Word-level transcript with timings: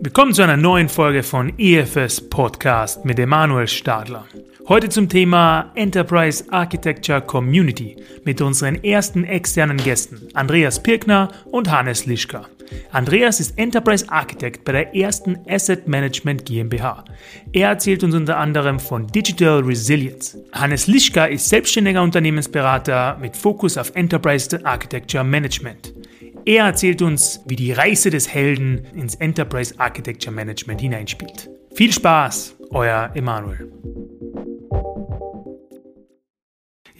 Willkommen 0.00 0.32
zu 0.32 0.42
einer 0.42 0.56
neuen 0.56 0.88
Folge 0.88 1.24
von 1.24 1.52
EFS 1.58 2.28
Podcast 2.28 3.04
mit 3.04 3.18
Emanuel 3.18 3.66
Stadler. 3.66 4.24
Heute 4.68 4.88
zum 4.88 5.08
Thema 5.08 5.72
Enterprise 5.74 6.44
Architecture 6.50 7.20
Community 7.20 7.96
mit 8.24 8.40
unseren 8.40 8.82
ersten 8.84 9.24
externen 9.24 9.76
Gästen 9.76 10.28
Andreas 10.34 10.80
Pirkner 10.80 11.32
und 11.50 11.68
Hannes 11.68 12.06
Lischka. 12.06 12.46
Andreas 12.92 13.40
ist 13.40 13.58
Enterprise 13.58 14.06
Architect 14.08 14.64
bei 14.64 14.72
der 14.72 14.94
ersten 14.94 15.36
Asset 15.48 15.88
Management 15.88 16.46
GmbH. 16.46 17.04
Er 17.52 17.70
erzählt 17.70 18.04
uns 18.04 18.14
unter 18.14 18.38
anderem 18.38 18.78
von 18.78 19.08
Digital 19.08 19.60
Resilience. 19.60 20.38
Hannes 20.52 20.86
Lischka 20.86 21.24
ist 21.24 21.48
selbstständiger 21.48 22.02
Unternehmensberater 22.02 23.18
mit 23.20 23.36
Fokus 23.36 23.76
auf 23.76 23.90
Enterprise 23.96 24.64
Architecture 24.64 25.24
Management. 25.24 25.92
Er 26.44 26.66
erzählt 26.66 27.02
uns, 27.02 27.40
wie 27.46 27.56
die 27.56 27.72
Reise 27.72 28.10
des 28.10 28.32
Helden 28.32 28.86
ins 28.94 29.16
Enterprise 29.16 29.74
Architecture 29.78 30.34
Management 30.34 30.80
hineinspielt. 30.80 31.50
Viel 31.74 31.92
Spaß, 31.92 32.56
euer 32.70 33.10
Emanuel. 33.14 33.70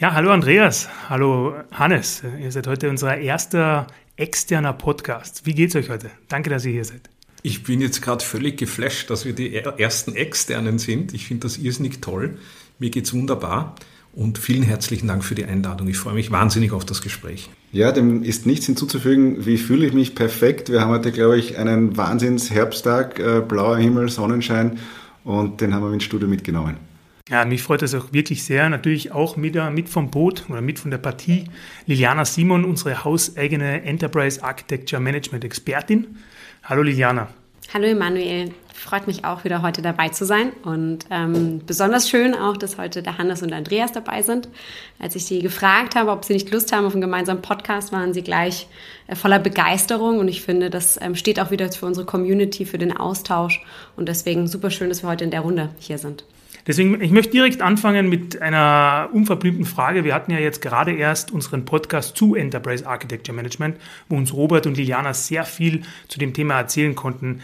Ja, 0.02 0.14
hallo 0.14 0.32
Andreas, 0.32 0.88
hallo 1.08 1.54
Hannes. 1.70 2.24
Ihr 2.40 2.50
seid 2.50 2.66
heute 2.66 2.90
unser 2.90 3.18
erster 3.18 3.86
externer 4.16 4.72
Podcast. 4.72 5.46
Wie 5.46 5.54
geht's 5.54 5.76
euch 5.76 5.90
heute? 5.90 6.10
Danke, 6.26 6.50
dass 6.50 6.64
ihr 6.64 6.72
hier 6.72 6.84
seid. 6.84 7.08
Ich 7.42 7.62
bin 7.62 7.80
jetzt 7.80 8.02
gerade 8.02 8.24
völlig 8.24 8.58
geflasht, 8.58 9.10
dass 9.10 9.24
wir 9.24 9.32
die 9.32 9.54
ersten 9.54 10.16
externen 10.16 10.80
sind. 10.80 11.14
Ich 11.14 11.26
finde 11.26 11.46
das 11.46 11.56
irrsinnig 11.56 12.00
toll. 12.00 12.36
Mir 12.80 12.90
geht's 12.90 13.14
wunderbar 13.14 13.76
und 14.12 14.38
vielen 14.38 14.64
herzlichen 14.64 15.06
Dank 15.06 15.22
für 15.22 15.36
die 15.36 15.44
Einladung. 15.44 15.86
Ich 15.86 15.98
freue 15.98 16.14
mich 16.14 16.32
wahnsinnig 16.32 16.72
auf 16.72 16.84
das 16.84 17.00
Gespräch. 17.00 17.48
Ja, 17.70 17.92
dem 17.92 18.24
ist 18.24 18.44
nichts 18.44 18.66
hinzuzufügen. 18.66 19.46
Wie 19.46 19.56
fühle 19.56 19.86
ich 19.86 19.92
mich 19.92 20.16
perfekt? 20.16 20.68
Wir 20.68 20.80
haben 20.80 20.90
heute, 20.90 21.12
glaube 21.12 21.38
ich, 21.38 21.58
einen 21.58 21.96
Wahnsinns-Herbsttag, 21.96 23.20
äh, 23.20 23.40
blauer 23.40 23.78
Himmel, 23.78 24.08
Sonnenschein 24.08 24.80
und 25.22 25.60
den 25.60 25.72
haben 25.72 25.84
wir 25.84 25.92
ins 25.92 26.02
Studio 26.02 26.26
mitgenommen. 26.26 26.91
Ja, 27.32 27.46
mich 27.46 27.62
freut 27.62 27.80
das 27.80 27.94
auch 27.94 28.12
wirklich 28.12 28.44
sehr. 28.44 28.68
Natürlich 28.68 29.12
auch 29.12 29.38
mit, 29.38 29.54
mit 29.72 29.88
vom 29.88 30.10
Boot 30.10 30.44
oder 30.50 30.60
mit 30.60 30.78
von 30.78 30.90
der 30.90 30.98
Partie 30.98 31.44
Liliana 31.86 32.26
Simon, 32.26 32.66
unsere 32.66 33.04
hauseigene 33.04 33.84
Enterprise 33.84 34.44
Architecture 34.44 35.00
Management 35.00 35.42
Expertin. 35.42 36.18
Hallo 36.62 36.82
Liliana. 36.82 37.28
Hallo 37.72 37.86
Emanuel, 37.86 38.52
freut 38.74 39.06
mich 39.06 39.24
auch 39.24 39.44
wieder 39.44 39.62
heute 39.62 39.80
dabei 39.80 40.10
zu 40.10 40.26
sein 40.26 40.52
und 40.62 41.06
ähm, 41.10 41.62
besonders 41.66 42.10
schön 42.10 42.34
auch, 42.34 42.58
dass 42.58 42.76
heute 42.76 43.02
der 43.02 43.16
Hannes 43.16 43.40
und 43.40 43.54
Andreas 43.54 43.92
dabei 43.92 44.20
sind. 44.20 44.50
Als 44.98 45.16
ich 45.16 45.24
sie 45.24 45.40
gefragt 45.40 45.94
habe, 45.94 46.10
ob 46.10 46.26
sie 46.26 46.34
nicht 46.34 46.50
Lust 46.50 46.70
haben 46.70 46.84
auf 46.84 46.92
einen 46.92 47.00
gemeinsamen 47.00 47.40
Podcast, 47.40 47.92
waren 47.92 48.12
sie 48.12 48.22
gleich 48.22 48.66
äh, 49.06 49.14
voller 49.14 49.38
Begeisterung 49.38 50.18
und 50.18 50.28
ich 50.28 50.42
finde, 50.42 50.68
das 50.68 51.00
ähm, 51.00 51.14
steht 51.14 51.40
auch 51.40 51.50
wieder 51.50 51.72
für 51.72 51.86
unsere 51.86 52.04
Community, 52.04 52.66
für 52.66 52.76
den 52.76 52.94
Austausch 52.94 53.64
und 53.96 54.06
deswegen 54.06 54.48
super 54.48 54.70
schön, 54.70 54.90
dass 54.90 55.02
wir 55.02 55.08
heute 55.08 55.24
in 55.24 55.30
der 55.30 55.40
Runde 55.40 55.70
hier 55.78 55.96
sind. 55.96 56.24
Deswegen, 56.66 57.00
ich 57.00 57.10
möchte 57.10 57.32
direkt 57.32 57.60
anfangen 57.60 58.08
mit 58.08 58.40
einer 58.40 59.10
unverblümten 59.12 59.64
Frage. 59.64 60.04
Wir 60.04 60.14
hatten 60.14 60.30
ja 60.30 60.38
jetzt 60.38 60.62
gerade 60.62 60.92
erst 60.92 61.32
unseren 61.32 61.64
Podcast 61.64 62.16
zu 62.16 62.34
Enterprise 62.34 62.86
Architecture 62.86 63.34
Management, 63.34 63.78
wo 64.08 64.16
uns 64.16 64.32
Robert 64.32 64.66
und 64.66 64.76
Liliana 64.76 65.12
sehr 65.12 65.44
viel 65.44 65.82
zu 66.08 66.18
dem 66.18 66.34
Thema 66.34 66.58
erzählen 66.58 66.94
konnten. 66.94 67.40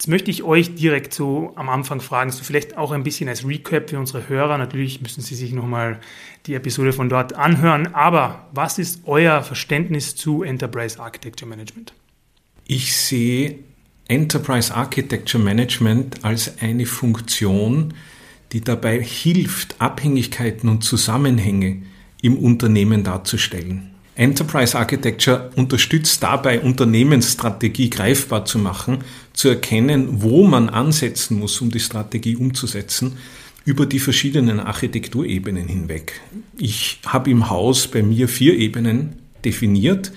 Jetzt 0.00 0.08
möchte 0.08 0.30
ich 0.30 0.42
euch 0.42 0.74
direkt 0.74 1.12
so 1.12 1.52
am 1.56 1.68
Anfang 1.68 2.00
fragen, 2.00 2.30
so 2.30 2.42
vielleicht 2.42 2.78
auch 2.78 2.90
ein 2.90 3.02
bisschen 3.02 3.28
als 3.28 3.46
Recap 3.46 3.90
für 3.90 3.98
unsere 3.98 4.30
Hörer. 4.30 4.56
Natürlich 4.56 5.02
müssen 5.02 5.20
Sie 5.20 5.34
sich 5.34 5.52
nochmal 5.52 6.00
die 6.46 6.54
Episode 6.54 6.94
von 6.94 7.10
dort 7.10 7.34
anhören. 7.34 7.94
Aber 7.94 8.48
was 8.52 8.78
ist 8.78 9.02
euer 9.04 9.42
Verständnis 9.42 10.16
zu 10.16 10.42
Enterprise 10.42 10.98
Architecture 10.98 11.46
Management? 11.48 11.92
Ich 12.66 12.96
sehe 12.96 13.58
Enterprise 14.08 14.74
Architecture 14.74 15.42
Management 15.44 16.24
als 16.24 16.60
eine 16.62 16.86
Funktion, 16.86 17.92
die 18.52 18.60
dabei 18.60 19.00
hilft, 19.02 19.80
Abhängigkeiten 19.80 20.68
und 20.68 20.82
Zusammenhänge 20.82 21.82
im 22.22 22.36
Unternehmen 22.36 23.04
darzustellen. 23.04 23.90
Enterprise 24.16 24.76
Architecture 24.76 25.50
unterstützt 25.56 26.22
dabei, 26.22 26.60
Unternehmensstrategie 26.60 27.88
greifbar 27.88 28.44
zu 28.44 28.58
machen, 28.58 28.98
zu 29.32 29.48
erkennen, 29.48 30.22
wo 30.22 30.46
man 30.46 30.68
ansetzen 30.68 31.38
muss, 31.38 31.60
um 31.60 31.70
die 31.70 31.80
Strategie 31.80 32.36
umzusetzen, 32.36 33.16
über 33.64 33.86
die 33.86 33.98
verschiedenen 33.98 34.60
Architekturebenen 34.60 35.68
hinweg. 35.68 36.20
Ich 36.58 37.00
habe 37.06 37.30
im 37.30 37.48
Haus 37.48 37.86
bei 37.86 38.02
mir 38.02 38.28
vier 38.28 38.58
Ebenen 38.58 39.16
definiert. 39.44 40.12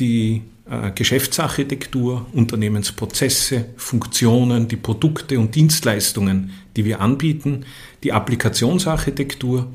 Die 0.00 0.42
Geschäftsarchitektur, 0.94 2.24
Unternehmensprozesse, 2.32 3.66
Funktionen, 3.76 4.66
die 4.66 4.76
Produkte 4.76 5.38
und 5.38 5.54
Dienstleistungen, 5.54 6.52
die 6.76 6.86
wir 6.86 7.02
anbieten, 7.02 7.66
die 8.02 8.12
Applikationsarchitektur, 8.12 9.70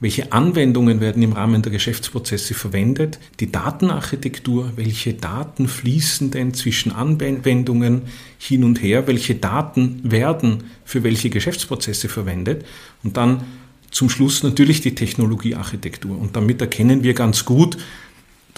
welche 0.00 0.30
Anwendungen 0.30 1.00
werden 1.00 1.24
im 1.24 1.32
Rahmen 1.32 1.62
der 1.62 1.72
Geschäftsprozesse 1.72 2.54
verwendet, 2.54 3.18
die 3.40 3.50
Datenarchitektur, 3.50 4.72
welche 4.76 5.14
Daten 5.14 5.66
fließen 5.66 6.30
denn 6.30 6.54
zwischen 6.54 6.92
Anwendungen 6.92 8.02
hin 8.38 8.62
und 8.62 8.80
her, 8.80 9.08
welche 9.08 9.34
Daten 9.34 10.00
werden 10.04 10.64
für 10.84 11.02
welche 11.02 11.30
Geschäftsprozesse 11.30 12.08
verwendet 12.08 12.64
und 13.02 13.16
dann 13.16 13.42
zum 13.90 14.08
Schluss 14.08 14.42
natürlich 14.42 14.82
die 14.82 14.94
Technologiearchitektur. 14.94 16.16
Und 16.16 16.36
damit 16.36 16.60
erkennen 16.60 17.02
wir 17.02 17.14
ganz 17.14 17.44
gut, 17.44 17.76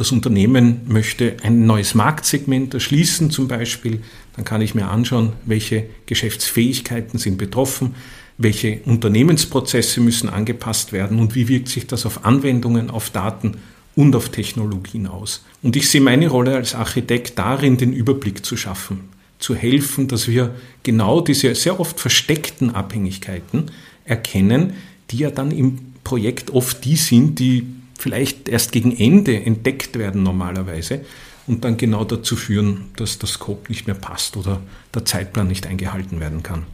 das 0.01 0.13
Unternehmen 0.13 0.81
möchte 0.87 1.37
ein 1.43 1.67
neues 1.67 1.95
Marktsegment 1.95 2.73
erschließen 2.73 3.31
zum 3.31 3.49
Beispiel, 3.49 4.01
dann 4.35 4.47
kann 4.47 4.63
ich 4.63 4.75
mir 4.75 4.89
anschauen, 4.89 5.35
welche 5.45 5.85
Geschäftsfähigkeiten 6.07 7.19
sind 7.19 7.37
betroffen, 7.37 7.95
welche 8.39 8.81
Unternehmensprozesse 8.87 10.01
müssen 10.01 10.31
angepasst 10.31 10.95
werden 10.95 11.19
und 11.19 11.35
wie 11.35 11.49
wirkt 11.49 11.69
sich 11.69 11.87
das 11.87 12.07
auf 12.07 12.25
Anwendungen, 12.25 12.89
auf 12.89 13.11
Daten 13.11 13.59
und 13.95 14.17
auf 14.17 14.31
Technologien 14.31 15.07
aus. 15.07 15.45
Und 15.63 15.77
ich 15.77 15.91
sehe 15.91 16.01
meine 16.01 16.29
Rolle 16.29 16.57
als 16.57 16.75
Architekt 16.75 17.39
darin, 17.39 17.77
den 17.77 17.93
Überblick 17.93 18.43
zu 18.45 18.57
schaffen, 18.57 19.11
zu 19.39 19.55
helfen, 19.55 20.09
dass 20.09 20.29
wir 20.29 20.55
genau 20.83 21.21
diese 21.21 21.55
sehr 21.55 21.79
oft 21.79 22.01
versteckten 22.01 22.75
Abhängigkeiten 22.75 23.67
erkennen, 24.07 24.73
die 25.11 25.19
ja 25.19 25.31
dann 25.31 25.51
im 25.51 25.79
Projekt 26.05 26.51
oft 26.51 26.83
die 26.87 26.97
sind, 26.97 27.39
die 27.39 27.67
vielleicht 28.01 28.49
erst 28.49 28.73
gegen 28.73 28.97
Ende 28.97 29.37
entdeckt 29.37 29.99
werden 29.99 30.23
normalerweise 30.23 31.01
und 31.47 31.65
dann 31.65 31.77
genau 31.77 32.05
dazu 32.05 32.37
führen, 32.37 32.87
dass 32.97 33.19
der 33.19 33.29
Scope 33.29 33.69
nicht 33.69 33.87
mehr 33.87 33.97
passt 33.97 34.37
oder 34.37 34.61
der 34.95 35.05
Zeitplan 35.05 35.49
nicht 35.49 35.67
eingehalten 35.67 36.21
werden 36.21 36.43
kann. 36.43 36.65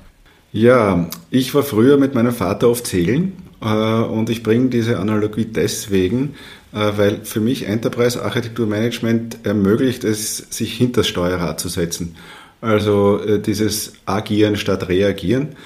Ja, 0.53 1.11
ich 1.31 1.55
war 1.55 1.63
früher 1.63 1.97
mit 1.97 2.15
meinem 2.15 2.33
Vater 2.33 2.69
oft 2.69 2.87
segeln 2.87 3.33
äh, 3.61 3.67
und 3.67 4.31
ich 4.31 4.43
bringe 4.43 4.69
diese 4.69 4.99
Analogie 4.99 5.45
deswegen, 5.45 6.35
äh, 6.73 6.93
weil 6.97 7.25
für 7.25 7.41
mich 7.41 7.67
Enterprise 7.67 8.23
Architektur 8.23 8.67
Management 8.67 9.39
ermöglicht 9.45 10.05
es, 10.05 10.37
sich 10.51 10.75
hinter 10.75 11.01
das 11.01 11.09
Steuerrad 11.09 11.61
zu 11.61 11.69
setzen. 11.69 12.15
Also 12.61 13.21
äh, 13.21 13.41
dieses 13.41 13.95
Agieren 14.07 14.57
statt 14.57 14.89
Reagieren. 14.89 15.57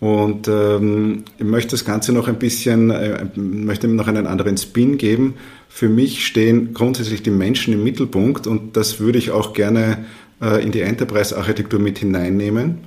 Und 0.00 0.48
ähm, 0.48 1.24
ich 1.38 1.44
möchte 1.44 1.72
das 1.72 1.84
Ganze 1.84 2.12
noch 2.12 2.26
ein 2.26 2.38
bisschen, 2.38 2.90
äh, 2.90 3.26
möchte 3.36 3.86
noch 3.86 4.08
einen 4.08 4.26
anderen 4.26 4.56
Spin 4.56 4.96
geben. 4.96 5.34
Für 5.68 5.88
mich 5.88 6.26
stehen 6.26 6.72
grundsätzlich 6.72 7.22
die 7.22 7.30
Menschen 7.30 7.74
im 7.74 7.84
Mittelpunkt 7.84 8.46
und 8.46 8.76
das 8.76 8.98
würde 8.98 9.18
ich 9.18 9.30
auch 9.30 9.52
gerne 9.52 10.06
äh, 10.40 10.64
in 10.64 10.72
die 10.72 10.80
Enterprise-Architektur 10.80 11.78
mit 11.78 11.98
hineinnehmen 11.98 12.78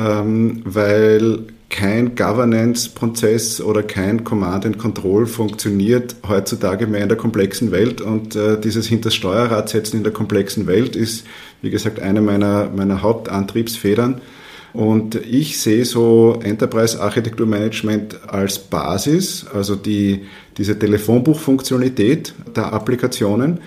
ähm, 0.00 0.62
weil 0.64 1.44
kein 1.68 2.16
Governance-Prozess 2.16 3.60
oder 3.60 3.82
kein 3.82 4.24
Command 4.24 4.66
and 4.66 4.78
Control 4.78 5.26
funktioniert 5.26 6.16
heutzutage 6.26 6.86
mehr 6.86 7.02
in 7.02 7.08
der 7.08 7.18
komplexen 7.18 7.70
Welt 7.70 8.00
und 8.00 8.34
äh, 8.34 8.58
dieses 8.60 8.86
hinter 8.86 9.10
Steuerrad 9.10 9.68
setzen 9.68 9.98
in 9.98 10.02
der 10.02 10.12
komplexen 10.12 10.66
Welt 10.66 10.96
ist, 10.96 11.26
wie 11.62 11.70
gesagt, 11.70 12.00
eine 12.00 12.20
meiner, 12.20 12.70
meiner 12.74 13.02
Hauptantriebsfedern. 13.02 14.20
Und 14.72 15.14
ich 15.16 15.58
sehe 15.58 15.84
so 15.84 16.38
Enterprise 16.42 17.00
Architektur 17.00 17.46
Management 17.46 18.18
als 18.28 18.58
Basis, 18.58 19.46
also 19.52 19.74
die, 19.74 20.22
diese 20.56 20.78
Telefonbuchfunktionalität 20.78 22.34
der 22.54 22.72
Applikationen 22.72 23.60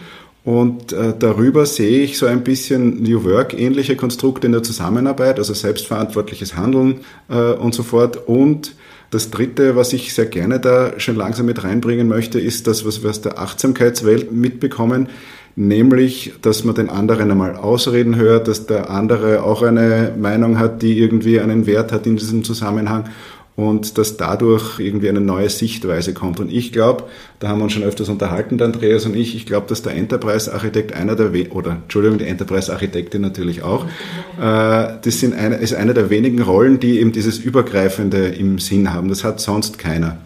und 0.43 0.91
äh, 0.91 1.13
darüber 1.17 1.65
sehe 1.65 2.03
ich 2.03 2.17
so 2.17 2.25
ein 2.25 2.43
bisschen 2.43 3.01
New 3.01 3.23
Work-ähnliche 3.23 3.95
Konstrukte 3.95 4.47
in 4.47 4.51
der 4.51 4.63
Zusammenarbeit, 4.63 5.37
also 5.37 5.53
selbstverantwortliches 5.53 6.57
Handeln 6.57 7.01
äh, 7.29 7.53
und 7.53 7.73
so 7.73 7.83
fort. 7.83 8.27
Und 8.27 8.75
das 9.09 9.31
Dritte, 9.31 9.77
was 9.77 9.93
ich 9.93 10.13
sehr 10.13 10.25
gerne 10.25 10.59
da 10.59 10.99
schon 10.99 11.15
langsam 11.15 11.45
mit 11.45 11.63
reinbringen 11.63 12.09
möchte, 12.09 12.39
ist 12.39 12.67
das, 12.67 12.85
was 12.85 13.03
wir 13.03 13.11
aus 13.11 13.21
der 13.21 13.39
Achtsamkeitswelt 13.39 14.33
mitbekommen, 14.33 15.07
nämlich, 15.55 16.33
dass 16.41 16.63
man 16.63 16.75
den 16.75 16.89
anderen 16.89 17.31
einmal 17.31 17.55
ausreden 17.55 18.15
hört, 18.15 18.47
dass 18.47 18.65
der 18.65 18.89
andere 18.89 19.43
auch 19.43 19.61
eine 19.61 20.13
Meinung 20.17 20.59
hat, 20.59 20.81
die 20.81 20.97
irgendwie 20.97 21.39
einen 21.39 21.65
Wert 21.65 21.91
hat 21.91 22.07
in 22.07 22.17
diesem 22.17 22.43
Zusammenhang 22.43 23.05
und 23.55 23.99
dass 23.99 24.17
dadurch 24.17 24.79
irgendwie 24.79 25.09
eine 25.09 25.21
neue 25.21 25.49
Sichtweise 25.49 26.13
kommt. 26.13 26.39
Und 26.39 26.51
ich 26.51 26.71
glaube, 26.71 27.03
da 27.39 27.49
haben 27.49 27.59
wir 27.59 27.65
uns 27.65 27.73
schon 27.73 27.83
öfters 27.83 28.09
unterhalten, 28.09 28.59
Andreas 28.61 29.05
und 29.05 29.15
ich, 29.15 29.35
ich 29.35 29.45
glaube, 29.45 29.67
dass 29.67 29.83
der 29.83 29.95
Enterprise-Architekt 29.95 30.93
einer 30.93 31.15
der, 31.15 31.31
oder 31.55 31.73
Entschuldigung, 31.83 32.17
die 32.17 32.25
Enterprise-Architektin 32.25 33.21
natürlich 33.21 33.61
auch, 33.61 33.85
äh, 33.85 33.87
das 34.39 35.19
sind 35.19 35.35
eine, 35.35 35.57
ist 35.57 35.75
eine 35.75 35.93
der 35.93 36.09
wenigen 36.09 36.41
Rollen, 36.41 36.79
die 36.79 36.99
eben 36.99 37.11
dieses 37.11 37.37
Übergreifende 37.37 38.29
im 38.29 38.57
Sinn 38.57 38.91
haben. 38.91 39.09
Das 39.09 39.23
hat 39.23 39.39
sonst 39.39 39.77
keiner. 39.77 40.17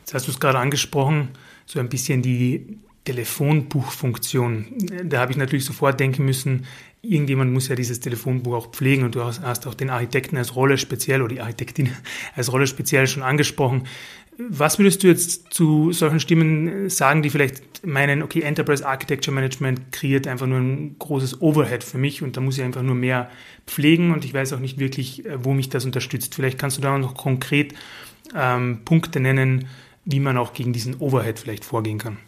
Jetzt 0.00 0.14
hast 0.14 0.28
du 0.28 0.30
es 0.30 0.38
gerade 0.38 0.58
angesprochen, 0.58 1.30
so 1.66 1.80
ein 1.80 1.88
bisschen 1.88 2.22
die 2.22 2.78
Telefonbuchfunktion. 3.06 4.66
Da 5.04 5.20
habe 5.20 5.32
ich 5.32 5.38
natürlich 5.38 5.64
sofort 5.64 5.98
denken 5.98 6.24
müssen, 6.24 6.66
irgendjemand 7.02 7.52
muss 7.52 7.68
ja 7.68 7.76
dieses 7.76 8.00
Telefonbuch 8.00 8.54
auch 8.54 8.72
pflegen 8.72 9.04
und 9.04 9.14
du 9.14 9.22
hast, 9.22 9.66
auch 9.66 9.74
den 9.74 9.90
Architekten 9.90 10.36
als 10.36 10.54
Rolle 10.56 10.76
speziell 10.76 11.22
oder 11.22 11.34
die 11.34 11.40
Architektin 11.40 11.90
als 12.36 12.52
Rolle 12.52 12.66
speziell 12.66 13.06
schon 13.06 13.22
angesprochen. 13.22 13.84
Was 14.38 14.78
würdest 14.78 15.02
du 15.02 15.06
jetzt 15.06 15.54
zu 15.54 15.92
solchen 15.92 16.20
Stimmen 16.20 16.90
sagen, 16.90 17.22
die 17.22 17.30
vielleicht 17.30 17.86
meinen, 17.86 18.22
okay, 18.22 18.42
Enterprise 18.42 18.86
Architecture 18.86 19.34
Management 19.34 19.92
kreiert 19.92 20.26
einfach 20.26 20.46
nur 20.46 20.58
ein 20.58 20.96
großes 20.98 21.40
Overhead 21.40 21.82
für 21.82 21.96
mich 21.96 22.22
und 22.22 22.36
da 22.36 22.42
muss 22.42 22.58
ich 22.58 22.64
einfach 22.64 22.82
nur 22.82 22.96
mehr 22.96 23.30
pflegen 23.66 24.12
und 24.12 24.26
ich 24.26 24.34
weiß 24.34 24.52
auch 24.52 24.60
nicht 24.60 24.78
wirklich, 24.78 25.24
äh, 25.24 25.42
wo 25.42 25.54
mich 25.54 25.70
das 25.70 25.86
unterstützt. 25.86 26.34
Vielleicht 26.34 26.58
kannst 26.58 26.76
du 26.76 26.82
da 26.82 26.98
noch 26.98 27.14
konkret 27.14 27.72
ähm, 28.34 28.80
Punkte 28.84 29.20
nennen, 29.20 29.68
wie 30.04 30.20
man 30.20 30.36
auch 30.36 30.52
gegen 30.52 30.72
diesen 30.72 30.96
Overhead 30.96 31.38
vielleicht 31.38 31.64
vorgehen 31.64 31.98
kann. 31.98 32.18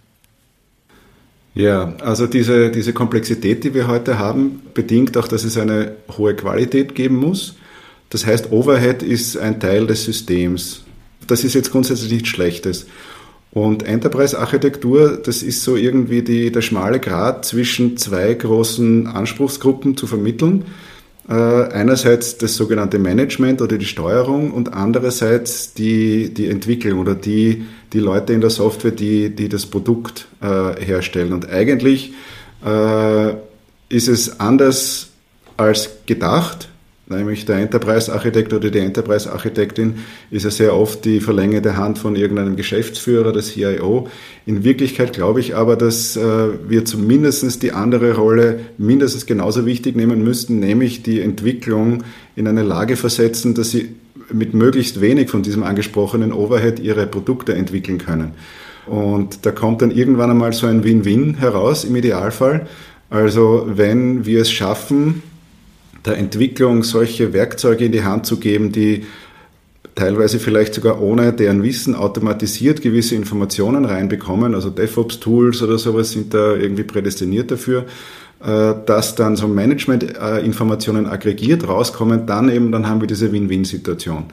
Ja, 1.59 1.93
also 2.03 2.29
diese, 2.29 2.71
diese 2.71 2.93
Komplexität, 2.93 3.65
die 3.65 3.75
wir 3.75 3.89
heute 3.89 4.21
haben, 4.21 4.63
bedingt 4.75 5.17
auch, 5.17 5.27
dass 5.27 5.43
es 5.43 5.59
eine 5.59 5.97
hohe 6.17 6.37
Qualität 6.37 6.95
geben 6.95 7.17
muss. 7.17 7.57
Das 8.11 8.25
heißt, 8.25 8.53
Overhead 8.53 9.03
ist 9.03 9.37
ein 9.37 9.59
Teil 9.59 9.89
des 9.89 10.05
Systems. 10.05 10.85
Das 11.27 11.43
ist 11.43 11.55
jetzt 11.55 11.73
grundsätzlich 11.73 12.13
nichts 12.13 12.29
Schlechtes. 12.29 12.87
Und 13.51 13.83
Enterprise-Architektur, 13.83 15.17
das 15.21 15.43
ist 15.43 15.65
so 15.65 15.75
irgendwie 15.75 16.23
die, 16.23 16.53
der 16.53 16.63
schmale 16.63 17.01
Grat 17.01 17.45
zwischen 17.45 17.97
zwei 17.97 18.33
großen 18.35 19.09
Anspruchsgruppen 19.09 19.97
zu 19.97 20.07
vermitteln. 20.07 20.65
Äh, 21.29 21.35
einerseits 21.35 22.39
das 22.39 22.57
sogenannte 22.57 22.99
Management 22.99 23.61
oder 23.61 23.77
die 23.77 23.85
Steuerung 23.85 24.51
und 24.51 24.73
andererseits 24.73 25.75
die, 25.75 26.33
die 26.33 26.49
Entwicklung 26.49 27.01
oder 27.01 27.15
die, 27.15 27.67
die 27.93 27.99
Leute 27.99 28.33
in 28.33 28.41
der 28.41 28.49
Software, 28.49 28.93
die, 28.93 29.29
die 29.35 29.51
das 29.51 29.67
Produkt 29.67 30.29
äh, 30.41 30.83
herstellen. 30.83 31.35
Und 31.35 31.51
eigentlich 31.51 32.15
äh, 32.65 33.35
ist 33.91 34.09
es 34.09 34.41
anders 34.41 35.11
als 35.59 35.91
gedacht 36.07 36.71
nämlich 37.11 37.45
der 37.45 37.57
Enterprise-Architekt 37.57 38.53
oder 38.53 38.71
die 38.71 38.79
Enterprise-Architektin 38.79 39.95
ist 40.31 40.45
ja 40.45 40.51
sehr 40.51 40.75
oft 40.75 41.05
die 41.05 41.21
verlängerte 41.21 41.77
Hand 41.77 41.99
von 41.99 42.17
irgendeinem 42.17 42.57
Geschäftsführer, 42.57 43.33
des 43.33 43.53
CIO. 43.53 44.09
In 44.47 44.65
Wirklichkeit 44.65 45.13
glaube 45.13 45.41
ich 45.41 45.55
aber, 45.57 45.77
dass 45.77 46.17
äh, 46.17 46.21
wir 46.69 46.85
zumindest 46.85 47.63
die 47.63 47.73
andere 47.73 48.15
Rolle 48.15 48.61
mindestens 48.79 49.27
genauso 49.27 49.67
wichtig 49.67 49.97
nehmen 49.97 50.23
müssten, 50.23 50.59
nämlich 50.59 51.03
die 51.03 51.21
Entwicklung 51.21 52.05
in 52.37 52.47
eine 52.47 52.63
Lage 52.63 52.97
versetzen, 52.97 53.55
dass 53.55 53.71
sie 53.71 53.95
mit 54.33 54.55
möglichst 54.55 55.01
wenig 55.01 55.31
von 55.31 55.43
diesem 55.43 55.63
angesprochenen 55.63 56.33
Overhead 56.33 56.79
ihre 56.81 57.07
Produkte 57.07 57.55
entwickeln 57.55 57.99
können. 57.99 58.33
Und 58.87 59.45
da 59.45 59.51
kommt 59.51 59.83
dann 59.83 59.91
irgendwann 59.91 60.31
einmal 60.31 60.53
so 60.53 60.67
ein 60.67 60.85
Win-Win 60.85 61.35
heraus 61.35 61.85
im 61.85 61.97
Idealfall. 61.97 62.67
Also 63.11 63.67
wenn 63.69 64.25
wir 64.27 64.43
es 64.43 64.51
schaffen, 64.51 65.23
der 66.09 66.19
Entwicklung 66.19 66.83
solche 66.83 67.33
Werkzeuge 67.33 67.85
in 67.85 67.93
die 67.93 68.03
Hand 68.03 68.27
zu 68.27 68.39
geben, 68.39 68.73
die 68.73 69.05
teilweise 69.95 70.39
vielleicht 70.39 70.75
sogar 70.75 71.01
ohne 71.03 71.33
deren 71.33 71.63
Wissen 71.63 71.95
automatisiert 71.95 72.83
gewisse 72.83 73.15
Informationen 73.15 73.85
reinbekommen, 73.85 74.55
also 74.55 74.71
DevOps-Tools 74.71 75.63
oder 75.63 75.77
sowas 75.79 76.13
sind 76.13 76.35
da 76.35 76.55
irgendwie 76.55 76.85
prädestiniert 76.85 77.51
dafür, 77.51 77.85
äh, 78.41 78.75
dass 78.87 79.17
dann 79.17 79.37
so 79.37 79.49
Management-Informationen 79.49 81.07
aggregiert 81.07 81.67
rauskommen, 81.67 82.27
dann 82.27 82.49
eben, 82.49 82.71
dann 82.73 82.89
haben 82.89 83.01
wir 83.01 83.09
diese 83.09 83.33
Win-Win-Situation. 83.33 84.25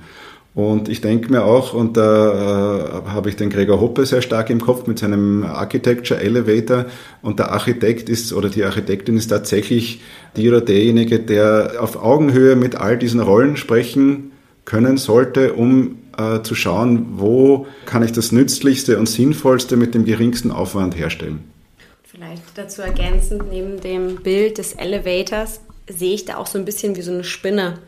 Und 0.55 0.87
ich 0.87 1.01
denke 1.01 1.29
mir 1.29 1.43
auch, 1.43 1.73
und 1.73 1.97
da 1.97 3.03
äh, 3.03 3.09
habe 3.09 3.27
ich 3.27 3.35
den 3.35 3.49
Gregor 3.49 3.81
Hoppe 3.81 4.05
sehr 4.05 4.21
stark 4.21 4.49
im 4.49 4.61
Kopf 4.61 4.87
mit 4.87 4.97
seinem 4.97 5.43
Architecture 5.43 6.17
Elevator. 6.17 6.85
Und 7.21 7.39
der 7.39 7.51
Architekt 7.51 8.07
ist 8.07 8.31
oder 8.31 8.47
die 8.47 8.63
Architektin 8.63 9.17
ist 9.17 9.27
tatsächlich 9.27 9.99
die 10.37 10.47
oder 10.47 10.61
derjenige, 10.61 11.19
der 11.19 11.73
auf 11.79 12.01
Augenhöhe 12.01 12.55
mit 12.55 12.75
all 12.75 12.97
diesen 12.97 13.19
Rollen 13.19 13.57
sprechen 13.57 14.31
können 14.63 14.95
sollte, 14.95 15.53
um 15.53 15.97
äh, 16.17 16.41
zu 16.41 16.55
schauen, 16.55 17.05
wo 17.17 17.67
kann 17.85 18.01
ich 18.01 18.13
das 18.13 18.31
Nützlichste 18.31 18.97
und 18.97 19.09
Sinnvollste 19.09 19.75
mit 19.75 19.93
dem 19.93 20.05
geringsten 20.05 20.51
Aufwand 20.51 20.97
herstellen. 20.97 21.43
Vielleicht 22.03 22.43
dazu 22.55 22.81
ergänzend, 22.81 23.49
neben 23.51 23.81
dem 23.81 24.15
Bild 24.23 24.57
des 24.57 24.71
Elevators 24.71 25.59
sehe 25.89 26.15
ich 26.15 26.23
da 26.23 26.37
auch 26.37 26.47
so 26.47 26.57
ein 26.57 26.63
bisschen 26.63 26.95
wie 26.95 27.01
so 27.01 27.11
eine 27.11 27.25
Spinne 27.25 27.79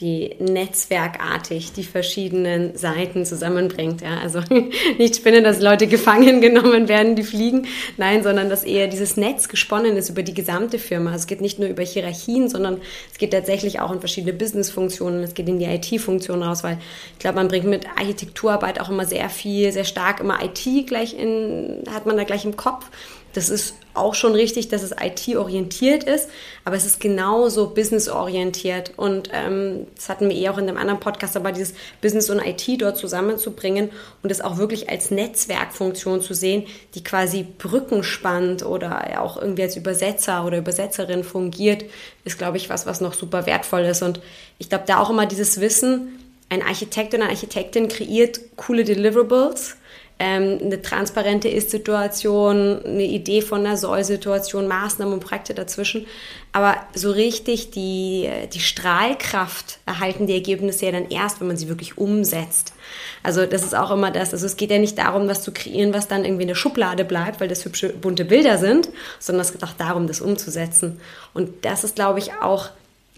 die 0.00 0.34
netzwerkartig 0.38 1.72
die 1.72 1.84
verschiedenen 1.84 2.76
Seiten 2.76 3.26
zusammenbringt. 3.26 4.00
Ja? 4.00 4.18
Also 4.18 4.40
nicht 4.98 5.16
Spinne, 5.16 5.42
dass 5.42 5.60
Leute 5.60 5.86
gefangen 5.86 6.40
genommen 6.40 6.88
werden, 6.88 7.16
die 7.16 7.22
fliegen, 7.22 7.66
nein, 7.98 8.22
sondern 8.22 8.48
dass 8.48 8.64
eher 8.64 8.88
dieses 8.88 9.16
Netz 9.16 9.48
gesponnen 9.48 9.96
ist 9.96 10.08
über 10.08 10.22
die 10.22 10.32
gesamte 10.32 10.78
Firma. 10.78 11.10
Also 11.10 11.22
es 11.22 11.26
geht 11.26 11.42
nicht 11.42 11.58
nur 11.58 11.68
über 11.68 11.82
Hierarchien, 11.82 12.48
sondern 12.48 12.80
es 13.12 13.18
geht 13.18 13.32
tatsächlich 13.32 13.80
auch 13.80 13.92
in 13.92 14.00
verschiedene 14.00 14.32
Business-Funktionen, 14.32 15.22
es 15.22 15.34
geht 15.34 15.48
in 15.48 15.58
die 15.58 15.66
IT-Funktion 15.66 16.42
raus, 16.42 16.64
weil 16.64 16.78
ich 17.12 17.18
glaube, 17.18 17.36
man 17.36 17.48
bringt 17.48 17.66
mit 17.66 17.86
Architekturarbeit 17.98 18.80
auch 18.80 18.88
immer 18.88 19.04
sehr 19.04 19.28
viel, 19.28 19.70
sehr 19.72 19.84
stark 19.84 20.20
immer 20.20 20.38
IT 20.42 20.86
gleich 20.86 21.18
in, 21.18 21.84
hat 21.90 22.06
man 22.06 22.16
da 22.16 22.24
gleich 22.24 22.46
im 22.46 22.56
Kopf. 22.56 22.86
Das 23.32 23.48
ist 23.48 23.74
auch 23.94 24.14
schon 24.14 24.34
richtig, 24.34 24.68
dass 24.68 24.82
es 24.82 24.92
IT-orientiert 24.92 26.04
ist, 26.04 26.28
aber 26.64 26.76
es 26.76 26.84
ist 26.84 27.00
genauso 27.00 27.70
business-orientiert. 27.70 28.92
Und 28.96 29.30
ähm, 29.32 29.86
das 29.94 30.08
hatten 30.08 30.28
wir 30.28 30.36
eh 30.36 30.48
auch 30.48 30.58
in 30.58 30.66
dem 30.66 30.76
anderen 30.76 31.00
Podcast, 31.00 31.36
aber 31.36 31.52
dieses 31.52 31.74
Business 32.00 32.30
und 32.30 32.40
IT 32.40 32.80
dort 32.80 32.96
zusammenzubringen 32.96 33.90
und 34.22 34.30
es 34.30 34.40
auch 34.40 34.58
wirklich 34.58 34.88
als 34.88 35.10
Netzwerkfunktion 35.10 36.20
zu 36.20 36.34
sehen, 36.34 36.66
die 36.94 37.04
quasi 37.04 37.42
Brücken 37.42 38.02
spannt 38.02 38.64
oder 38.64 39.20
auch 39.20 39.40
irgendwie 39.40 39.62
als 39.62 39.76
Übersetzer 39.76 40.44
oder 40.44 40.58
Übersetzerin 40.58 41.24
fungiert, 41.24 41.84
ist, 42.24 42.38
glaube 42.38 42.56
ich, 42.56 42.70
was, 42.70 42.86
was 42.86 43.00
noch 43.00 43.14
super 43.14 43.46
wertvoll 43.46 43.82
ist. 43.82 44.02
Und 44.02 44.20
ich 44.58 44.68
glaube, 44.68 44.84
da 44.86 45.00
auch 45.00 45.10
immer 45.10 45.26
dieses 45.26 45.60
Wissen, 45.60 46.18
ein 46.48 46.62
Architekt 46.62 47.14
oder 47.14 47.24
eine 47.24 47.32
Architektin 47.32 47.88
kreiert 47.88 48.40
coole 48.56 48.84
Deliverables 48.84 49.76
ähm, 50.20 50.58
eine 50.62 50.82
transparente 50.82 51.48
Ist-Situation, 51.48 52.84
eine 52.84 53.04
Idee 53.04 53.40
von 53.40 53.64
einer 53.64 53.78
Soll-Situation, 53.78 54.68
Maßnahmen 54.68 55.14
und 55.14 55.20
Projekte 55.20 55.54
dazwischen. 55.54 56.06
Aber 56.52 56.76
so 56.94 57.10
richtig 57.10 57.70
die, 57.70 58.28
die 58.52 58.60
Strahlkraft 58.60 59.78
erhalten 59.86 60.26
die 60.26 60.34
Ergebnisse 60.34 60.84
ja 60.84 60.92
dann 60.92 61.08
erst, 61.08 61.40
wenn 61.40 61.46
man 61.46 61.56
sie 61.56 61.68
wirklich 61.68 61.96
umsetzt. 61.96 62.74
Also 63.22 63.46
das 63.46 63.62
ist 63.62 63.74
auch 63.74 63.90
immer 63.90 64.10
das. 64.10 64.34
Also 64.34 64.44
es 64.44 64.58
geht 64.58 64.70
ja 64.70 64.78
nicht 64.78 64.98
darum, 64.98 65.26
was 65.26 65.42
zu 65.42 65.52
kreieren, 65.52 65.94
was 65.94 66.06
dann 66.06 66.26
irgendwie 66.26 66.42
in 66.42 66.48
der 66.48 66.54
Schublade 66.54 67.06
bleibt, 67.06 67.40
weil 67.40 67.48
das 67.48 67.64
hübsche 67.64 67.88
bunte 67.88 68.26
Bilder 68.26 68.58
sind, 68.58 68.90
sondern 69.18 69.40
es 69.40 69.52
geht 69.52 69.64
auch 69.64 69.72
darum, 69.72 70.06
das 70.06 70.20
umzusetzen. 70.20 71.00
Und 71.32 71.64
das 71.64 71.82
ist, 71.82 71.94
glaube 71.94 72.18
ich, 72.18 72.32
auch 72.42 72.68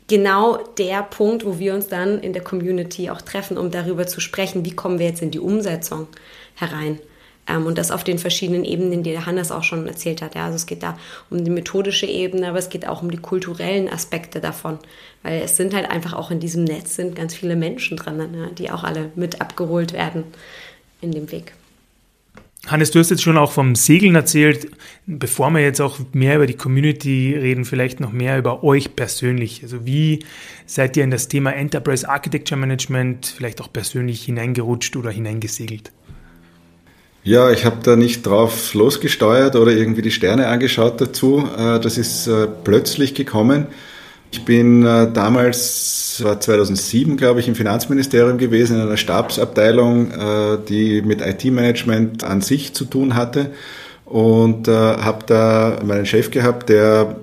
genau 0.07 0.59
der 0.79 1.03
Punkt, 1.03 1.45
wo 1.45 1.59
wir 1.59 1.75
uns 1.75 1.89
dann 1.89 2.21
in 2.21 2.33
der 2.33 2.45
Community 2.45 3.11
auch 3.11 3.23
treffen, 3.23 3.59
um 3.59 3.73
darüber 3.73 4.07
zu 4.07 4.21
sprechen, 4.21 4.65
wie 4.65 4.73
kommen 4.77 5.01
wir 5.01 5.07
jetzt 5.07 5.23
in 5.23 5.33
die 5.33 5.41
Umsetzung 5.41 6.07
herein. 6.55 6.99
Ähm, 7.49 7.67
und 7.67 7.79
das 7.79 7.91
auf 7.91 8.05
den 8.05 8.19
verschiedenen 8.19 8.65
Ebenen, 8.65 9.03
die 9.03 9.11
der 9.11 9.27
Hannes 9.27 9.51
auch 9.51 9.65
schon 9.65 9.87
erzählt 9.87 10.23
hat. 10.23 10.35
Ja, 10.35 10.45
also 10.45 10.57
es 10.57 10.67
geht 10.67 10.83
da 10.83 10.99
um 11.31 11.45
die 11.45 11.51
methodische 11.51 12.07
Ebene, 12.07 12.49
aber 12.49 12.59
es 12.59 12.69
geht 12.69 12.87
auch 12.87 13.03
um 13.03 13.11
die 13.11 13.19
kulturellen 13.19 13.89
Aspekte 13.89 14.41
davon. 14.41 14.79
Weil 15.23 15.43
es 15.43 15.57
sind 15.57 15.75
halt 15.75 15.91
einfach 15.91 16.13
auch 16.13 16.31
in 16.31 16.41
diesem 16.41 16.65
Netz 16.65 16.97
sind 16.97 17.17
ganz 17.17 17.35
viele 17.35 17.57
Menschen 17.57 17.97
drin, 17.97 18.17
ne, 18.17 18.51
die 18.57 18.71
auch 18.71 18.85
alle 18.85 19.11
mit 19.17 19.41
abgeholt 19.41 19.93
werden 19.93 20.25
in 21.01 21.13
dem 21.13 21.33
Weg. 21.33 21.53
Hannes, 22.69 22.93
du 22.93 23.01
hast 23.01 23.11
jetzt 23.11 23.25
schon 23.25 23.37
auch 23.37 23.51
vom 23.51 23.75
Segeln 23.75 24.15
erzählt. 24.15 24.71
Bevor 25.07 25.51
wir 25.51 25.61
jetzt 25.61 25.81
auch 25.81 25.99
mehr 26.13 26.37
über 26.37 26.47
die 26.47 26.55
Community 26.55 27.35
reden, 27.35 27.65
vielleicht 27.65 27.99
noch 27.99 28.13
mehr 28.13 28.39
über 28.39 28.63
euch 28.63 28.95
persönlich. 28.95 29.65
Also 29.65 29.85
wie 29.85 30.25
seid 30.65 30.97
ihr 30.97 31.03
in 31.03 31.11
das 31.11 31.27
Thema 31.27 31.51
Enterprise 31.51 32.09
Architecture 32.09 32.61
Management 32.61 33.27
vielleicht 33.27 33.61
auch 33.61 33.73
persönlich 33.73 34.23
hineingerutscht 34.23 34.95
oder 34.95 35.11
hineingesegelt? 35.11 35.91
Ja, 37.25 37.53
ich 37.53 37.65
habe 37.65 37.77
da 37.85 37.95
nicht 37.95 38.27
drauf 38.27 38.75
losgesteuert 38.75 39.55
oder 39.55 39.71
irgendwie 39.71 40.03
die 40.03 40.11
Sterne 40.11 40.49
angeschaut 40.49 41.01
dazu. 41.01 41.49
Äh, 41.57 41.79
das 41.79 41.97
ist 41.97 42.27
äh, 42.27 42.49
plötzlich 42.65 43.15
gekommen. 43.15 43.69
Ich 44.33 44.45
bin 44.45 44.85
äh, 44.85 45.09
damals, 45.13 46.21
war 46.25 46.41
2007, 46.41 47.17
glaube 47.17 47.39
ich, 47.39 47.47
im 47.47 47.55
Finanzministerium 47.55 48.39
gewesen, 48.39 48.75
in 48.77 48.83
einer 48.83 48.97
Stabsabteilung, 48.97 50.13
die 50.69 51.01
mit 51.03 51.21
IT-Management 51.23 52.23
an 52.25 52.43
sich 52.43 52.75
zu 52.75 52.85
tun 52.85 53.15
hatte 53.15 53.51
und 54.05 54.69
habe 54.69 55.25
da 55.27 55.79
meinen 55.83 56.05
Chef 56.05 56.31
gehabt, 56.31 56.69
der 56.69 57.17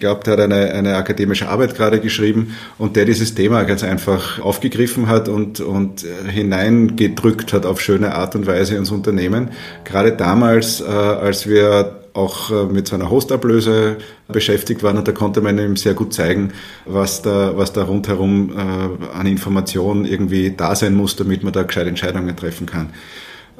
glaube, 0.00 0.24
der 0.24 0.34
hat 0.34 0.40
eine, 0.40 0.72
eine 0.72 0.96
akademische 0.96 1.48
Arbeit 1.48 1.74
gerade 1.74 2.00
geschrieben 2.00 2.56
und 2.78 2.96
der 2.96 3.04
dieses 3.04 3.34
Thema 3.34 3.64
ganz 3.64 3.82
einfach 3.84 4.40
aufgegriffen 4.40 5.08
hat 5.08 5.28
und, 5.28 5.60
und 5.60 6.04
hineingedrückt 6.28 7.52
hat 7.52 7.66
auf 7.66 7.80
schöne 7.80 8.14
Art 8.14 8.34
und 8.34 8.46
Weise 8.46 8.76
ins 8.76 8.90
Unternehmen. 8.90 9.50
Gerade 9.84 10.12
damals, 10.12 10.80
äh, 10.80 10.84
als 10.84 11.46
wir 11.48 11.98
auch 12.18 12.50
äh, 12.50 12.64
mit 12.64 12.88
so 12.88 12.96
einer 12.96 13.10
Hostablöse 13.10 13.96
beschäftigt 14.26 14.82
waren 14.82 14.98
und 14.98 15.06
da 15.06 15.12
konnte 15.12 15.40
man 15.40 15.58
ihm 15.58 15.76
sehr 15.76 15.94
gut 15.94 16.12
zeigen, 16.12 16.52
was 16.84 17.22
da, 17.22 17.56
was 17.56 17.72
da 17.72 17.84
rundherum 17.84 18.50
äh, 18.50 19.16
an 19.16 19.26
Informationen 19.26 20.04
irgendwie 20.04 20.52
da 20.56 20.74
sein 20.74 20.94
muss, 20.94 21.16
damit 21.16 21.44
man 21.44 21.52
da 21.52 21.62
gescheite 21.62 21.88
Entscheidungen 21.88 22.36
treffen 22.36 22.66
kann. 22.66 22.90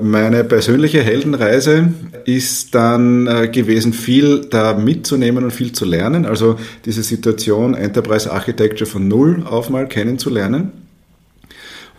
Meine 0.01 0.45
persönliche 0.45 1.03
Heldenreise 1.03 1.93
ist 2.25 2.75
dann 2.75 3.27
äh, 3.27 3.49
gewesen, 3.49 3.93
viel 3.93 4.43
da 4.49 4.75
mitzunehmen 4.75 5.43
und 5.43 5.51
viel 5.51 5.73
zu 5.73 5.85
lernen. 5.85 6.25
Also 6.25 6.57
diese 6.85 7.03
Situation 7.03 7.75
Enterprise 7.75 8.31
Architecture 8.31 8.89
von 8.89 9.09
Null 9.09 9.43
auf 9.45 9.71
mal 9.71 9.89
kennenzulernen. 9.89 10.73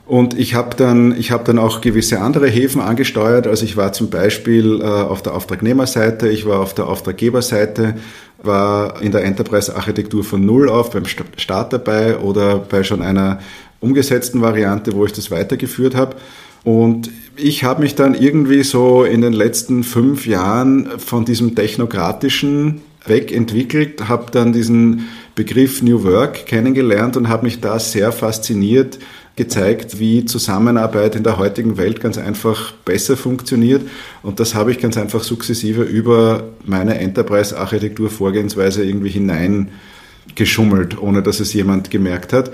Und 0.06 0.40
ich 0.40 0.56
habe 0.56 0.76
dann, 0.76 1.16
ich 1.20 1.30
habe 1.32 1.44
dann 1.44 1.60
auch 1.60 1.82
gewisse 1.82 2.22
andere 2.22 2.48
Häfen 2.48 2.82
angesteuert. 2.82 3.46
Also 3.46 3.66
ich 3.66 3.76
war 3.76 3.92
zum 3.92 4.10
Beispiel 4.10 4.82
äh, 4.82 4.84
auf 4.84 5.22
der 5.22 5.36
Auftragnehmerseite, 5.36 6.30
ich 6.30 6.48
war 6.48 6.62
auf 6.62 6.74
der 6.74 6.88
Auftraggeberseite, 6.88 7.96
war 8.42 9.02
in 9.02 9.12
der 9.12 9.26
Enterprise-Architektur 9.26 10.24
von 10.24 10.46
Null 10.46 10.70
auf 10.70 10.92
beim 10.92 11.06
Start 11.06 11.74
dabei 11.74 12.18
oder 12.18 12.58
bei 12.58 12.84
schon 12.84 13.02
einer 13.02 13.40
umgesetzten 13.82 14.42
Variante, 14.42 14.94
wo 14.94 15.06
ich 15.06 15.14
das 15.14 15.32
weitergeführt 15.32 15.96
habe. 15.96 16.16
Und 16.64 17.10
ich 17.36 17.64
habe 17.64 17.82
mich 17.82 17.96
dann 17.96 18.16
irgendwie 18.16 18.64
so 18.64 19.04
in 19.04 19.22
den 19.22 19.34
letzten 19.34 19.84
fünf 19.84 20.28
Jahren 20.28 20.90
von 21.00 21.26
diesem 21.26 21.56
technokratischen 21.56 22.82
wegentwickelt, 23.06 24.08
habe 24.10 24.32
dann 24.32 24.54
diesen 24.54 25.08
Begriff 25.36 25.82
New 25.82 26.04
Work 26.04 26.46
kennengelernt 26.46 27.16
und 27.18 27.30
habe 27.30 27.46
mich 27.46 27.62
da 27.62 27.80
sehr 27.80 28.12
fasziniert 28.12 29.00
gezeigt, 29.40 30.00
wie 30.00 30.26
Zusammenarbeit 30.26 31.16
in 31.16 31.24
der 31.24 31.38
heutigen 31.38 31.78
Welt 31.78 32.02
ganz 32.02 32.18
einfach 32.18 32.74
besser 32.84 33.16
funktioniert. 33.16 33.84
Und 34.22 34.42
das 34.42 34.54
habe 34.54 34.72
ich 34.72 34.80
ganz 34.80 34.98
einfach 34.98 35.24
sukzessive 35.24 35.84
über 35.84 36.50
meine 36.66 37.00
Enterprise-Architektur-Vorgehensweise 37.00 38.84
irgendwie 38.84 39.12
hineingeschummelt, 39.12 41.02
ohne 41.02 41.24
dass 41.24 41.40
es 41.40 41.54
jemand 41.54 41.90
gemerkt 41.90 42.34
hat. 42.34 42.52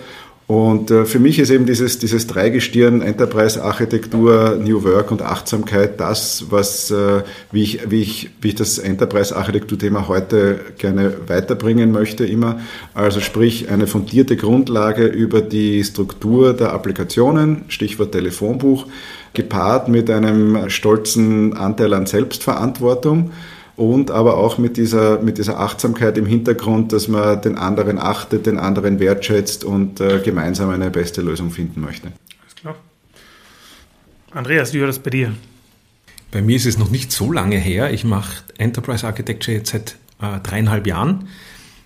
Und 0.47 0.91
äh, 0.91 1.05
für 1.05 1.17
mich 1.17 1.39
ist 1.39 1.49
eben 1.49 1.65
dieses, 1.65 1.97
dieses 1.97 2.27
Dreigestirn 2.27 3.01
Enterprise-Architektur, 3.01 4.59
New 4.63 4.83
Work 4.83 5.09
und 5.09 5.23
Achtsamkeit 5.23 5.99
das, 5.99 6.45
was, 6.51 6.91
äh, 6.91 7.23
wie, 7.51 7.63
ich, 7.63 7.89
wie, 7.89 8.01
ich, 8.03 8.29
wie 8.41 8.49
ich 8.49 8.55
das 8.55 8.77
Enterprise-Architektur-Thema 8.77 10.07
heute 10.07 10.59
gerne 10.77 11.13
weiterbringen 11.25 11.91
möchte 11.91 12.27
immer. 12.27 12.59
Also 12.93 13.21
sprich 13.21 13.69
eine 13.71 13.87
fundierte 13.87 14.37
Grundlage 14.37 15.07
über 15.07 15.41
die 15.41 15.83
Struktur 15.83 16.53
der 16.53 16.73
Applikationen, 16.73 17.63
Stichwort 17.69 18.11
Telefonbuch, 18.11 18.85
gepaart 19.33 19.87
mit 19.87 20.11
einem 20.11 20.69
stolzen 20.69 21.57
Anteil 21.57 21.91
an 21.95 22.05
Selbstverantwortung 22.05 23.31
und 23.75 24.11
aber 24.11 24.37
auch 24.37 24.57
mit 24.57 24.77
dieser, 24.77 25.19
mit 25.21 25.37
dieser 25.37 25.59
Achtsamkeit 25.59 26.17
im 26.17 26.25
Hintergrund, 26.25 26.93
dass 26.93 27.07
man 27.07 27.41
den 27.41 27.57
anderen 27.57 27.99
achtet, 27.99 28.45
den 28.45 28.57
anderen 28.57 28.99
wertschätzt 28.99 29.63
und 29.63 29.99
äh, 29.99 30.19
gemeinsam 30.19 30.69
eine 30.69 30.89
beste 30.89 31.21
Lösung 31.21 31.51
finden 31.51 31.81
möchte. 31.81 32.07
Alles 32.41 32.55
klar. 32.55 32.75
Andreas, 34.31 34.73
wie 34.73 34.79
war 34.79 34.87
das 34.87 34.99
bei 34.99 35.09
dir? 35.09 35.33
Bei 36.31 36.41
mir 36.41 36.55
ist 36.55 36.65
es 36.65 36.77
noch 36.77 36.89
nicht 36.89 37.11
so 37.11 37.31
lange 37.31 37.57
her. 37.57 37.91
Ich 37.91 38.03
mache 38.03 38.43
Enterprise 38.57 39.05
Architecture 39.05 39.57
jetzt 39.57 39.71
seit 39.71 39.97
äh, 40.21 40.39
dreieinhalb 40.41 40.87
Jahren. 40.87 41.27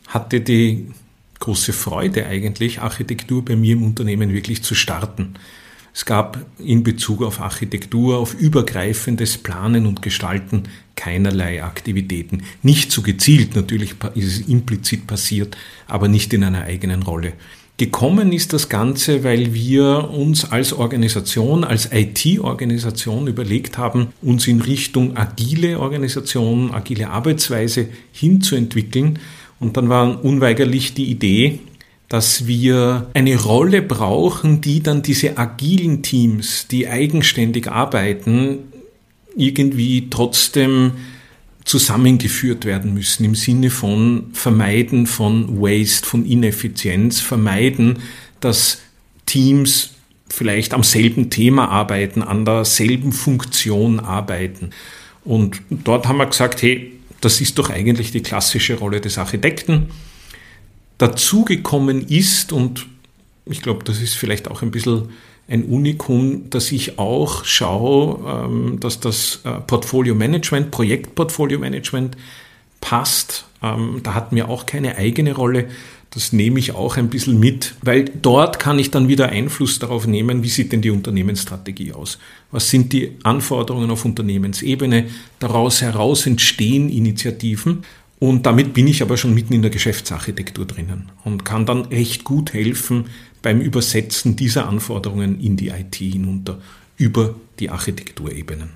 Hatte 0.07 0.41
die 0.41 0.91
große 1.39 1.73
Freude 1.73 2.25
eigentlich, 2.25 2.81
Architektur 2.81 3.43
bei 3.45 3.55
mir 3.55 3.73
im 3.73 3.83
Unternehmen 3.83 4.33
wirklich 4.33 4.63
zu 4.63 4.75
starten. 4.75 5.35
Es 5.99 6.05
gab 6.05 6.45
in 6.59 6.83
Bezug 6.83 7.21
auf 7.21 7.41
Architektur, 7.41 8.19
auf 8.19 8.33
übergreifendes 8.33 9.37
Planen 9.37 9.85
und 9.85 10.01
Gestalten 10.01 10.63
keinerlei 10.95 11.61
Aktivitäten. 11.61 12.43
Nicht 12.63 12.93
so 12.93 13.01
gezielt, 13.01 13.53
natürlich 13.57 13.95
ist 14.15 14.25
es 14.25 14.47
implizit 14.47 15.07
passiert, 15.07 15.57
aber 15.87 16.07
nicht 16.07 16.31
in 16.31 16.45
einer 16.45 16.61
eigenen 16.63 17.03
Rolle. 17.03 17.33
Gekommen 17.75 18.31
ist 18.31 18.53
das 18.53 18.69
Ganze, 18.69 19.25
weil 19.25 19.53
wir 19.53 20.09
uns 20.09 20.49
als 20.49 20.71
Organisation, 20.71 21.65
als 21.65 21.89
IT-Organisation 21.91 23.27
überlegt 23.27 23.77
haben, 23.77 24.13
uns 24.21 24.47
in 24.47 24.61
Richtung 24.61 25.17
agile 25.17 25.81
Organisation, 25.81 26.73
agile 26.73 27.09
Arbeitsweise 27.09 27.89
hinzuentwickeln. 28.13 29.19
Und 29.59 29.75
dann 29.75 29.89
war 29.89 30.23
unweigerlich 30.23 30.93
die 30.93 31.11
Idee, 31.11 31.59
dass 32.09 32.47
wir 32.47 33.07
eine 33.13 33.39
Rolle 33.39 33.83
brauchen, 33.83 34.61
die 34.61 34.81
dann 34.81 35.03
diese 35.03 35.37
agilen 35.37 36.01
Teams, 36.01 36.67
die 36.67 36.87
eigenständig 36.87 37.71
arbeiten, 37.71 38.57
irgendwie 39.35 40.09
trotzdem 40.09 40.93
zusammengeführt 41.65 42.65
werden 42.65 42.95
müssen 42.95 43.23
im 43.25 43.35
Sinne 43.35 43.69
von 43.69 44.31
Vermeiden 44.33 45.05
von 45.05 45.61
Waste, 45.61 46.07
von 46.07 46.25
Ineffizienz, 46.25 47.19
vermeiden, 47.19 47.99
dass 48.39 48.81
Teams 49.27 49.91
vielleicht 50.29 50.73
am 50.73 50.81
selben 50.81 51.29
Thema 51.29 51.69
arbeiten, 51.69 52.23
an 52.23 52.43
derselben 52.43 53.11
Funktion 53.11 53.99
arbeiten. 53.99 54.71
Und 55.23 55.61
dort 55.69 56.07
haben 56.07 56.17
wir 56.17 56.25
gesagt, 56.25 56.63
hey, 56.63 56.91
das 57.21 57.39
ist 57.39 57.59
doch 57.59 57.69
eigentlich 57.69 58.11
die 58.11 58.21
klassische 58.21 58.75
Rolle 58.75 58.99
des 58.99 59.19
Architekten 59.19 59.89
dazugekommen 60.99 62.07
ist, 62.07 62.53
und 62.53 62.85
ich 63.45 63.63
glaube, 63.63 63.83
das 63.83 63.99
ist 63.99 64.13
vielleicht 64.13 64.47
auch 64.47 64.61
ein 64.61 64.69
bisschen 64.69 65.09
ein 65.47 65.63
Unikum, 65.63 66.51
dass 66.51 66.71
ich 66.71 66.99
auch 66.99 67.43
schaue, 67.43 68.45
ähm, 68.45 68.79
dass 68.79 68.99
das 68.99 69.41
äh, 69.43 69.59
Portfolio 69.61 70.13
Management, 70.13 70.69
Projektportfolio 70.69 71.57
Management 71.57 72.15
passt. 72.81 73.45
Ähm, 73.63 74.01
da 74.03 74.13
hat 74.13 74.31
mir 74.31 74.47
auch 74.47 74.67
keine 74.67 74.97
eigene 74.97 75.33
Rolle. 75.33 75.69
Das 76.11 76.33
nehme 76.33 76.59
ich 76.59 76.73
auch 76.73 76.97
ein 76.97 77.09
bisschen 77.09 77.39
mit, 77.39 77.75
weil 77.83 78.05
dort 78.05 78.57
kann 78.57 78.79
ich 78.79 78.89
dann 78.89 79.07
wieder 79.07 79.29
Einfluss 79.29 79.77
darauf 79.77 80.07
nehmen, 80.07 80.41
wie 80.43 80.49
sieht 80.49 80.71
denn 80.71 80.81
die 80.81 80.89
Unternehmensstrategie 80.89 81.93
aus? 81.93 82.17
Was 82.51 82.69
sind 82.69 82.93
die 82.93 83.17
Anforderungen 83.23 83.91
auf 83.91 84.05
Unternehmensebene? 84.05 85.05
Daraus 85.37 85.81
heraus 85.81 86.25
entstehen 86.25 86.89
Initiativen 86.89 87.83
und 88.19 88.45
damit 88.45 88.73
bin 88.73 88.87
ich 88.87 89.01
aber 89.01 89.17
schon 89.17 89.33
mitten 89.33 89.53
in 89.53 89.61
der 89.61 89.71
Geschäftsarchitektur 89.71 90.65
drinnen 90.65 91.09
und 91.23 91.45
kann 91.45 91.65
dann 91.65 91.85
recht 91.85 92.25
gut 92.25 92.53
helfen 92.53 93.05
beim 93.41 93.61
Übersetzen 93.61 94.35
dieser 94.35 94.67
Anforderungen 94.67 95.39
in 95.39 95.55
die 95.55 95.69
IT 95.69 95.95
hinunter 95.95 96.59
über 96.97 97.35
die 97.59 97.69
Architekturebenen. 97.69 98.71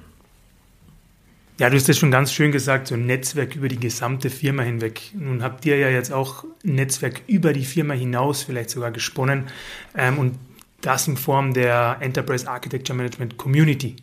Ja, 1.59 1.69
du 1.69 1.75
hast 1.75 1.87
das 1.87 1.99
schon 1.99 2.09
ganz 2.09 2.33
schön 2.33 2.51
gesagt, 2.51 2.87
so 2.87 2.95
ein 2.95 3.05
Netzwerk 3.05 3.55
über 3.55 3.67
die 3.67 3.79
gesamte 3.79 4.29
Firma 4.29 4.63
hinweg. 4.63 5.01
Nun 5.13 5.43
habt 5.43 5.65
ihr 5.65 5.77
ja 5.77 5.89
jetzt 5.89 6.11
auch 6.11 6.45
ein 6.65 6.75
Netzwerk 6.75 7.21
über 7.27 7.53
die 7.53 7.65
Firma 7.65 7.93
hinaus 7.93 8.43
vielleicht 8.43 8.71
sogar 8.71 8.91
gesponnen 8.91 9.45
ähm, 9.95 10.17
und 10.17 10.35
das 10.81 11.07
in 11.07 11.15
Form 11.15 11.53
der 11.53 11.97
Enterprise 11.99 12.49
Architecture 12.49 12.97
Management 12.97 13.37
Community. 13.37 13.95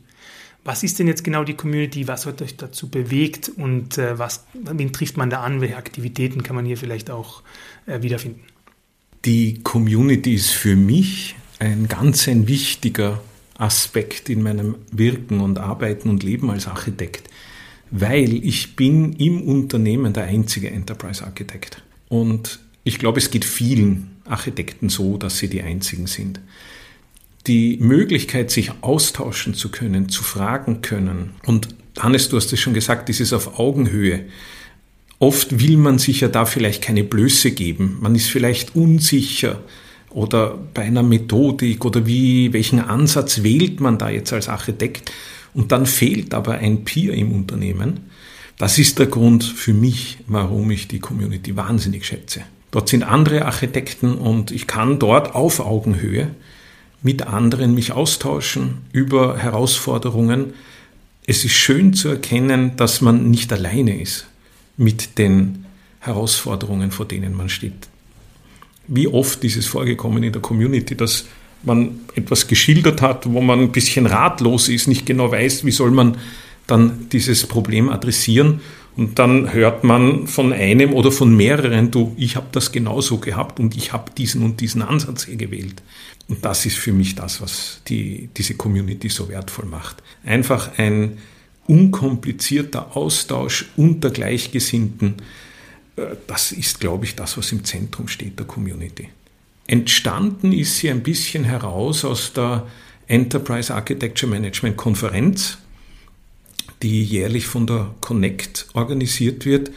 Was 0.65 0.83
ist 0.83 0.99
denn 0.99 1.07
jetzt 1.07 1.25
genau 1.25 1.45
die 1.45 1.55
Community? 1.55 2.07
Was 2.07 2.27
hat 2.27 2.43
euch 2.43 2.57
dazu 2.57 2.89
bewegt 2.89 3.51
und 3.57 3.97
äh, 3.97 4.19
was, 4.19 4.45
wen 4.53 4.93
trifft 4.93 5.17
man 5.17 5.31
da 5.31 5.43
an? 5.43 5.61
Welche 5.61 5.77
Aktivitäten 5.77 6.43
kann 6.43 6.55
man 6.55 6.67
hier 6.67 6.77
vielleicht 6.77 7.11
auch 7.11 7.43
äh, 7.87 8.03
wiederfinden? 8.03 8.41
Die 9.25 9.61
Community 9.63 10.35
ist 10.35 10.51
für 10.51 10.77
mich 10.77 11.37
ein 11.59 11.89
ganz 11.89 12.29
ein 12.29 12.47
wichtiger 12.47 13.21
Aspekt 13.59 14.29
in 14.29 14.43
meinem 14.43 14.77
Wirken 14.91 15.41
und 15.41 15.59
Arbeiten 15.59 16.09
und 16.09 16.23
Leben 16.23 16.51
als 16.51 16.67
Architekt, 16.67 17.29
weil 17.91 18.33
ich 18.45 18.77
bin 18.77 19.13
im 19.15 19.43
Unternehmen 19.43 20.13
der 20.13 20.25
einzige 20.25 20.71
Enterprise-Architekt. 20.71 21.83
Und 22.09 22.61
ich 22.85 22.99
glaube, 22.99 23.19
es 23.19 23.31
geht 23.31 23.45
vielen 23.45 24.17
Architekten 24.25 24.89
so, 24.89 25.19
dass 25.19 25.39
sie 25.39 25.49
die 25.49 25.63
einzigen 25.63 26.07
sind 26.07 26.41
die 27.47 27.79
Möglichkeit, 27.81 28.51
sich 28.51 28.73
austauschen 28.83 29.55
zu 29.55 29.71
können, 29.71 30.09
zu 30.09 30.23
fragen 30.23 30.83
können. 30.83 31.31
Und 31.47 31.69
Hannes, 31.99 32.29
du 32.29 32.37
hast 32.37 32.53
es 32.53 32.61
schon 32.61 32.75
gesagt, 32.75 33.09
dieses 33.09 33.33
auf 33.33 33.59
Augenhöhe. 33.59 34.27
Oft 35.19 35.61
will 35.61 35.77
man 35.77 35.99
sich 35.99 36.21
ja 36.21 36.29
da 36.29 36.47
vielleicht 36.47 36.83
keine 36.83 37.05
Blöße 37.05 37.51
geben. 37.51 37.99
Man 38.01 38.15
ist 38.15 38.29
vielleicht 38.29 38.75
unsicher 38.75 39.61
oder 40.11 40.59
bei 40.75 40.83
einer 40.83 41.03
Methodik 41.03 41.85
oder 41.85 42.07
wie, 42.07 42.53
welchen 42.53 42.81
Ansatz 42.81 43.43
wählt 43.43 43.81
man 43.81 43.99
da 43.99 44.11
jetzt 44.11 44.33
als 44.33 44.49
Architekt? 44.49 45.13
Und 45.53 45.73
dann 45.73 45.87
fehlt 45.87 46.33
aber 46.33 46.55
ein 46.55 46.85
Peer 46.85 47.15
im 47.15 47.33
Unternehmen. 47.33 48.01
Das 48.57 48.79
ist 48.79 48.99
der 48.99 49.07
Grund 49.07 49.45
für 49.45 49.73
mich, 49.73 50.19
warum 50.27 50.71
ich 50.71 50.89
die 50.89 51.01
Community 51.01 51.57
wahnsinnig 51.57 52.05
schätze. 52.07 52.43
Dort 52.71 52.89
sind 52.89 53.03
andere 53.03 53.47
Architekten 53.47 54.15
und 54.15 54.53
ich 54.53 54.67
kann 54.67 54.99
dort 54.99 55.35
auf 55.35 55.61
Augenhöhe 55.61 56.31
mit 57.03 57.27
anderen 57.27 57.75
mich 57.75 57.93
austauschen 57.93 58.79
über 58.93 59.39
Herausforderungen. 59.39 60.55
Es 61.27 61.45
ist 61.45 61.53
schön 61.53 61.95
zu 61.95 62.09
erkennen, 62.09 62.77
dass 62.77 63.01
man 63.01 63.31
nicht 63.31 63.53
alleine 63.53 64.01
ist 64.01 64.27
mit 64.77 65.19
den 65.19 65.67
Herausforderungen, 66.01 66.91
vor 66.91 67.07
denen 67.07 67.37
man 67.37 67.49
steht. 67.49 67.89
Wie 68.87 69.07
oft 69.07 69.45
ist 69.45 69.57
es 69.57 69.67
vorgekommen 69.67 70.23
in 70.23 70.33
der 70.33 70.43
Community, 70.43 70.97
dass 70.97 71.27
man 71.63 72.01
etwas 72.15 72.47
geschildert 72.47 73.03
hat, 73.03 73.31
wo 73.31 73.41
man 73.41 73.61
ein 73.61 73.73
bisschen 73.73 74.07
ratlos 74.07 74.69
ist, 74.69 74.89
nicht 74.89 75.07
genau 75.07 75.31
weiß, 75.31 75.65
wie 75.65 75.71
soll 75.71 75.91
man 75.91 76.17
dann 76.67 77.09
dieses 77.11 77.47
Problem 77.47 77.89
adressieren. 77.89 78.61
Und 78.97 79.19
dann 79.19 79.53
hört 79.53 79.85
man 79.85 80.27
von 80.27 80.53
einem 80.53 80.93
oder 80.93 81.13
von 81.13 81.35
mehreren, 81.37 81.91
du, 81.91 82.15
ich 82.17 82.37
habe 82.37 82.47
das 82.53 82.73
genauso 82.73 83.19
gehabt 83.19 83.61
und 83.61 83.77
ich 83.77 83.93
habe 83.93 84.11
diesen 84.17 84.43
und 84.43 84.61
diesen 84.61 84.83
Ansatz 84.83 85.25
hier 85.25 85.37
gewählt. 85.37 85.83
Und 86.31 86.45
das 86.45 86.65
ist 86.65 86.79
für 86.79 86.93
mich 86.93 87.17
das, 87.17 87.43
was 87.43 87.81
die, 87.89 88.31
diese 88.37 88.55
Community 88.55 89.09
so 89.09 89.29
wertvoll 89.29 89.67
macht. 89.67 90.01
Einfach 90.25 90.79
ein 90.79 91.19
unkomplizierter 91.67 92.97
Austausch 92.97 93.69
unter 93.77 94.11
Gleichgesinnten. 94.11 95.17
Äh, 95.97 96.03
das 96.29 96.53
ist, 96.53 96.79
glaube 96.79 97.05
ich, 97.05 97.17
das, 97.17 97.37
was 97.37 97.51
im 97.51 97.65
Zentrum 97.65 98.07
steht 98.07 98.39
der 98.39 98.47
Community. 98.47 99.09
Entstanden 99.67 100.53
ist 100.53 100.77
sie 100.77 100.91
ein 100.91 101.03
bisschen 101.03 101.43
heraus 101.43 102.05
aus 102.05 102.33
der 102.33 102.65
Enterprise 103.09 103.75
Architecture 103.75 104.31
Management 104.31 104.77
Konferenz, 104.77 105.59
die 106.81 107.03
jährlich 107.03 107.47
von 107.47 107.67
der 107.67 107.93
Connect 108.01 108.67
organisiert 108.75 109.47
wird, 109.47 109.73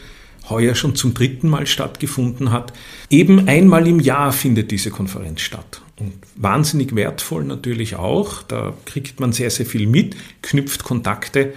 heuer 0.48 0.76
schon 0.76 0.94
zum 0.94 1.14
dritten 1.14 1.48
Mal 1.48 1.66
stattgefunden 1.66 2.52
hat. 2.52 2.72
Eben 3.10 3.48
einmal 3.48 3.88
im 3.88 3.98
Jahr 3.98 4.32
findet 4.32 4.70
diese 4.70 4.90
Konferenz 4.90 5.40
statt. 5.40 5.83
Und 5.98 6.12
wahnsinnig 6.34 6.94
wertvoll 6.94 7.44
natürlich 7.44 7.96
auch. 7.96 8.42
Da 8.42 8.74
kriegt 8.84 9.20
man 9.20 9.32
sehr, 9.32 9.50
sehr 9.50 9.66
viel 9.66 9.86
mit, 9.86 10.16
knüpft 10.42 10.82
Kontakte, 10.82 11.54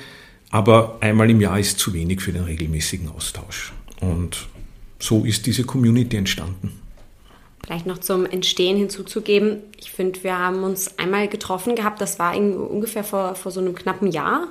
aber 0.51 0.98
einmal 1.01 1.29
im 1.29 1.41
Jahr 1.41 1.60
ist 1.60 1.79
zu 1.79 1.94
wenig 1.94 2.22
für 2.22 2.34
den 2.34 2.44
regelmäßigen 2.44 3.10
Austausch. 3.10 3.74
Und 4.00 4.48
so 5.00 5.25
ist 5.25 5.46
diese 5.46 5.63
Community 5.63 6.17
entstanden. 6.17 6.79
Vielleicht 7.65 7.86
noch 7.86 7.98
zum 7.98 8.25
Entstehen 8.25 8.77
hinzuzugeben. 8.77 9.60
Ich 9.77 9.91
finde, 9.91 10.24
wir 10.24 10.38
haben 10.38 10.63
uns 10.63 10.98
einmal 11.00 11.27
getroffen 11.27 11.75
gehabt, 11.75 12.00
das 12.00 12.17
war 12.17 12.38
ungefähr 12.38 13.03
vor, 13.03 13.36
vor 13.36 13.51
so 13.51 13.60
einem 13.60 13.75
knappen 13.75 14.10
Jahr, 14.10 14.48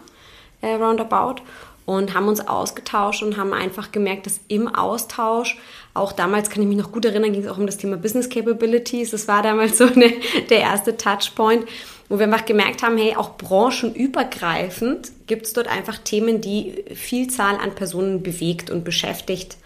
äh, 0.60 0.74
roundabout, 0.74 1.42
und 1.86 2.12
haben 2.12 2.28
uns 2.28 2.40
ausgetauscht 2.40 3.22
und 3.22 3.36
haben 3.36 3.52
einfach 3.52 3.92
gemerkt, 3.92 4.26
dass 4.26 4.40
im 4.48 4.68
Austausch, 4.68 5.56
auch 5.96 6.12
damals 6.12 6.50
kann 6.50 6.62
ich 6.62 6.68
mich 6.68 6.76
noch 6.76 6.92
gut 6.92 7.04
erinnern, 7.04 7.32
ging 7.32 7.42
es 7.42 7.48
auch 7.48 7.58
um 7.58 7.66
das 7.66 7.76
Thema 7.76 7.96
Business 7.96 8.28
Capabilities. 8.28 9.10
Das 9.10 9.28
war 9.28 9.42
damals 9.42 9.78
so 9.78 9.86
eine, 9.86 10.12
der 10.50 10.60
erste 10.60 10.96
Touchpoint, 10.96 11.64
wo 12.08 12.18
wir 12.18 12.24
einfach 12.24 12.44
gemerkt 12.44 12.82
haben, 12.82 12.98
hey, 12.98 13.16
auch 13.16 13.36
branchenübergreifend 13.36 15.10
gibt 15.26 15.46
es 15.46 15.52
dort 15.52 15.68
einfach 15.68 15.98
Themen, 15.98 16.40
die 16.40 16.84
Vielzahl 16.94 17.56
an 17.56 17.74
Personen 17.74 18.22
bewegt 18.22 18.70
und 18.70 18.84
beschäftigt. 18.84 19.56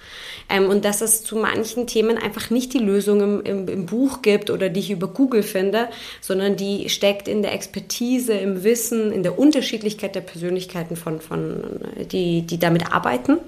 Ähm, 0.49 0.69
und 0.69 0.85
dass 0.85 1.01
es 1.01 1.23
zu 1.23 1.37
manchen 1.37 1.87
Themen 1.87 2.19
einfach 2.19 2.51
nicht 2.51 2.75
die 2.75 2.79
Lösung 2.79 3.21
im, 3.21 3.43
im, 3.43 3.69
im, 3.69 3.87
Buch 3.87 4.21
gibt 4.23 4.51
oder 4.51 4.69
die 4.69 4.81
ich 4.81 4.91
über 4.91 5.07
Google 5.07 5.43
finde, 5.45 5.89
sondern 6.21 6.57
die 6.57 6.89
steckt 6.89 7.29
in 7.29 7.43
der 7.43 7.53
Expertise, 7.53 8.33
im 8.33 8.65
Wissen, 8.65 9.13
in 9.13 9.23
der 9.23 9.39
Unterschiedlichkeit 9.39 10.15
der 10.15 10.23
Persönlichkeiten 10.23 10.97
von, 10.97 11.21
von 11.21 11.63
die, 12.11 12.43
die 12.43 12.59
damit 12.59 12.93
arbeiten. 12.93 13.39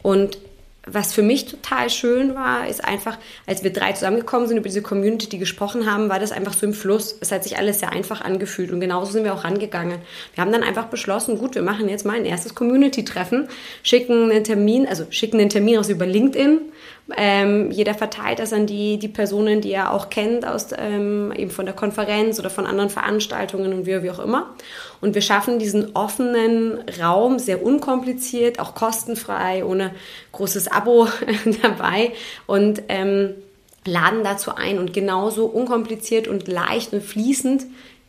Und 0.00 0.38
was 0.86 1.14
für 1.14 1.22
mich 1.22 1.46
total 1.46 1.90
schön 1.90 2.34
war, 2.34 2.66
ist 2.66 2.84
einfach, 2.84 3.16
als 3.46 3.62
wir 3.62 3.72
drei 3.72 3.92
zusammengekommen 3.92 4.48
sind, 4.48 4.56
über 4.56 4.68
diese 4.68 4.82
Community, 4.82 5.28
die 5.28 5.38
gesprochen 5.38 5.90
haben, 5.90 6.08
war 6.08 6.18
das 6.18 6.32
einfach 6.32 6.54
so 6.54 6.66
im 6.66 6.74
Fluss. 6.74 7.16
Es 7.20 7.30
hat 7.30 7.44
sich 7.44 7.56
alles 7.56 7.78
sehr 7.78 7.92
einfach 7.92 8.20
angefühlt 8.20 8.72
und 8.72 8.80
genauso 8.80 9.12
sind 9.12 9.22
wir 9.22 9.32
auch 9.32 9.44
rangegangen. 9.44 9.98
Wir 10.34 10.42
haben 10.42 10.50
dann 10.50 10.64
einfach 10.64 10.86
beschlossen, 10.86 11.38
gut, 11.38 11.54
wir 11.54 11.62
machen 11.62 11.88
jetzt 11.88 12.04
mal 12.04 12.16
ein 12.16 12.24
erstes 12.24 12.56
Community-Treffen, 12.56 13.48
schicken 13.84 14.30
einen 14.30 14.42
Termin, 14.42 14.88
also 14.88 15.06
schicken 15.10 15.38
den 15.38 15.50
Termin 15.50 15.78
aus 15.78 15.88
über 15.88 16.04
LinkedIn, 16.04 16.72
ähm, 17.16 17.70
jeder 17.70 17.94
verteilt 17.94 18.38
das 18.38 18.52
an 18.52 18.66
die, 18.66 18.98
die 18.98 19.08
Personen, 19.08 19.60
die 19.60 19.72
er 19.72 19.92
auch 19.92 20.08
kennt, 20.08 20.46
aus, 20.46 20.68
ähm, 20.76 21.32
eben 21.36 21.50
von 21.50 21.66
der 21.66 21.74
Konferenz 21.74 22.38
oder 22.38 22.48
von 22.48 22.64
anderen 22.64 22.90
Veranstaltungen 22.90 23.72
und 23.72 23.86
wie, 23.86 24.02
wie 24.02 24.10
auch 24.10 24.20
immer. 24.20 24.54
Und 25.00 25.14
wir 25.14 25.22
schaffen 25.22 25.58
diesen 25.58 25.96
offenen 25.96 26.78
Raum 27.00 27.38
sehr 27.38 27.62
unkompliziert, 27.62 28.60
auch 28.60 28.74
kostenfrei, 28.74 29.64
ohne 29.64 29.90
großes 30.30 30.68
Abo 30.74 31.08
dabei 31.62 32.12
und 32.46 32.82
ähm, 32.88 33.34
laden 33.84 34.24
dazu 34.24 34.54
ein. 34.54 34.78
Und 34.78 34.92
genauso 34.92 35.46
unkompliziert 35.46 36.28
und 36.28 36.48
leicht 36.48 36.92
und 36.92 37.02
fließend 37.02 37.64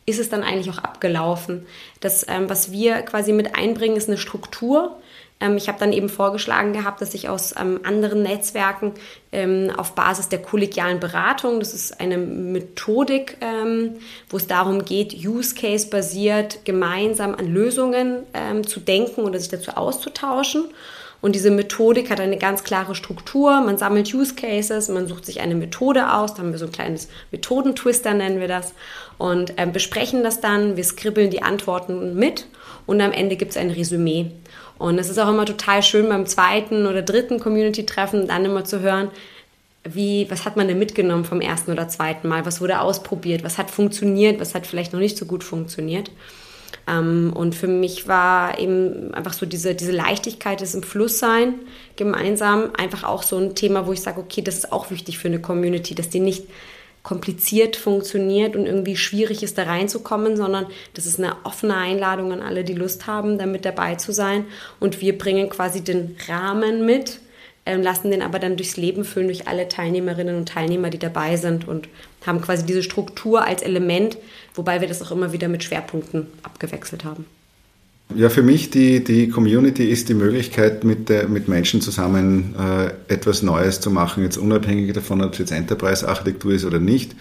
ist 0.06 0.20
es 0.20 0.28
dann 0.28 0.42
eigentlich 0.42 0.70
auch 0.70 0.82
abgelaufen. 0.82 1.66
Das, 2.00 2.26
ähm, 2.28 2.48
was 2.48 2.70
wir 2.70 3.02
quasi 3.02 3.32
mit 3.32 3.56
einbringen, 3.56 3.96
ist 3.96 4.08
eine 4.08 4.18
Struktur 4.18 4.96
ähm, 5.40 5.56
ich 5.56 5.68
habe 5.68 5.78
dann 5.78 5.92
eben 5.92 6.08
vorgeschlagen 6.08 6.72
gehabt, 6.72 7.00
dass 7.00 7.14
ich 7.14 7.28
aus 7.28 7.54
ähm, 7.60 7.80
anderen 7.84 8.22
Netzwerken 8.22 8.92
ähm, 9.32 9.70
auf 9.76 9.94
Basis 9.94 10.28
der 10.28 10.40
kollegialen 10.40 11.00
Beratung, 11.00 11.58
das 11.58 11.74
ist 11.74 12.00
eine 12.00 12.18
Methodik, 12.18 13.36
wo 14.28 14.36
es 14.36 14.46
darum 14.46 14.84
geht, 14.84 15.14
Use 15.14 15.54
Case 15.54 15.88
basiert 15.88 16.64
gemeinsam 16.64 17.34
an 17.34 17.46
Lösungen 17.46 18.24
zu 18.66 18.80
denken 18.80 19.22
oder 19.22 19.38
sich 19.38 19.48
dazu 19.48 19.72
auszutauschen. 19.72 20.66
Und 21.24 21.34
diese 21.34 21.50
Methodik 21.50 22.10
hat 22.10 22.20
eine 22.20 22.36
ganz 22.36 22.64
klare 22.64 22.94
Struktur. 22.94 23.62
Man 23.62 23.78
sammelt 23.78 24.12
Use 24.12 24.34
Cases, 24.34 24.90
man 24.90 25.06
sucht 25.06 25.24
sich 25.24 25.40
eine 25.40 25.54
Methode 25.54 26.12
aus. 26.12 26.34
Da 26.34 26.42
haben 26.42 26.52
wir 26.52 26.58
so 26.58 26.66
ein 26.66 26.72
kleines 26.72 27.08
Methodentwister, 27.32 28.12
nennen 28.12 28.40
wir 28.40 28.46
das. 28.46 28.74
Und 29.16 29.58
äh, 29.58 29.66
besprechen 29.66 30.22
das 30.22 30.42
dann. 30.42 30.76
Wir 30.76 30.84
skribbeln 30.84 31.30
die 31.30 31.42
Antworten 31.42 32.14
mit. 32.14 32.46
Und 32.84 33.00
am 33.00 33.10
Ende 33.10 33.36
gibt 33.36 33.52
es 33.52 33.56
ein 33.56 33.70
Resümee. 33.70 34.32
Und 34.76 34.98
es 34.98 35.08
ist 35.08 35.16
auch 35.16 35.30
immer 35.30 35.46
total 35.46 35.82
schön 35.82 36.10
beim 36.10 36.26
zweiten 36.26 36.84
oder 36.84 37.00
dritten 37.00 37.40
Community-Treffen 37.40 38.28
dann 38.28 38.44
immer 38.44 38.66
zu 38.66 38.80
hören, 38.80 39.10
wie, 39.82 40.26
was 40.30 40.44
hat 40.44 40.58
man 40.58 40.68
denn 40.68 40.78
mitgenommen 40.78 41.24
vom 41.24 41.40
ersten 41.40 41.72
oder 41.72 41.88
zweiten 41.88 42.28
Mal? 42.28 42.44
Was 42.44 42.60
wurde 42.60 42.80
ausprobiert? 42.80 43.44
Was 43.44 43.56
hat 43.56 43.70
funktioniert? 43.70 44.40
Was 44.40 44.54
hat 44.54 44.66
vielleicht 44.66 44.92
noch 44.92 45.00
nicht 45.00 45.16
so 45.16 45.24
gut 45.24 45.42
funktioniert? 45.42 46.10
Ähm, 46.86 47.32
und 47.34 47.54
für 47.54 47.66
mich 47.66 48.08
war 48.08 48.58
eben 48.58 49.14
einfach 49.14 49.32
so 49.32 49.46
diese, 49.46 49.74
diese 49.74 49.92
Leichtigkeit 49.92 50.60
des 50.60 50.74
im 50.74 50.82
Fluss 50.82 51.18
sein, 51.18 51.54
gemeinsam 51.96 52.70
einfach 52.76 53.04
auch 53.04 53.22
so 53.22 53.36
ein 53.36 53.54
Thema, 53.54 53.86
wo 53.86 53.92
ich 53.92 54.02
sage, 54.02 54.20
okay, 54.20 54.42
das 54.42 54.56
ist 54.56 54.72
auch 54.72 54.90
wichtig 54.90 55.18
für 55.18 55.28
eine 55.28 55.40
Community, 55.40 55.94
dass 55.94 56.10
die 56.10 56.20
nicht 56.20 56.44
kompliziert 57.02 57.76
funktioniert 57.76 58.56
und 58.56 58.64
irgendwie 58.64 58.96
schwierig 58.96 59.42
ist, 59.42 59.58
da 59.58 59.64
reinzukommen, 59.64 60.38
sondern 60.38 60.66
das 60.94 61.04
ist 61.04 61.18
eine 61.18 61.36
offene 61.44 61.76
Einladung 61.76 62.32
an 62.32 62.40
alle, 62.40 62.64
die 62.64 62.72
Lust 62.72 63.06
haben, 63.06 63.38
da 63.38 63.44
mit 63.44 63.66
dabei 63.66 63.94
zu 63.96 64.10
sein. 64.12 64.46
Und 64.80 65.02
wir 65.02 65.16
bringen 65.16 65.50
quasi 65.50 65.84
den 65.84 66.16
Rahmen 66.28 66.86
mit, 66.86 67.20
äh, 67.64 67.76
lassen 67.76 68.10
den 68.10 68.22
aber 68.22 68.38
dann 68.38 68.56
durchs 68.56 68.76
Leben 68.76 69.04
füllen, 69.04 69.28
durch 69.28 69.48
alle 69.48 69.68
Teilnehmerinnen 69.68 70.36
und 70.36 70.48
Teilnehmer, 70.48 70.90
die 70.90 70.98
dabei 70.98 71.36
sind 71.36 71.66
und 71.66 71.88
haben 72.26 72.40
quasi 72.40 72.64
diese 72.66 72.82
Struktur 72.82 73.44
als 73.44 73.62
Element, 73.62 74.16
wobei 74.54 74.80
wir 74.80 74.88
das 74.88 75.02
auch 75.02 75.10
immer 75.10 75.32
wieder 75.32 75.48
mit 75.48 75.64
Schwerpunkten 75.64 76.26
abgewechselt 76.42 77.04
haben. 77.04 77.26
Ja, 78.14 78.28
für 78.28 78.42
mich 78.42 78.70
die, 78.70 79.02
die 79.02 79.28
Community 79.28 79.88
ist 79.88 80.08
die 80.08 80.14
Möglichkeit, 80.14 80.84
mit, 80.84 81.08
der, 81.08 81.26
mit 81.26 81.48
Menschen 81.48 81.80
zusammen 81.80 82.54
äh, 82.58 83.12
etwas 83.12 83.42
Neues 83.42 83.80
zu 83.80 83.90
machen, 83.90 84.22
jetzt 84.22 84.36
unabhängig 84.36 84.92
davon, 84.92 85.22
ob 85.22 85.32
es 85.32 85.38
jetzt 85.38 85.52
Enterprise-Architektur 85.52 86.52
ist 86.52 86.64
oder 86.64 86.78
nicht. 86.78 87.16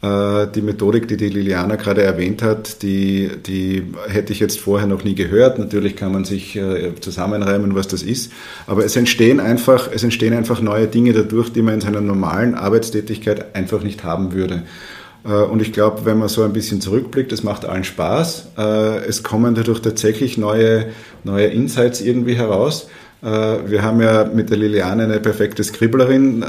Äh, 0.00 0.46
die 0.54 0.62
Methodik, 0.62 1.08
die 1.08 1.16
die 1.16 1.28
Liliana 1.28 1.74
gerade 1.74 2.02
erwähnt 2.02 2.40
hat, 2.40 2.82
die, 2.82 3.30
die 3.44 3.82
hätte 4.06 4.32
ich 4.32 4.38
jetzt 4.38 4.60
vorher 4.60 4.86
noch 4.86 5.02
nie 5.02 5.16
gehört. 5.16 5.58
Natürlich 5.58 5.96
kann 5.96 6.12
man 6.12 6.24
sich 6.24 6.54
äh, 6.54 6.92
zusammenreimen, 7.00 7.74
was 7.74 7.88
das 7.88 8.02
ist. 8.02 8.30
Aber 8.68 8.84
es 8.84 8.94
entstehen 8.94 9.40
einfach, 9.40 9.90
es 9.92 10.04
entstehen 10.04 10.34
einfach 10.34 10.60
neue 10.60 10.86
Dinge 10.86 11.12
dadurch, 11.14 11.52
die 11.52 11.62
man 11.62 11.74
in 11.74 11.80
seiner 11.80 12.00
normalen 12.00 12.54
Arbeitstätigkeit 12.54 13.56
einfach 13.56 13.82
nicht 13.82 14.04
haben 14.04 14.32
würde. 14.32 14.62
Äh, 15.24 15.32
und 15.32 15.60
ich 15.60 15.72
glaube, 15.72 16.04
wenn 16.04 16.18
man 16.18 16.28
so 16.28 16.44
ein 16.44 16.52
bisschen 16.52 16.80
zurückblickt, 16.80 17.32
es 17.32 17.42
macht 17.42 17.64
allen 17.64 17.84
Spaß. 17.84 18.50
Es 19.08 19.24
kommen 19.24 19.56
dadurch 19.56 19.80
tatsächlich 19.80 20.38
neue, 20.38 20.86
neue 21.24 21.46
Insights 21.46 22.00
irgendwie 22.00 22.34
heraus. 22.34 22.88
Wir 23.20 23.82
haben 23.82 24.00
ja 24.00 24.30
mit 24.32 24.50
der 24.50 24.58
Liliane 24.58 25.02
eine 25.02 25.18
perfekte 25.18 25.64
Skribblerin. 25.64 26.44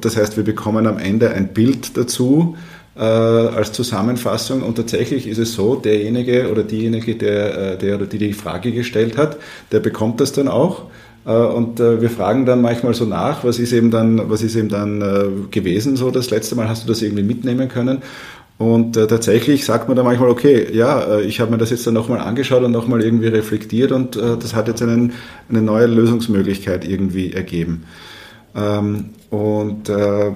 Das 0.00 0.16
heißt, 0.16 0.36
wir 0.36 0.44
bekommen 0.44 0.86
am 0.86 0.98
Ende 0.98 1.30
ein 1.30 1.48
Bild 1.48 1.96
dazu 1.96 2.56
als 2.96 3.72
Zusammenfassung. 3.72 4.62
Und 4.62 4.76
tatsächlich 4.76 5.26
ist 5.26 5.38
es 5.38 5.52
so, 5.52 5.76
derjenige 5.76 6.50
oder 6.50 6.62
diejenige, 6.62 7.14
der, 7.14 7.76
der 7.76 7.96
oder 7.96 8.06
die 8.06 8.18
die 8.18 8.32
Frage 8.32 8.72
gestellt 8.72 9.18
hat, 9.18 9.36
der 9.70 9.80
bekommt 9.80 10.20
das 10.20 10.32
dann 10.32 10.48
auch. 10.48 10.86
Äh, 11.26 11.32
und 11.32 11.80
äh, 11.80 12.00
wir 12.00 12.08
fragen 12.10 12.46
dann 12.46 12.62
manchmal 12.62 12.94
so 12.94 13.04
nach, 13.04 13.44
was 13.44 13.58
ist 13.58 13.72
eben 13.72 13.90
dann, 13.90 14.30
was 14.30 14.42
ist 14.42 14.56
eben 14.56 14.68
dann 14.68 15.02
äh, 15.02 15.48
gewesen 15.50 15.96
so 15.96 16.10
das 16.10 16.30
letzte 16.30 16.54
Mal, 16.54 16.68
hast 16.68 16.84
du 16.84 16.88
das 16.88 17.02
irgendwie 17.02 17.24
mitnehmen 17.24 17.68
können? 17.68 18.02
Und 18.58 18.96
äh, 18.96 19.06
tatsächlich 19.06 19.66
sagt 19.66 19.88
man 19.88 19.96
dann 19.96 20.06
manchmal, 20.06 20.30
okay, 20.30 20.66
ja, 20.72 21.18
ich 21.18 21.40
habe 21.40 21.50
mir 21.50 21.58
das 21.58 21.68
jetzt 21.68 21.86
dann 21.86 21.92
nochmal 21.92 22.20
angeschaut 22.20 22.62
und 22.62 22.72
nochmal 22.72 23.02
irgendwie 23.02 23.28
reflektiert 23.28 23.92
und 23.92 24.16
äh, 24.16 24.38
das 24.40 24.54
hat 24.54 24.68
jetzt 24.68 24.80
einen, 24.80 25.12
eine 25.50 25.60
neue 25.60 25.86
Lösungsmöglichkeit 25.86 26.88
irgendwie 26.88 27.34
ergeben. 27.34 27.84
Ähm, 28.54 29.10
und 29.30 29.88
äh, 29.88 30.32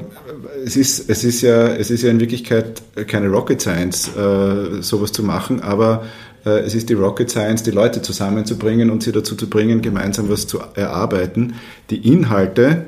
es, 0.64 0.76
ist, 0.76 1.08
es, 1.08 1.24
ist 1.24 1.42
ja, 1.42 1.68
es 1.68 1.90
ist 1.90 2.02
ja 2.02 2.10
in 2.10 2.20
Wirklichkeit 2.20 2.82
keine 3.06 3.28
Rocket 3.28 3.60
Science, 3.60 4.10
äh, 4.16 4.82
sowas 4.82 5.12
zu 5.12 5.22
machen, 5.22 5.60
aber 5.60 6.04
äh, 6.44 6.60
es 6.60 6.74
ist 6.74 6.88
die 6.88 6.94
Rocket 6.94 7.30
Science, 7.30 7.62
die 7.62 7.70
Leute 7.70 8.02
zusammenzubringen 8.02 8.90
und 8.90 9.02
sie 9.02 9.12
dazu 9.12 9.36
zu 9.36 9.48
bringen, 9.48 9.82
gemeinsam 9.82 10.28
was 10.28 10.46
zu 10.46 10.60
erarbeiten. 10.74 11.54
Die 11.90 12.08
Inhalte, 12.12 12.86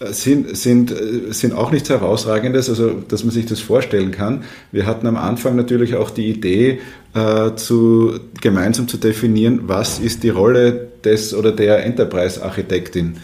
sind, 0.00 0.56
sind, 0.56 0.94
sind 1.30 1.54
auch 1.54 1.70
nichts 1.70 1.88
Herausragendes, 1.88 2.68
also 2.68 2.90
dass 2.90 3.24
man 3.24 3.32
sich 3.32 3.46
das 3.46 3.60
vorstellen 3.60 4.10
kann. 4.10 4.44
Wir 4.70 4.86
hatten 4.86 5.06
am 5.06 5.16
Anfang 5.16 5.56
natürlich 5.56 5.94
auch 5.94 6.10
die 6.10 6.28
Idee, 6.28 6.80
äh, 7.14 7.54
zu, 7.56 8.20
gemeinsam 8.40 8.88
zu 8.88 8.98
definieren, 8.98 9.62
was 9.66 9.98
ist 9.98 10.22
die 10.22 10.28
Rolle 10.28 10.88
des 11.04 11.34
oder 11.34 11.52
der 11.52 11.84
Enterprise-Architektin. 11.84 13.16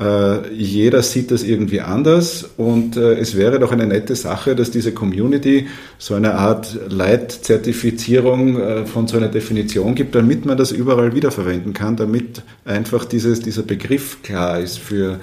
Äh, 0.00 0.52
jeder 0.54 1.02
sieht 1.02 1.30
das 1.30 1.42
irgendwie 1.42 1.80
anders 1.80 2.48
und 2.56 2.96
äh, 2.96 3.14
es 3.14 3.36
wäre 3.36 3.58
doch 3.58 3.72
eine 3.72 3.86
nette 3.86 4.16
Sache, 4.16 4.56
dass 4.56 4.70
diese 4.70 4.92
Community 4.92 5.66
so 5.98 6.14
eine 6.14 6.34
Art 6.34 6.78
Leitzertifizierung 6.88 8.58
äh, 8.58 8.86
von 8.86 9.06
so 9.06 9.18
einer 9.18 9.28
Definition 9.28 9.94
gibt, 9.94 10.14
damit 10.14 10.46
man 10.46 10.56
das 10.56 10.72
überall 10.72 11.14
wiederverwenden 11.14 11.74
kann, 11.74 11.96
damit 11.96 12.42
einfach 12.64 13.04
dieses, 13.04 13.40
dieser 13.40 13.62
Begriff 13.62 14.22
klar 14.22 14.60
ist 14.60 14.78
für 14.78 15.20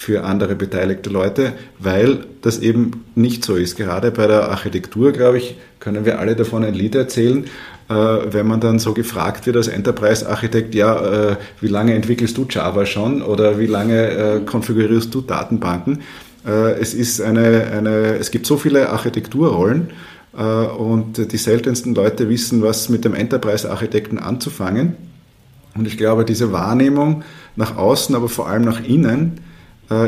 für 0.00 0.24
andere 0.24 0.54
beteiligte 0.54 1.10
Leute, 1.10 1.52
weil 1.78 2.24
das 2.40 2.58
eben 2.58 3.04
nicht 3.14 3.44
so 3.44 3.54
ist. 3.54 3.76
Gerade 3.76 4.10
bei 4.10 4.26
der 4.26 4.48
Architektur, 4.48 5.12
glaube 5.12 5.36
ich, 5.36 5.56
können 5.78 6.06
wir 6.06 6.18
alle 6.18 6.34
davon 6.36 6.64
ein 6.64 6.72
Lied 6.72 6.94
erzählen. 6.94 7.44
Äh, 7.90 8.32
wenn 8.32 8.46
man 8.46 8.60
dann 8.60 8.78
so 8.78 8.94
gefragt 8.94 9.46
wird 9.46 9.56
als 9.56 9.66
Enterprise-Architekt, 9.66 10.76
ja, 10.76 11.30
äh, 11.32 11.36
wie 11.60 11.66
lange 11.66 11.92
entwickelst 11.94 12.38
du 12.38 12.46
Java 12.48 12.86
schon 12.86 13.20
oder 13.20 13.58
wie 13.58 13.66
lange 13.66 14.10
äh, 14.10 14.40
konfigurierst 14.46 15.12
du 15.12 15.20
Datenbanken? 15.20 16.02
Es 16.42 16.94
ist 16.94 17.20
eine, 17.20 17.66
eine, 17.70 18.16
es 18.16 18.30
gibt 18.30 18.46
so 18.46 18.56
viele 18.56 18.88
Architekturrollen 18.88 19.90
und 20.32 21.32
die 21.32 21.36
seltensten 21.36 21.94
Leute 21.94 22.30
wissen, 22.30 22.62
was 22.62 22.88
mit 22.88 23.04
dem 23.04 23.12
Enterprise-Architekten 23.12 24.18
anzufangen. 24.18 24.96
Und 25.74 25.86
ich 25.86 25.98
glaube, 25.98 26.24
diese 26.24 26.50
Wahrnehmung 26.50 27.24
nach 27.56 27.76
außen, 27.76 28.14
aber 28.14 28.30
vor 28.30 28.48
allem 28.48 28.62
nach 28.62 28.82
innen, 28.82 29.42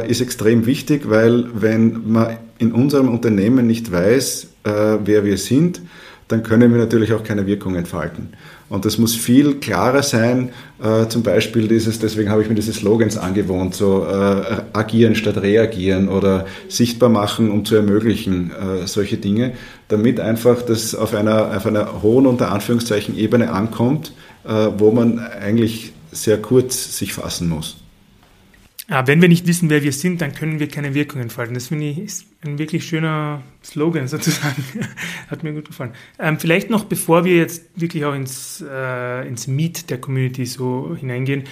ist 0.08 0.22
extrem 0.22 0.64
wichtig, 0.64 1.10
weil 1.10 1.48
wenn 1.52 2.10
man 2.10 2.38
in 2.56 2.72
unserem 2.72 3.10
Unternehmen 3.10 3.66
nicht 3.66 3.92
weiß, 3.92 4.46
wer 4.64 5.26
wir 5.26 5.36
sind, 5.36 5.82
dann 6.32 6.42
können 6.42 6.72
wir 6.72 6.78
natürlich 6.78 7.12
auch 7.12 7.22
keine 7.22 7.46
Wirkung 7.46 7.76
entfalten. 7.76 8.30
Und 8.68 8.86
das 8.86 8.96
muss 8.96 9.14
viel 9.14 9.56
klarer 9.56 10.02
sein, 10.02 10.48
äh, 10.82 11.06
zum 11.08 11.22
Beispiel 11.22 11.68
dieses, 11.68 11.98
deswegen 11.98 12.30
habe 12.30 12.42
ich 12.42 12.48
mir 12.48 12.54
diese 12.54 12.72
Slogans 12.72 13.18
angewohnt, 13.18 13.74
so 13.74 14.06
äh, 14.06 14.62
agieren 14.72 15.14
statt 15.14 15.36
reagieren 15.36 16.08
oder 16.08 16.46
sichtbar 16.68 17.10
machen, 17.10 17.50
um 17.50 17.66
zu 17.66 17.76
ermöglichen, 17.76 18.50
äh, 18.50 18.86
solche 18.86 19.18
Dinge, 19.18 19.52
damit 19.88 20.20
einfach 20.20 20.62
das 20.62 20.94
auf 20.94 21.14
einer, 21.14 21.54
auf 21.54 21.66
einer 21.66 22.02
hohen, 22.02 22.26
unter 22.26 22.50
Anführungszeichen, 22.50 23.16
Ebene 23.18 23.52
ankommt, 23.52 24.14
äh, 24.44 24.68
wo 24.78 24.90
man 24.90 25.18
eigentlich 25.18 25.92
sehr 26.10 26.38
kurz 26.38 26.96
sich 26.96 27.12
fassen 27.12 27.50
muss. 27.50 27.76
Ja, 28.88 29.06
wenn 29.06 29.20
wir 29.20 29.28
nicht 29.28 29.46
wissen, 29.46 29.70
wer 29.70 29.82
wir 29.82 29.92
sind, 29.92 30.22
dann 30.22 30.34
können 30.34 30.60
wir 30.60 30.68
keine 30.68 30.94
Wirkung 30.94 31.20
entfalten. 31.20 31.54
Das 31.54 31.68
finde 31.68 31.90
ich 31.90 32.24
ein 32.44 32.58
wirklich 32.58 32.84
schöner 32.84 33.42
Slogan 33.62 34.08
sozusagen. 34.08 34.64
Hat 35.28 35.42
mir 35.42 35.52
gut 35.52 35.68
gefallen. 35.68 35.92
Ähm, 36.18 36.38
vielleicht 36.38 36.70
noch, 36.70 36.84
bevor 36.84 37.24
wir 37.24 37.36
jetzt 37.36 37.64
wirklich 37.80 38.04
auch 38.04 38.14
ins, 38.14 38.64
äh, 38.68 39.26
ins 39.26 39.46
Meet 39.46 39.90
der 39.90 40.00
Community 40.00 40.46
so 40.46 40.96
hineingehen, 40.98 41.44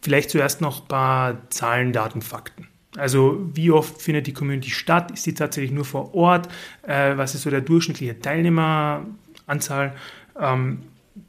vielleicht 0.00 0.30
zuerst 0.30 0.60
noch 0.60 0.82
ein 0.82 0.88
paar 0.88 1.50
Zahlen, 1.50 1.92
Daten, 1.92 2.22
Fakten. 2.22 2.68
Also 2.96 3.48
wie 3.54 3.70
oft 3.70 4.00
findet 4.00 4.26
die 4.26 4.32
Community 4.32 4.70
statt? 4.70 5.10
Ist 5.10 5.24
sie 5.24 5.34
tatsächlich 5.34 5.72
nur 5.72 5.84
vor 5.84 6.14
Ort? 6.14 6.48
Äh, 6.82 7.16
was 7.16 7.34
ist 7.34 7.42
so 7.42 7.50
der 7.50 7.60
durchschnittliche 7.60 8.18
Teilnehmeranzahl? 8.18 9.94
Ähm, 10.38 10.78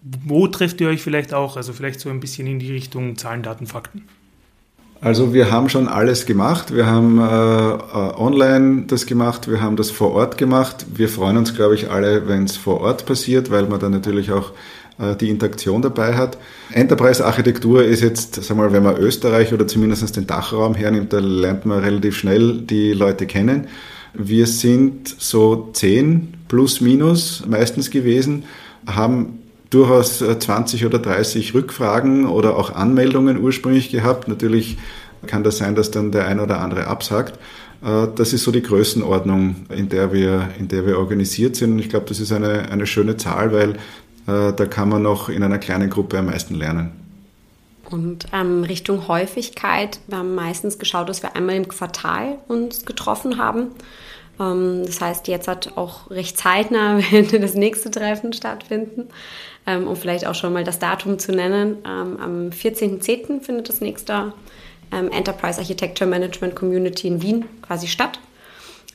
wo 0.01 0.47
trefft 0.47 0.81
ihr 0.81 0.87
euch 0.87 1.01
vielleicht 1.01 1.33
auch? 1.33 1.57
Also 1.57 1.73
vielleicht 1.73 1.99
so 1.99 2.09
ein 2.09 2.19
bisschen 2.19 2.47
in 2.47 2.59
die 2.59 2.71
Richtung 2.71 3.17
Zahlen, 3.17 3.43
Daten, 3.43 3.67
Fakten. 3.67 4.07
Also 5.03 5.33
wir 5.33 5.49
haben 5.49 5.67
schon 5.67 5.87
alles 5.87 6.27
gemacht. 6.27 6.75
Wir 6.75 6.85
haben 6.85 7.17
äh, 7.17 7.23
äh, 7.23 8.13
online 8.17 8.83
das 8.85 9.07
gemacht, 9.07 9.49
wir 9.49 9.59
haben 9.59 9.75
das 9.75 9.89
vor 9.89 10.13
Ort 10.13 10.37
gemacht. 10.37 10.85
Wir 10.93 11.09
freuen 11.09 11.37
uns, 11.37 11.55
glaube 11.55 11.73
ich, 11.73 11.89
alle, 11.89 12.27
wenn 12.27 12.43
es 12.43 12.55
vor 12.55 12.81
Ort 12.81 13.07
passiert, 13.07 13.49
weil 13.49 13.65
man 13.65 13.79
dann 13.79 13.91
natürlich 13.91 14.31
auch 14.31 14.51
äh, 14.99 15.15
die 15.15 15.29
Interaktion 15.29 15.81
dabei 15.81 16.13
hat. 16.13 16.37
Enterprise-Architektur 16.71 17.83
ist 17.83 18.01
jetzt, 18.01 18.47
wir 18.47 18.55
mal, 18.55 18.73
wenn 18.73 18.83
man 18.83 18.95
Österreich 18.95 19.51
oder 19.51 19.65
zumindest 19.65 20.15
den 20.15 20.27
Dachraum 20.27 20.75
hernimmt, 20.75 21.11
da 21.13 21.19
lernt 21.19 21.65
man 21.65 21.79
relativ 21.79 22.15
schnell 22.15 22.61
die 22.61 22.93
Leute 22.93 23.25
kennen. 23.25 23.69
Wir 24.13 24.45
sind 24.45 25.15
so 25.17 25.71
zehn 25.73 26.35
plus 26.47 26.79
minus 26.79 27.43
meistens 27.47 27.89
gewesen, 27.89 28.43
haben 28.85 29.40
durchaus 29.71 30.19
20 30.19 30.81
äh, 30.81 30.85
oder 30.85 30.99
30 30.99 31.55
Rückfragen 31.55 32.27
oder 32.27 32.55
auch 32.55 32.75
Anmeldungen 32.75 33.41
ursprünglich 33.41 33.89
gehabt. 33.89 34.27
Natürlich 34.27 34.77
kann 35.25 35.43
das 35.43 35.57
sein, 35.57 35.73
dass 35.73 35.89
dann 35.89 36.11
der 36.11 36.27
ein 36.27 36.39
oder 36.39 36.59
andere 36.59 36.85
absagt. 36.87 37.39
Äh, 37.83 38.07
das 38.15 38.33
ist 38.33 38.43
so 38.43 38.51
die 38.51 38.61
Größenordnung, 38.61 39.55
in 39.69 39.89
der 39.89 40.13
wir, 40.13 40.49
in 40.59 40.67
der 40.67 40.85
wir 40.85 40.99
organisiert 40.99 41.55
sind. 41.55 41.73
Und 41.73 41.79
ich 41.79 41.89
glaube, 41.89 42.05
das 42.07 42.19
ist 42.19 42.31
eine, 42.31 42.69
eine 42.69 42.85
schöne 42.85 43.17
Zahl, 43.17 43.51
weil 43.51 43.71
äh, 44.27 44.53
da 44.53 44.65
kann 44.65 44.89
man 44.89 45.01
noch 45.01 45.29
in 45.29 45.41
einer 45.41 45.57
kleinen 45.57 45.89
Gruppe 45.89 46.19
am 46.19 46.27
meisten 46.27 46.55
lernen. 46.55 46.91
Und 47.89 48.27
ähm, 48.31 48.63
Richtung 48.63 49.07
Häufigkeit, 49.07 49.99
wir 50.07 50.19
haben 50.19 50.35
meistens 50.35 50.79
geschaut, 50.79 51.09
dass 51.09 51.23
wir 51.23 51.35
einmal 51.35 51.55
im 51.55 51.67
Quartal 51.67 52.37
uns 52.47 52.85
getroffen 52.85 53.37
haben. 53.37 53.67
Ähm, 54.41 54.83
das 54.85 54.99
heißt, 54.99 55.27
jetzt 55.27 55.47
hat 55.47 55.77
auch 55.77 56.09
recht 56.09 56.37
zeitnah 56.37 56.99
das 57.31 57.53
nächste 57.53 57.91
Treffen 57.91 58.33
stattfinden 58.33 59.09
ähm, 59.67 59.87
um 59.87 59.95
vielleicht 59.95 60.25
auch 60.25 60.35
schon 60.35 60.53
mal 60.53 60.63
das 60.63 60.79
Datum 60.79 61.19
zu 61.19 61.31
nennen. 61.31 61.77
Ähm, 61.85 62.17
am 62.19 62.49
14.10. 62.49 63.41
findet 63.41 63.69
das 63.69 63.81
nächste 63.81 64.33
Enterprise 64.91 65.57
Architecture 65.57 66.09
Management 66.09 66.53
Community 66.53 67.07
in 67.07 67.21
Wien 67.21 67.45
quasi 67.61 67.87
statt. 67.87 68.19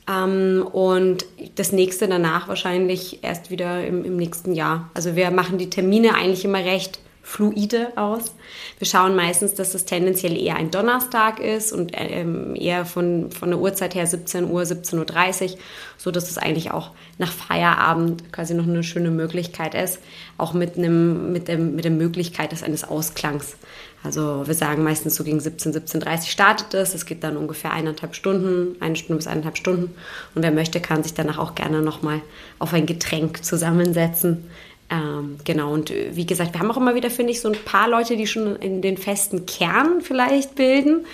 Und 0.05 1.25
das 1.55 1.71
nächste 1.71 2.07
danach 2.07 2.47
wahrscheinlich 2.47 3.23
erst 3.23 3.49
wieder 3.49 3.83
im, 3.83 4.05
im 4.05 4.15
nächsten 4.15 4.53
Jahr. 4.53 4.91
Also 4.93 5.15
wir 5.15 5.31
machen 5.31 5.57
die 5.57 5.71
Termine 5.71 6.13
eigentlich 6.13 6.45
immer 6.45 6.63
recht 6.63 6.99
fluide 7.27 7.89
aus. 7.97 8.33
Wir 8.79 8.87
schauen 8.87 9.13
meistens, 9.13 9.53
dass 9.53 9.73
es 9.73 9.83
tendenziell 9.83 10.37
eher 10.37 10.55
ein 10.55 10.71
Donnerstag 10.71 11.41
ist 11.41 11.73
und 11.73 11.91
ähm, 11.93 12.55
eher 12.55 12.85
von, 12.85 13.31
von 13.31 13.49
der 13.49 13.59
Uhrzeit 13.59 13.95
her 13.95 14.07
17 14.07 14.49
Uhr, 14.49 14.61
17.30 14.61 15.43
Uhr, 15.51 15.57
so 15.97 16.09
dass 16.09 16.31
es 16.31 16.37
eigentlich 16.37 16.71
auch 16.71 16.91
nach 17.17 17.31
Feierabend 17.31 18.31
quasi 18.31 18.53
noch 18.53 18.63
eine 18.63 18.81
schöne 18.81 19.11
Möglichkeit 19.11 19.75
ist, 19.75 19.99
auch 20.37 20.53
mit, 20.53 20.77
einem, 20.77 21.33
mit, 21.33 21.49
dem, 21.49 21.75
mit 21.75 21.83
der 21.83 21.91
Möglichkeit 21.91 22.53
des 22.53 22.63
eines 22.63 22.85
Ausklangs. 22.85 23.57
Also 24.03 24.47
wir 24.47 24.53
sagen 24.53 24.83
meistens 24.83 25.15
so 25.15 25.25
gegen 25.25 25.41
17, 25.41 25.73
17.30 25.73 26.05
Uhr 26.05 26.21
startet 26.27 26.73
es. 26.75 26.95
Es 26.95 27.05
geht 27.05 27.25
dann 27.25 27.35
ungefähr 27.35 27.73
eineinhalb 27.73 28.15
Stunden, 28.15 28.77
eine 28.79 28.95
Stunde 28.95 29.17
bis 29.17 29.27
eineinhalb 29.27 29.57
Stunden. 29.57 29.93
Und 30.33 30.43
wer 30.43 30.51
möchte, 30.51 30.79
kann 30.79 31.03
sich 31.03 31.13
danach 31.13 31.39
auch 31.39 31.55
gerne 31.55 31.81
nochmal 31.81 32.21
auf 32.57 32.73
ein 32.73 32.85
Getränk 32.85 33.43
zusammensetzen 33.43 34.45
ähm, 34.89 35.37
genau, 35.43 35.73
und 35.73 35.91
äh, 35.91 36.15
wie 36.15 36.25
gesagt, 36.25 36.53
wir 36.53 36.61
haben 36.61 36.71
auch 36.71 36.77
immer 36.77 36.95
wieder, 36.95 37.09
finde 37.09 37.31
ich, 37.31 37.41
so 37.41 37.49
ein 37.49 37.57
paar 37.65 37.89
Leute, 37.89 38.15
die 38.15 38.25
schon 38.25 38.55
in 38.55 38.81
den 38.81 38.97
festen 38.97 39.45
Kern 39.45 40.01
vielleicht 40.01 40.55
bilden, 40.55 41.05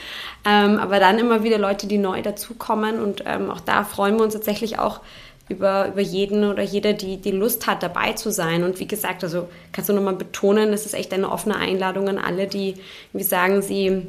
ähm, 0.45 0.77
aber 0.77 0.99
dann 0.99 1.17
immer 1.17 1.43
wieder 1.43 1.57
Leute, 1.57 1.87
die 1.87 1.97
neu 1.97 2.21
dazukommen. 2.21 3.01
Und 3.01 3.23
ähm, 3.25 3.49
auch 3.49 3.61
da 3.61 3.83
freuen 3.83 4.17
wir 4.17 4.23
uns 4.23 4.33
tatsächlich 4.33 4.77
auch 4.77 5.01
über, 5.49 5.87
über 5.87 6.01
jeden 6.01 6.43
oder 6.43 6.61
jede, 6.61 6.93
die, 6.93 7.17
die 7.17 7.31
Lust 7.31 7.65
hat, 7.65 7.81
dabei 7.81 8.13
zu 8.13 8.31
sein. 8.31 8.63
Und 8.63 8.79
wie 8.79 8.87
gesagt, 8.87 9.23
also 9.23 9.49
kannst 9.71 9.89
du 9.89 9.93
nochmal 9.93 10.15
betonen, 10.15 10.71
es 10.71 10.85
ist 10.85 10.93
echt 10.93 11.11
eine 11.11 11.31
offene 11.31 11.55
Einladung 11.55 12.07
an 12.09 12.19
alle, 12.19 12.45
die, 12.45 12.75
wie 13.11 13.23
sagen 13.23 13.63
sie, 13.63 14.05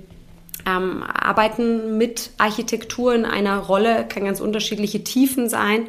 ähm, 0.66 1.02
arbeiten 1.02 1.96
mit 1.96 2.30
Architektur 2.36 3.14
in 3.14 3.24
einer 3.24 3.58
Rolle, 3.58 4.06
kann 4.08 4.24
ganz 4.24 4.40
unterschiedliche 4.40 5.02
Tiefen 5.02 5.48
sein 5.48 5.88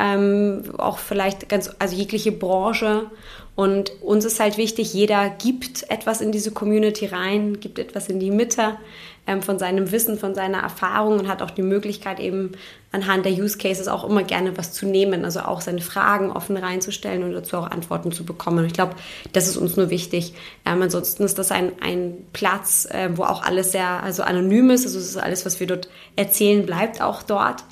ähm, 0.00 0.62
auch 0.78 0.98
vielleicht 0.98 1.48
ganz, 1.48 1.70
also 1.78 1.94
jegliche 1.94 2.32
Branche. 2.32 3.10
Und 3.54 3.92
uns 4.00 4.24
ist 4.24 4.40
halt 4.40 4.56
wichtig, 4.56 4.94
jeder 4.94 5.28
gibt 5.28 5.90
etwas 5.90 6.22
in 6.22 6.32
diese 6.32 6.50
Community 6.50 7.04
rein, 7.06 7.60
gibt 7.60 7.78
etwas 7.78 8.08
in 8.08 8.18
die 8.18 8.30
Mitte 8.30 8.78
ähm, 9.26 9.42
von 9.42 9.58
seinem 9.58 9.92
Wissen, 9.92 10.18
von 10.18 10.34
seiner 10.34 10.60
Erfahrung 10.60 11.18
und 11.18 11.28
hat 11.28 11.42
auch 11.42 11.50
die 11.50 11.60
Möglichkeit 11.60 12.20
eben 12.20 12.52
anhand 12.92 13.26
der 13.26 13.32
Use 13.32 13.58
Cases 13.58 13.88
auch 13.88 14.08
immer 14.08 14.22
gerne 14.22 14.56
was 14.56 14.72
zu 14.72 14.86
nehmen, 14.86 15.26
also 15.26 15.40
auch 15.40 15.60
seine 15.60 15.82
Fragen 15.82 16.30
offen 16.30 16.56
reinzustellen 16.56 17.22
und 17.22 17.32
dazu 17.32 17.58
auch 17.58 17.70
Antworten 17.70 18.12
zu 18.12 18.24
bekommen. 18.24 18.64
Ich 18.64 18.72
glaube, 18.72 18.94
das 19.32 19.46
ist 19.46 19.58
uns 19.58 19.76
nur 19.76 19.90
wichtig. 19.90 20.32
Ähm, 20.64 20.80
ansonsten 20.80 21.24
ist 21.24 21.38
das 21.38 21.52
ein, 21.52 21.72
ein 21.82 22.14
Platz, 22.32 22.88
äh, 22.90 23.10
wo 23.14 23.24
auch 23.24 23.42
alles 23.42 23.72
sehr 23.72 24.02
also 24.02 24.22
anonym 24.22 24.70
ist. 24.70 24.86
Also 24.86 24.98
es 24.98 25.10
ist 25.10 25.18
alles, 25.18 25.44
was 25.44 25.60
wir 25.60 25.66
dort 25.66 25.90
erzählen, 26.16 26.64
bleibt 26.64 27.02
auch 27.02 27.22
dort. 27.22 27.64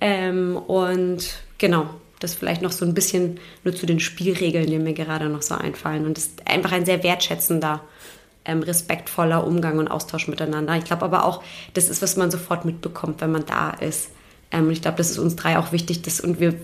Ähm, 0.00 0.56
und 0.56 1.45
genau, 1.58 1.88
das 2.20 2.34
vielleicht 2.34 2.62
noch 2.62 2.72
so 2.72 2.84
ein 2.84 2.94
bisschen 2.94 3.38
nur 3.64 3.74
zu 3.74 3.86
den 3.86 4.00
Spielregeln, 4.00 4.66
die 4.66 4.78
mir 4.78 4.94
gerade 4.94 5.28
noch 5.28 5.42
so 5.42 5.54
einfallen. 5.54 6.06
Und 6.06 6.16
es 6.18 6.26
ist 6.26 6.46
einfach 6.46 6.72
ein 6.72 6.86
sehr 6.86 7.02
wertschätzender, 7.02 7.82
ähm, 8.44 8.62
respektvoller 8.62 9.46
Umgang 9.46 9.78
und 9.78 9.88
Austausch 9.88 10.28
miteinander. 10.28 10.76
Ich 10.76 10.84
glaube 10.84 11.04
aber 11.04 11.24
auch, 11.24 11.42
das 11.74 11.88
ist, 11.88 12.00
was 12.00 12.16
man 12.16 12.30
sofort 12.30 12.64
mitbekommt, 12.64 13.20
wenn 13.20 13.32
man 13.32 13.44
da 13.44 13.70
ist. 13.70 14.10
Ähm, 14.50 14.70
ich 14.70 14.80
glaube, 14.80 14.96
das 14.98 15.10
ist 15.10 15.18
uns 15.18 15.36
drei 15.36 15.58
auch 15.58 15.72
wichtig 15.72 16.02
dass, 16.02 16.20
und 16.20 16.40
wir 16.40 16.54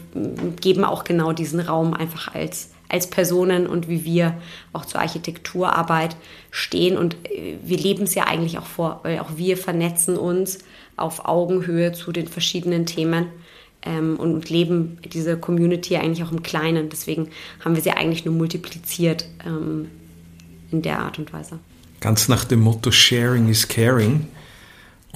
geben 0.61 0.85
auch 0.85 1.05
genau 1.05 1.33
diesen 1.33 1.61
Raum 1.61 1.93
einfach 1.93 2.35
als, 2.35 2.71
als 2.89 3.09
Personen 3.11 3.67
und 3.67 3.89
wie 3.89 4.05
wir 4.05 4.41
auch 4.73 4.87
zur 4.87 5.01
Architekturarbeit 5.01 6.17
stehen. 6.51 6.97
Und 6.97 7.17
äh, 7.29 7.57
wir 7.63 7.77
leben 7.77 8.05
es 8.05 8.15
ja 8.15 8.25
eigentlich 8.25 8.59
auch 8.59 8.67
vor, 8.67 9.01
weil 9.03 9.19
auch 9.19 9.37
wir 9.37 9.57
vernetzen 9.57 10.17
uns 10.17 10.61
auf 10.97 11.27
Augenhöhe 11.27 11.93
zu 11.93 12.13
den 12.13 12.29
verschiedenen 12.29 12.87
Themen 12.87 13.27
ähm, 13.85 14.17
und 14.17 14.49
leben 14.51 14.99
diese 15.13 15.37
Community 15.37 15.97
eigentlich 15.97 16.23
auch 16.25 16.33
im 16.33 16.43
Kleinen. 16.43 16.89
Deswegen 16.89 17.29
haben 17.65 17.75
wir 17.75 17.83
sie 17.83 17.91
eigentlich 17.91 18.25
nur 18.25 18.35
multipliziert 18.35 19.27
ähm, 19.45 19.89
in 20.71 20.83
der 20.83 21.01
Art 21.01 21.19
und 21.19 21.33
Weise. 21.33 21.59
Ganz 22.01 22.29
nach 22.29 22.45
dem 22.45 22.61
Motto 22.61 22.91
Sharing 22.91 23.49
is 23.49 23.69
Caring. 23.69 24.27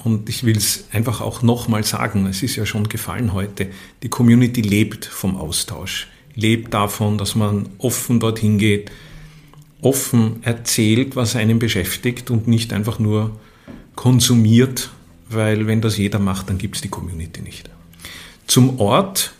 Und 0.03 0.29
ich 0.29 0.43
will 0.43 0.55
es 0.55 0.85
einfach 0.91 1.21
auch 1.21 1.41
nochmal 1.41 1.83
sagen, 1.83 2.27
es 2.27 2.43
ist 2.43 2.55
ja 2.55 2.65
schon 2.65 2.87
gefallen 2.87 3.33
heute, 3.33 3.67
die 4.03 4.09
Community 4.09 4.61
lebt 4.61 5.05
vom 5.05 5.35
Austausch, 5.35 6.07
lebt 6.35 6.73
davon, 6.73 7.17
dass 7.17 7.35
man 7.35 7.67
offen 7.79 8.19
dorthin 8.19 8.59
geht, 8.59 8.91
offen 9.81 10.43
erzählt, 10.43 11.15
was 11.15 11.35
einen 11.35 11.57
beschäftigt 11.59 12.29
und 12.29 12.47
nicht 12.47 12.73
einfach 12.73 12.99
nur 12.99 13.37
konsumiert, 13.95 14.91
weil 15.29 15.65
wenn 15.65 15.81
das 15.81 15.97
jeder 15.97 16.19
macht, 16.19 16.49
dann 16.49 16.59
gibt 16.59 16.75
es 16.75 16.81
die 16.81 16.89
Community 16.89 17.41
nicht. 17.41 17.69
Zum 18.47 18.79
Ort. 18.79 19.33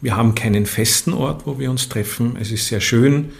Wir 0.00 0.16
haben 0.16 0.34
keinen 0.34 0.66
festen 0.66 1.12
Ort, 1.12 1.46
wo 1.46 1.58
wir 1.58 1.70
uns 1.70 1.88
treffen. 1.88 2.36
Es 2.40 2.50
ist 2.50 2.66
sehr 2.66 2.80
schön, 2.80 3.30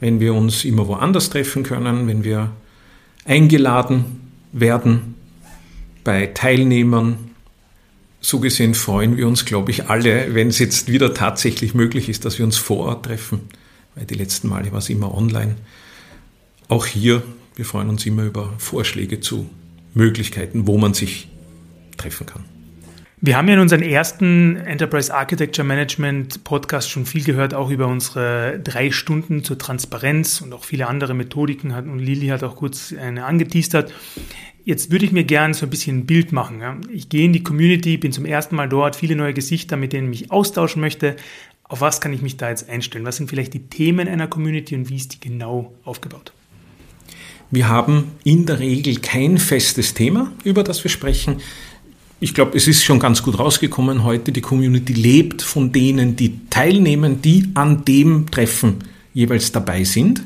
wenn 0.00 0.20
wir 0.20 0.34
uns 0.34 0.64
immer 0.64 0.88
woanders 0.88 1.30
treffen 1.30 1.62
können, 1.62 2.08
wenn 2.08 2.24
wir 2.24 2.50
eingeladen 3.24 4.04
werden 4.52 5.14
bei 6.02 6.26
Teilnehmern. 6.26 7.30
So 8.20 8.40
gesehen 8.40 8.74
freuen 8.74 9.16
wir 9.16 9.28
uns, 9.28 9.44
glaube 9.44 9.70
ich, 9.70 9.88
alle, 9.88 10.34
wenn 10.34 10.48
es 10.48 10.58
jetzt 10.58 10.90
wieder 10.90 11.14
tatsächlich 11.14 11.74
möglich 11.74 12.08
ist, 12.08 12.24
dass 12.24 12.38
wir 12.38 12.44
uns 12.44 12.56
vor 12.56 12.86
Ort 12.86 13.06
treffen, 13.06 13.42
weil 13.94 14.06
die 14.06 14.14
letzten 14.14 14.48
Male 14.48 14.72
war 14.72 14.78
es 14.78 14.88
immer 14.88 15.14
online. 15.14 15.56
Auch 16.68 16.86
hier, 16.86 17.22
wir 17.54 17.64
freuen 17.64 17.90
uns 17.90 18.04
immer 18.06 18.24
über 18.24 18.52
Vorschläge 18.58 19.20
zu 19.20 19.48
Möglichkeiten, 19.94 20.66
wo 20.66 20.78
man 20.78 20.94
sich 20.94 21.28
treffen 21.96 22.26
kann. 22.26 22.57
Wir 23.20 23.36
haben 23.36 23.48
ja 23.48 23.54
in 23.54 23.60
unserem 23.60 23.82
ersten 23.82 24.54
Enterprise 24.58 25.12
Architecture 25.12 25.66
Management 25.66 26.44
Podcast 26.44 26.88
schon 26.88 27.04
viel 27.04 27.24
gehört, 27.24 27.52
auch 27.52 27.68
über 27.68 27.88
unsere 27.88 28.60
drei 28.62 28.92
Stunden 28.92 29.42
zur 29.42 29.58
Transparenz 29.58 30.40
und 30.40 30.52
auch 30.52 30.62
viele 30.62 30.86
andere 30.86 31.14
Methodiken 31.14 31.72
und 31.72 31.98
Lili 31.98 32.28
hat 32.28 32.44
auch 32.44 32.54
kurz 32.54 32.94
eine 32.96 33.24
angeteasert. 33.24 33.92
Jetzt 34.64 34.92
würde 34.92 35.04
ich 35.04 35.10
mir 35.10 35.24
gerne 35.24 35.52
so 35.54 35.66
ein 35.66 35.70
bisschen 35.70 35.98
ein 35.98 36.06
Bild 36.06 36.30
machen. 36.30 36.62
Ich 36.92 37.08
gehe 37.08 37.24
in 37.24 37.32
die 37.32 37.42
Community, 37.42 37.96
bin 37.96 38.12
zum 38.12 38.24
ersten 38.24 38.54
Mal 38.54 38.68
dort, 38.68 38.94
viele 38.94 39.16
neue 39.16 39.34
Gesichter, 39.34 39.76
mit 39.76 39.92
denen 39.92 40.12
ich 40.12 40.20
mich 40.20 40.30
austauschen 40.30 40.80
möchte. 40.80 41.16
Auf 41.64 41.80
was 41.80 42.00
kann 42.00 42.12
ich 42.12 42.22
mich 42.22 42.36
da 42.36 42.50
jetzt 42.50 42.70
einstellen? 42.70 43.04
Was 43.04 43.16
sind 43.16 43.28
vielleicht 43.28 43.52
die 43.52 43.66
Themen 43.68 44.06
einer 44.06 44.28
Community 44.28 44.76
und 44.76 44.90
wie 44.90 44.96
ist 44.96 45.14
die 45.14 45.28
genau 45.28 45.72
aufgebaut? 45.82 46.32
Wir 47.50 47.68
haben 47.68 48.12
in 48.22 48.46
der 48.46 48.60
Regel 48.60 49.00
kein 49.00 49.38
festes 49.38 49.94
Thema, 49.94 50.30
über 50.44 50.62
das 50.62 50.84
wir 50.84 50.90
sprechen 50.90 51.40
ich 52.20 52.34
glaube, 52.34 52.56
es 52.56 52.66
ist 52.66 52.84
schon 52.84 52.98
ganz 52.98 53.22
gut 53.22 53.38
rausgekommen 53.38 54.02
heute, 54.02 54.32
die 54.32 54.40
Community 54.40 54.92
lebt 54.92 55.42
von 55.42 55.70
denen, 55.70 56.16
die 56.16 56.40
teilnehmen, 56.50 57.22
die 57.22 57.48
an 57.54 57.84
dem 57.84 58.30
Treffen 58.30 58.78
jeweils 59.14 59.52
dabei 59.52 59.84
sind. 59.84 60.22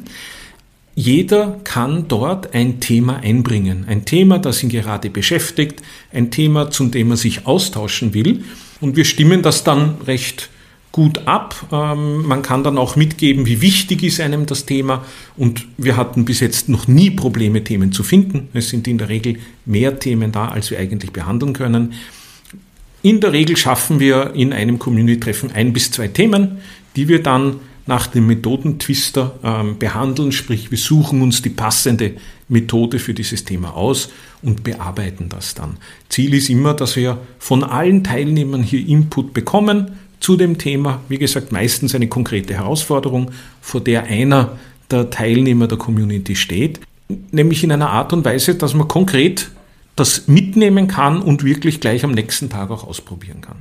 Jeder 0.95 1.61
kann 1.65 2.07
dort 2.09 2.55
ein 2.55 2.81
Thema 2.81 3.17
einbringen, 3.17 3.85
ein 3.89 4.05
Thema, 4.05 4.39
das 4.39 4.63
ihn 4.63 4.69
gerade 4.69 5.11
beschäftigt, 5.11 5.83
ein 6.13 6.31
Thema, 6.31 6.71
zum 6.71 6.91
dem 6.91 7.11
er 7.11 7.17
sich 7.17 7.47
austauschen 7.47 8.13
will. 8.15 8.45
Und 8.81 8.97
wir 8.97 9.05
stimmen 9.05 9.43
das 9.43 9.65
dann 9.65 9.97
recht 10.07 10.51
gut 10.93 11.27
ab. 11.27 11.55
Ähm, 11.73 12.27
man 12.27 12.43
kann 12.43 12.63
dann 12.63 12.79
auch 12.79 12.97
mitgeben, 12.97 13.47
wie 13.47 13.61
wichtig 13.61 14.03
ist 14.03 14.21
einem 14.21 14.47
das 14.47 14.67
Thema. 14.67 15.05
Und 15.37 15.67
wir 15.79 15.97
hatten 15.97 16.25
bis 16.25 16.41
jetzt 16.41 16.69
noch 16.69 16.87
nie 16.87 17.11
Probleme, 17.11 17.65
Themen 17.65 17.93
zu 17.93 18.05
finden. 18.05 18.49
Es 18.53 18.69
sind 18.69 18.87
in 18.87 18.99
der 18.99 19.09
Regel 19.09 19.39
mehr 19.65 19.99
Themen 19.99 20.31
da, 20.31 20.49
als 20.49 20.71
wir 20.71 20.79
eigentlich 20.79 21.13
behandeln 21.13 21.55
können. 21.55 21.95
In 23.03 23.21
der 23.21 23.33
Regel 23.33 23.57
schaffen 23.57 23.99
wir 23.99 24.35
in 24.35 24.53
einem 24.53 24.79
Community-Treffen 24.79 25.51
ein 25.51 25.73
bis 25.73 25.91
zwei 25.91 26.09
Themen, 26.09 26.59
die 26.95 27.09
wir 27.09 27.23
dann 27.23 27.57
nach 27.87 28.07
dem 28.07 28.29
Methodentwister 28.29 29.39
ähm, 29.43 29.79
behandeln, 29.79 30.31
sprich 30.31 30.71
wir 30.71 30.79
suchen 30.79 31.21
uns 31.21 31.43
die 31.43 31.51
passende 31.51 32.13
Methode 32.49 32.99
für 33.01 33.13
dieses 33.13 33.45
Thema 33.45 33.75
aus 33.75 34.11
und 34.43 34.63
bearbeiten 34.63 35.29
das 35.29 35.55
dann. 35.55 35.79
Ziel 36.09 36.35
ist 36.35 36.49
immer, 36.49 36.75
dass 36.75 36.95
wir 36.95 37.19
von 37.39 37.65
allen 37.65 38.05
Teilnehmern 38.05 38.63
hier 38.63 38.87
Input 38.87 39.35
bekommen, 39.35 39.99
zu 40.23 40.37
dem 40.37 40.57
Thema. 40.57 41.01
Wie 41.09 41.19
gesagt, 41.19 41.53
meistens 41.53 41.95
eine 41.95 42.09
konkrete 42.09 42.55
Herausforderung, 42.55 43.33
vor 43.61 43.81
der 43.81 44.05
einer 44.05 44.59
der 44.91 45.11
Teilnehmer 45.11 45.67
der 45.67 45.79
Community 45.79 46.37
steht, 46.37 46.81
nämlich 47.33 47.65
in 47.65 47.73
einer 47.73 47.91
Art 47.91 48.13
und 48.13 48.25
Weise, 48.25 48.55
dass 48.55 48.75
man 48.75 48.89
konkret 48.89 49.51
das 49.97 50.27
mitnehmen 50.29 50.89
kann 50.89 51.21
und 51.21 51.45
wirklich 51.45 51.81
gleich 51.81 52.05
am 52.05 52.13
nächsten 52.13 52.49
Tag 52.49 52.71
auch 52.71 52.87
ausprobieren 52.87 53.41
kann. 53.43 53.57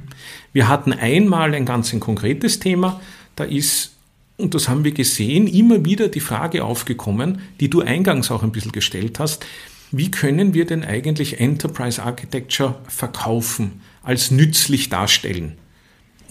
Wir 0.54 0.70
hatten 0.70 0.94
einmal 0.94 1.54
ein 1.54 1.66
ganz 1.66 1.92
ein 1.94 2.00
konkretes 2.00 2.60
Thema, 2.60 3.02
da 3.36 3.44
ist, 3.44 3.94
und 4.38 4.54
das 4.56 4.70
haben 4.70 4.84
wir 4.84 4.92
gesehen, 4.92 5.48
immer 5.48 5.84
wieder 5.84 6.08
die 6.08 6.20
Frage 6.20 6.64
aufgekommen, 6.64 7.42
die 7.60 7.70
du 7.70 7.82
eingangs 7.82 8.32
auch 8.32 8.44
ein 8.44 8.52
bisschen 8.52 8.72
gestellt 8.72 9.20
hast, 9.20 9.46
wie 9.92 10.10
können 10.10 10.54
wir 10.54 10.66
denn 10.66 10.86
eigentlich 10.86 11.42
Enterprise 11.42 12.02
Architecture 12.02 12.76
verkaufen, 12.88 13.82
als 14.04 14.32
nützlich 14.32 14.88
darstellen? 14.88 15.58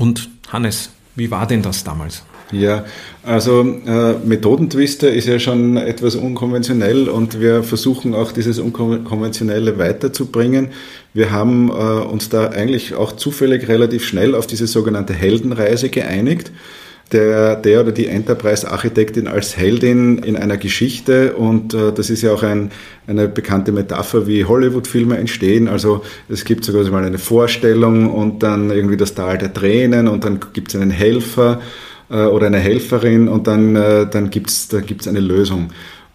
Und 0.01 0.31
Hannes, 0.49 0.89
wie 1.15 1.31
war 1.31 1.47
denn 1.47 1.61
das 1.61 1.85
damals? 1.85 2.23
Ja, 2.53 2.87
also 3.23 3.61
äh, 3.61 4.15
Methodentwister 4.25 5.13
ist 5.13 5.29
ja 5.29 5.39
schon 5.39 5.77
etwas 5.77 6.15
unkonventionell 6.15 7.11
und 7.11 7.39
wir 7.39 7.63
versuchen 7.63 8.15
auch 8.15 8.33
dieses 8.33 8.59
Unkonventionelle 8.59 9.77
weiterzubringen. 9.77 10.69
Wir 11.13 11.33
haben 11.33 11.69
äh, 11.69 11.73
uns 11.73 12.31
da 12.31 12.49
eigentlich 12.49 12.95
auch 12.95 13.13
zufällig 13.13 13.69
relativ 13.69 14.07
schnell 14.07 14.35
auf 14.35 14.47
diese 14.47 14.67
sogenannte 14.67 15.13
Heldenreise 15.13 15.91
geeinigt 15.91 16.51
der, 17.13 17.57
der 17.57 17.81
oder 17.81 17.93
die 17.93 18.07
Enterprise-Architektin 18.07 19.27
als 19.27 19.57
Heldin 19.57 20.19
in 20.19 20.37
einer 20.37 20.57
Geschichte 20.57 21.35
und 21.35 21.75
äh, 21.75 21.93
das 21.93 22.11
ist 22.11 22.23
ja 22.23 22.33
auch 22.33 22.43
ein, 22.43 22.71
eine 23.07 23.29
bekannte 23.29 23.73
Metapher, 23.73 24.27
wie 24.27 24.45
Hollywood-Filme 24.45 25.17
entstehen. 25.19 25.69
Also 25.69 26.03
es 26.29 26.45
gibt 26.45 26.65
sogar 26.65 26.85
mal 26.91 27.05
eine 27.05 27.19
Vorstellung 27.19 28.11
und 28.11 28.43
dann 28.43 28.71
irgendwie 28.71 28.97
das 28.97 29.15
Tal 29.15 29.39
der 29.39 29.53
Tränen 29.53 30.09
und 30.09 30.25
dann 30.25 30.41
gibt 30.53 30.75
es 30.75 30.81
einen 30.81 30.91
Helfer 30.91 31.61
äh, 32.11 32.25
oder 32.25 32.47
eine 32.47 32.59
Helferin 32.59 33.29
und 33.29 33.47
dann, 33.47 33.77
äh, 33.77 34.07
dann 34.09 34.31
gibt 34.31 34.51
es 34.51 34.69
da 34.69 34.81
gibt's 34.81 35.09
eine 35.09 35.21
Lösung. 35.21 35.71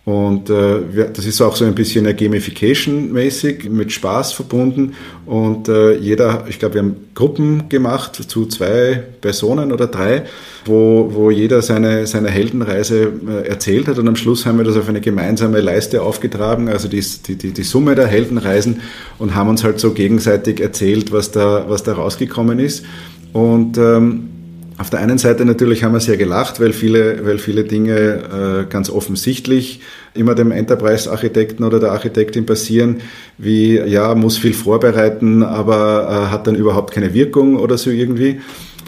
Und 0.05 0.51
äh, 0.51 1.09
das 1.11 1.25
ist 1.25 1.41
auch 1.41 1.55
so 1.55 1.65
ein 1.65 1.73
bisschen 1.73 2.05
Gamification-mäßig, 2.05 3.71
mit 3.71 3.91
Spaß 3.91 4.33
verbunden. 4.33 4.93
Und 5.25 5.67
äh, 5.67 5.97
jeder, 5.97 6.45
ich 6.47 6.59
glaube, 6.59 6.75
wir 6.75 6.81
haben 6.83 6.95
Gruppen 7.15 7.69
gemacht 7.69 8.15
zu 8.15 8.45
zwei 8.45 9.01
Personen 9.21 9.71
oder 9.71 9.87
drei, 9.87 10.25
wo, 10.65 11.09
wo 11.11 11.31
jeder 11.31 11.63
seine, 11.63 12.05
seine 12.05 12.29
Heldenreise 12.29 13.13
äh, 13.27 13.47
erzählt 13.47 13.87
hat. 13.87 13.97
Und 13.97 14.07
am 14.07 14.15
Schluss 14.15 14.45
haben 14.45 14.59
wir 14.59 14.63
das 14.63 14.77
auf 14.77 14.87
eine 14.87 15.01
gemeinsame 15.01 15.59
Leiste 15.59 16.03
aufgetragen, 16.03 16.69
also 16.69 16.87
die, 16.87 17.03
die, 17.27 17.51
die 17.51 17.63
Summe 17.63 17.95
der 17.95 18.05
Heldenreisen, 18.05 18.81
und 19.17 19.33
haben 19.33 19.49
uns 19.49 19.63
halt 19.63 19.79
so 19.79 19.93
gegenseitig 19.93 20.59
erzählt, 20.59 21.11
was 21.11 21.31
da, 21.31 21.65
was 21.67 21.81
da 21.81 21.93
rausgekommen 21.93 22.59
ist. 22.59 22.85
Und 23.33 23.79
ähm, 23.79 24.29
auf 24.77 24.89
der 24.89 24.99
einen 24.99 25.17
Seite 25.17 25.45
natürlich 25.45 25.83
haben 25.83 25.93
wir 25.93 26.01
sehr 26.01 26.17
gelacht, 26.17 26.59
weil 26.59 26.73
viele, 26.73 27.25
weil 27.25 27.37
viele 27.37 27.63
Dinge 27.63 28.65
äh, 28.65 28.69
ganz 28.69 28.89
offensichtlich 28.89 29.79
immer 30.13 30.35
dem 30.35 30.51
Enterprise-Architekten 30.51 31.63
oder 31.63 31.79
der 31.79 31.91
Architektin 31.91 32.45
passieren, 32.45 32.97
wie 33.37 33.77
ja, 33.77 34.13
muss 34.15 34.37
viel 34.37 34.53
vorbereiten, 34.53 35.43
aber 35.43 36.07
äh, 36.09 36.31
hat 36.31 36.47
dann 36.47 36.55
überhaupt 36.55 36.93
keine 36.93 37.13
Wirkung 37.13 37.55
oder 37.55 37.77
so 37.77 37.89
irgendwie. 37.89 38.41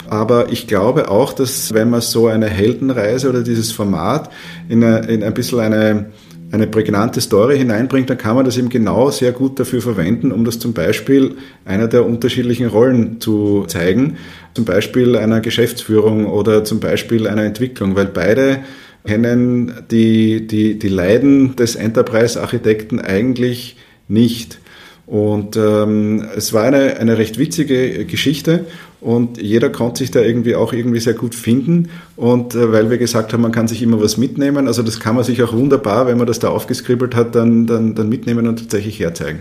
Aber 0.09 0.51
ich 0.51 0.67
glaube 0.67 1.09
auch, 1.09 1.33
dass 1.33 1.73
wenn 1.73 1.89
man 1.89 2.01
so 2.01 2.27
eine 2.27 2.47
Heldenreise 2.47 3.29
oder 3.29 3.41
dieses 3.41 3.71
Format 3.71 4.29
in, 4.67 4.83
eine, 4.83 5.07
in 5.07 5.23
ein 5.23 5.33
bisschen 5.33 5.59
eine 5.59 6.07
eine 6.51 6.67
prägnante 6.67 7.19
Story 7.19 7.57
hineinbringt, 7.57 8.09
dann 8.09 8.17
kann 8.17 8.35
man 8.35 8.45
das 8.45 8.57
eben 8.57 8.69
genau 8.69 9.11
sehr 9.11 9.31
gut 9.31 9.59
dafür 9.59 9.81
verwenden, 9.81 10.31
um 10.31 10.45
das 10.45 10.59
zum 10.59 10.73
Beispiel 10.73 11.35
einer 11.65 11.87
der 11.87 12.05
unterschiedlichen 12.05 12.67
Rollen 12.67 13.19
zu 13.19 13.65
zeigen, 13.67 14.17
zum 14.53 14.65
Beispiel 14.65 15.17
einer 15.17 15.41
Geschäftsführung 15.41 16.25
oder 16.25 16.63
zum 16.63 16.79
Beispiel 16.79 17.27
einer 17.27 17.43
Entwicklung, 17.43 17.95
weil 17.95 18.05
beide 18.05 18.59
kennen 19.05 19.73
die, 19.91 20.47
die, 20.47 20.79
die 20.79 20.87
Leiden 20.87 21.55
des 21.55 21.75
Enterprise-Architekten 21.75 22.99
eigentlich 22.99 23.77
nicht. 24.07 24.59
Und 25.05 25.55
ähm, 25.55 26.25
es 26.35 26.51
war 26.51 26.65
eine, 26.65 26.97
eine 26.97 27.17
recht 27.17 27.39
witzige 27.39 28.05
Geschichte 28.05 28.65
und 28.99 29.41
jeder 29.41 29.69
konnte 29.69 29.99
sich 29.99 30.11
da 30.11 30.21
irgendwie 30.21 30.55
auch 30.55 30.73
irgendwie 30.73 30.99
sehr 30.99 31.13
gut 31.13 31.35
finden. 31.35 31.89
Und 32.15 32.55
äh, 32.55 32.71
weil 32.71 32.89
wir 32.89 32.97
gesagt 32.97 33.33
haben, 33.33 33.41
man 33.41 33.51
kann 33.51 33.67
sich 33.67 33.81
immer 33.81 34.01
was 34.01 34.17
mitnehmen, 34.17 34.67
also 34.67 34.83
das 34.83 34.99
kann 34.99 35.15
man 35.15 35.23
sich 35.23 35.41
auch 35.43 35.53
wunderbar, 35.53 36.07
wenn 36.07 36.17
man 36.17 36.27
das 36.27 36.39
da 36.39 36.49
aufgeskribbelt 36.49 37.15
hat, 37.15 37.35
dann, 37.35 37.67
dann, 37.67 37.95
dann 37.95 38.09
mitnehmen 38.09 38.47
und 38.47 38.59
tatsächlich 38.59 38.99
herzeigen. 38.99 39.39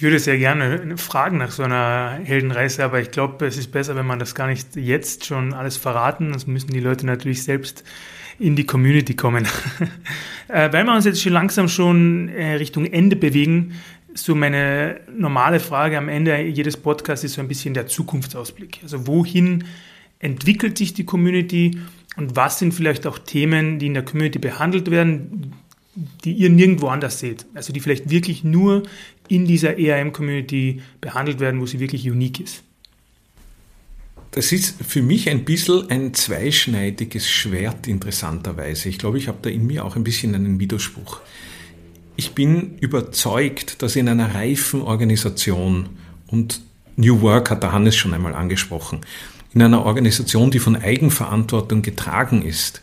Ich 0.00 0.02
würde 0.02 0.18
sehr 0.18 0.38
gerne 0.38 0.96
fragen 0.96 1.36
nach 1.36 1.50
so 1.50 1.62
einer 1.62 2.18
Heldenreise, 2.24 2.82
aber 2.84 3.00
ich 3.00 3.10
glaube, 3.10 3.44
es 3.44 3.58
ist 3.58 3.70
besser, 3.70 3.96
wenn 3.96 4.06
man 4.06 4.18
das 4.18 4.34
gar 4.34 4.46
nicht 4.46 4.74
jetzt 4.74 5.26
schon 5.26 5.52
alles 5.52 5.76
verraten. 5.76 6.32
Das 6.32 6.46
müssen 6.46 6.72
die 6.72 6.80
Leute 6.80 7.04
natürlich 7.04 7.42
selbst 7.42 7.84
in 8.38 8.56
die 8.56 8.64
Community 8.64 9.14
kommen. 9.14 9.46
äh, 10.48 10.72
weil 10.72 10.84
wir 10.84 10.94
uns 10.94 11.04
jetzt 11.04 11.22
schon 11.22 11.34
langsam 11.34 11.68
schon 11.68 12.30
äh, 12.30 12.54
Richtung 12.54 12.86
Ende 12.86 13.14
bewegen, 13.14 13.74
so 14.14 14.34
meine 14.34 15.00
normale 15.16 15.60
Frage 15.60 15.98
am 15.98 16.08
Ende 16.08 16.40
jedes 16.42 16.76
Podcasts 16.76 17.24
ist 17.24 17.34
so 17.34 17.40
ein 17.40 17.48
bisschen 17.48 17.74
der 17.74 17.86
Zukunftsausblick. 17.86 18.80
Also 18.82 19.06
wohin 19.06 19.64
entwickelt 20.18 20.78
sich 20.78 20.94
die 20.94 21.04
Community 21.04 21.78
und 22.16 22.36
was 22.36 22.58
sind 22.58 22.72
vielleicht 22.72 23.06
auch 23.06 23.18
Themen, 23.18 23.78
die 23.78 23.86
in 23.86 23.94
der 23.94 24.04
Community 24.04 24.38
behandelt 24.38 24.90
werden, 24.90 25.52
die 26.24 26.32
ihr 26.32 26.50
nirgendwo 26.50 26.88
anders 26.88 27.18
seht? 27.18 27.46
Also 27.54 27.72
die 27.72 27.80
vielleicht 27.80 28.10
wirklich 28.10 28.44
nur 28.44 28.82
in 29.28 29.46
dieser 29.46 29.78
ERM-Community 29.78 30.82
behandelt 31.00 31.40
werden, 31.40 31.60
wo 31.60 31.66
sie 31.66 31.78
wirklich 31.78 32.08
unique 32.10 32.40
ist. 32.40 32.62
Das 34.32 34.52
ist 34.52 34.76
für 34.86 35.02
mich 35.02 35.28
ein 35.28 35.44
bisschen 35.44 35.90
ein 35.90 36.14
zweischneidiges 36.14 37.28
Schwert, 37.28 37.88
interessanterweise. 37.88 38.88
Ich 38.88 38.98
glaube, 38.98 39.18
ich 39.18 39.26
habe 39.26 39.38
da 39.42 39.50
in 39.50 39.66
mir 39.66 39.84
auch 39.84 39.96
ein 39.96 40.04
bisschen 40.04 40.34
einen 40.34 40.60
Widerspruch. 40.60 41.20
Ich 42.20 42.34
bin 42.34 42.76
überzeugt, 42.80 43.80
dass 43.80 43.96
in 43.96 44.06
einer 44.06 44.34
reifen 44.34 44.82
Organisation, 44.82 45.88
und 46.26 46.60
New 46.96 47.22
Work 47.22 47.48
hat 47.48 47.62
der 47.62 47.72
Hannes 47.72 47.96
schon 47.96 48.12
einmal 48.12 48.34
angesprochen, 48.34 49.00
in 49.54 49.62
einer 49.62 49.86
Organisation, 49.86 50.50
die 50.50 50.58
von 50.58 50.76
Eigenverantwortung 50.76 51.80
getragen 51.80 52.42
ist, 52.42 52.82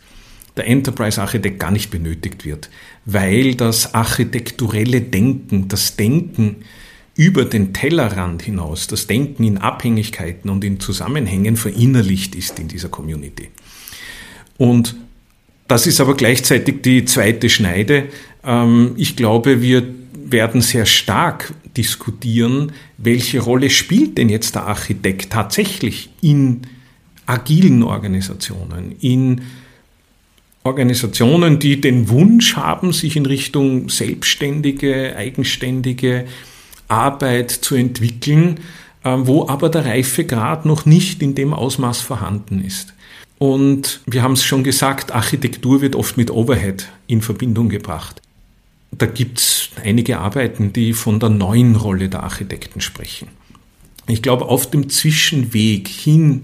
der 0.56 0.66
Enterprise-Architekt 0.66 1.60
gar 1.60 1.70
nicht 1.70 1.92
benötigt 1.92 2.44
wird, 2.44 2.68
weil 3.04 3.54
das 3.54 3.94
architekturelle 3.94 5.02
Denken, 5.02 5.68
das 5.68 5.94
Denken 5.94 6.56
über 7.14 7.44
den 7.44 7.72
Tellerrand 7.72 8.42
hinaus, 8.42 8.88
das 8.88 9.06
Denken 9.06 9.44
in 9.44 9.58
Abhängigkeiten 9.58 10.50
und 10.50 10.64
in 10.64 10.80
Zusammenhängen 10.80 11.56
verinnerlicht 11.56 12.34
ist 12.34 12.58
in 12.58 12.66
dieser 12.66 12.88
Community. 12.88 13.50
Und 14.56 14.96
das 15.68 15.86
ist 15.86 16.00
aber 16.00 16.16
gleichzeitig 16.16 16.80
die 16.80 17.04
zweite 17.04 17.50
Schneide. 17.50 18.08
Ähm, 18.44 18.92
ich 18.96 19.16
glaube, 19.16 19.62
wir 19.62 19.82
werden 20.12 20.60
sehr 20.60 20.86
stark 20.86 21.52
diskutieren, 21.76 22.72
welche 22.96 23.40
Rolle 23.40 23.70
spielt 23.70 24.18
denn 24.18 24.28
jetzt 24.28 24.54
der 24.54 24.66
Architekt 24.66 25.32
tatsächlich 25.32 26.10
in 26.20 26.62
agilen 27.26 27.82
Organisationen, 27.82 28.96
in 29.00 29.42
Organisationen, 30.64 31.58
die 31.58 31.80
den 31.80 32.08
Wunsch 32.08 32.56
haben, 32.56 32.92
sich 32.92 33.16
in 33.16 33.26
Richtung 33.26 33.88
selbstständige, 33.88 35.16
eigenständige 35.16 36.26
Arbeit 36.88 37.50
zu 37.50 37.74
entwickeln, 37.74 38.60
äh, 39.04 39.14
wo 39.20 39.48
aber 39.48 39.68
der 39.68 39.84
Reifegrad 39.84 40.66
noch 40.66 40.84
nicht 40.84 41.22
in 41.22 41.34
dem 41.34 41.54
Ausmaß 41.54 42.00
vorhanden 42.00 42.62
ist. 42.62 42.94
Und 43.38 44.00
wir 44.06 44.22
haben 44.22 44.32
es 44.32 44.44
schon 44.44 44.64
gesagt, 44.64 45.12
Architektur 45.12 45.80
wird 45.80 45.94
oft 45.94 46.16
mit 46.16 46.30
Overhead 46.30 46.88
in 47.06 47.22
Verbindung 47.22 47.68
gebracht. 47.68 48.20
Da 48.90 49.06
gibt 49.06 49.38
es 49.38 49.70
einige 49.84 50.18
Arbeiten, 50.18 50.72
die 50.72 50.92
von 50.92 51.20
der 51.20 51.28
neuen 51.28 51.76
Rolle 51.76 52.08
der 52.08 52.22
Architekten 52.22 52.80
sprechen. 52.80 53.28
Ich 54.06 54.22
glaube, 54.22 54.46
auf 54.46 54.70
dem 54.70 54.88
Zwischenweg 54.88 55.86
hin 55.88 56.42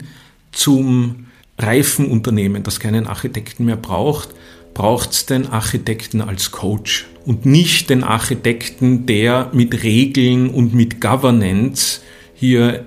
zum 0.53 1.27
reifen 1.59 2.11
Unternehmen, 2.11 2.63
das 2.63 2.81
keinen 2.81 3.07
Architekten 3.07 3.65
mehr 3.65 3.77
braucht, 3.77 4.31
braucht 4.75 5.13
es 5.13 5.27
den 5.27 5.47
Architekten 5.47 6.21
als 6.21 6.51
Coach 6.51 7.07
und 7.25 7.47
nicht 7.47 7.91
den 7.91 8.05
Architekten, 8.05 9.07
der 9.07 9.51
mit 9.53 9.83
Regeln 9.83 10.51
und 10.51 10.75
mit 10.75 11.01
Governance 11.01 12.01
hier 12.35 12.85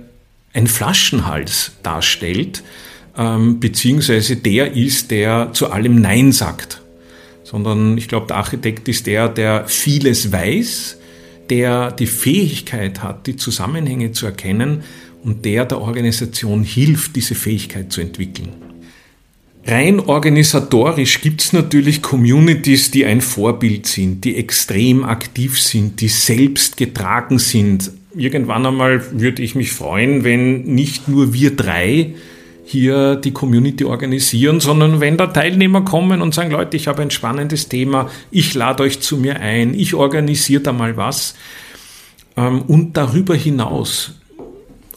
ein 0.53 0.67
Flaschenhals 0.67 1.71
darstellt, 1.81 2.63
ähm, 3.17 3.59
beziehungsweise 3.59 4.35
der 4.35 4.73
ist, 4.73 5.11
der 5.11 5.53
zu 5.53 5.71
allem 5.71 6.01
Nein 6.01 6.31
sagt. 6.31 6.81
Sondern 7.49 7.97
ich 7.97 8.09
glaube, 8.09 8.27
der 8.27 8.35
Architekt 8.35 8.89
ist 8.89 9.07
der, 9.07 9.29
der 9.29 9.67
vieles 9.67 10.33
weiß, 10.33 10.97
der 11.49 11.91
die 11.91 12.05
Fähigkeit 12.05 13.01
hat, 13.01 13.25
die 13.25 13.37
Zusammenhänge 13.37 14.11
zu 14.11 14.25
erkennen 14.25 14.83
und 15.23 15.45
der 15.45 15.63
der 15.63 15.79
Organisation 15.79 16.63
hilft, 16.63 17.15
diese 17.15 17.35
Fähigkeit 17.35 17.89
zu 17.89 18.01
entwickeln. 18.01 18.49
Rein 19.65 20.01
organisatorisch 20.01 21.21
gibt 21.21 21.39
es 21.39 21.53
natürlich 21.53 22.01
Communities, 22.01 22.91
die 22.91 23.05
ein 23.05 23.21
Vorbild 23.21 23.87
sind, 23.87 24.25
die 24.25 24.35
extrem 24.35 25.05
aktiv 25.05 25.57
sind, 25.57 26.01
die 26.01 26.09
selbst 26.09 26.75
getragen 26.75 27.39
sind. 27.39 27.91
Irgendwann 28.13 28.65
einmal 28.65 29.01
würde 29.21 29.41
ich 29.41 29.55
mich 29.55 29.71
freuen, 29.71 30.25
wenn 30.25 30.63
nicht 30.63 31.07
nur 31.07 31.33
wir 31.33 31.55
drei 31.55 32.13
hier 32.69 33.15
die 33.15 33.31
Community 33.31 33.85
organisieren, 33.85 34.59
sondern 34.59 34.99
wenn 34.99 35.15
da 35.15 35.27
Teilnehmer 35.27 35.81
kommen 35.81 36.21
und 36.21 36.33
sagen, 36.33 36.51
Leute, 36.51 36.75
ich 36.75 36.89
habe 36.89 37.01
ein 37.01 37.11
spannendes 37.11 37.69
Thema, 37.69 38.09
ich 38.29 38.53
lade 38.55 38.83
euch 38.83 38.99
zu 38.99 39.15
mir 39.15 39.39
ein, 39.39 39.73
ich 39.73 39.93
organisiere 39.93 40.61
da 40.61 40.73
mal 40.73 40.97
was. 40.97 41.35
Ähm, 42.35 42.63
und 42.63 42.97
darüber 42.97 43.35
hinaus 43.35 44.15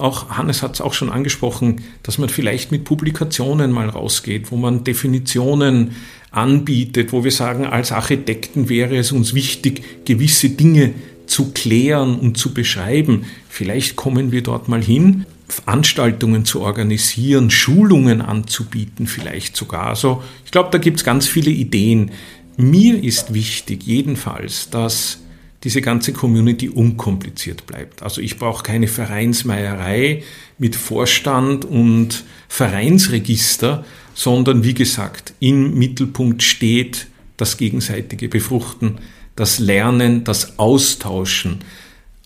auch 0.01 0.31
Hannes 0.31 0.63
hat 0.63 0.75
es 0.75 0.81
auch 0.81 0.95
schon 0.95 1.11
angesprochen, 1.11 1.83
dass 2.03 2.19
man 2.19 2.29
vielleicht 2.29 2.73
mit 2.73 2.85
Publikationen 2.85 3.71
mal 3.71 3.89
rausgeht, 3.89 4.51
wo 4.51 4.57
man 4.57 4.83
Definitionen 4.83 5.93
anbietet, 6.31 7.13
wo 7.13 7.23
wir 7.23 7.31
sagen, 7.31 7.67
als 7.67 7.93
Architekten 7.93 8.69
wäre 8.69 8.97
es 8.97 9.13
uns 9.13 9.35
wichtig, 9.35 10.07
gewisse 10.07 10.51
Dinge 10.51 10.95
zu 11.27 11.53
klären 11.53 12.19
und 12.19 12.39
zu 12.39 12.55
beschreiben. 12.55 13.27
Vielleicht 13.49 13.95
kommen 13.95 14.33
wir 14.33 14.43
dort 14.43 14.69
mal 14.69 14.83
hin, 14.83 15.27
Veranstaltungen 15.53 16.45
zu 16.45 16.61
organisieren, 16.61 17.51
Schulungen 17.51 18.21
anzubieten, 18.21 19.07
vielleicht 19.07 19.57
sogar. 19.57 19.87
Also 19.87 20.23
ich 20.45 20.51
glaube, 20.51 20.71
da 20.71 20.79
gibt 20.79 20.99
es 20.99 21.05
ganz 21.05 21.27
viele 21.27 21.51
Ideen. 21.51 22.11
Mir 22.57 23.03
ist 23.03 23.33
wichtig 23.33 23.83
jedenfalls, 23.85 24.71
dass 24.71 25.19
diese 25.65 25.83
ganze 25.83 26.13
Community 26.13 26.69
unkompliziert 26.69 27.67
bleibt. 27.67 28.03
Also 28.03 28.21
ich 28.21 28.39
brauche 28.39 28.63
keine 28.63 28.89
Vereinsmeierei 28.89 30.23
mit 30.59 30.75
Vorstand 30.75 31.65
und 31.65 32.25
Vereinsregister, 32.49 33.85
sondern 34.15 34.65
wie 34.65 34.75
gesagt, 34.75 35.35
im 35.39 35.75
Mittelpunkt 35.75 36.43
steht 36.43 37.09
das 37.37 37.57
gegenseitige 37.57 38.29
Befruchten, 38.29 38.99
das 39.37 39.59
Lernen, 39.59 40.25
das 40.25 40.59
Austauschen, 40.59 41.61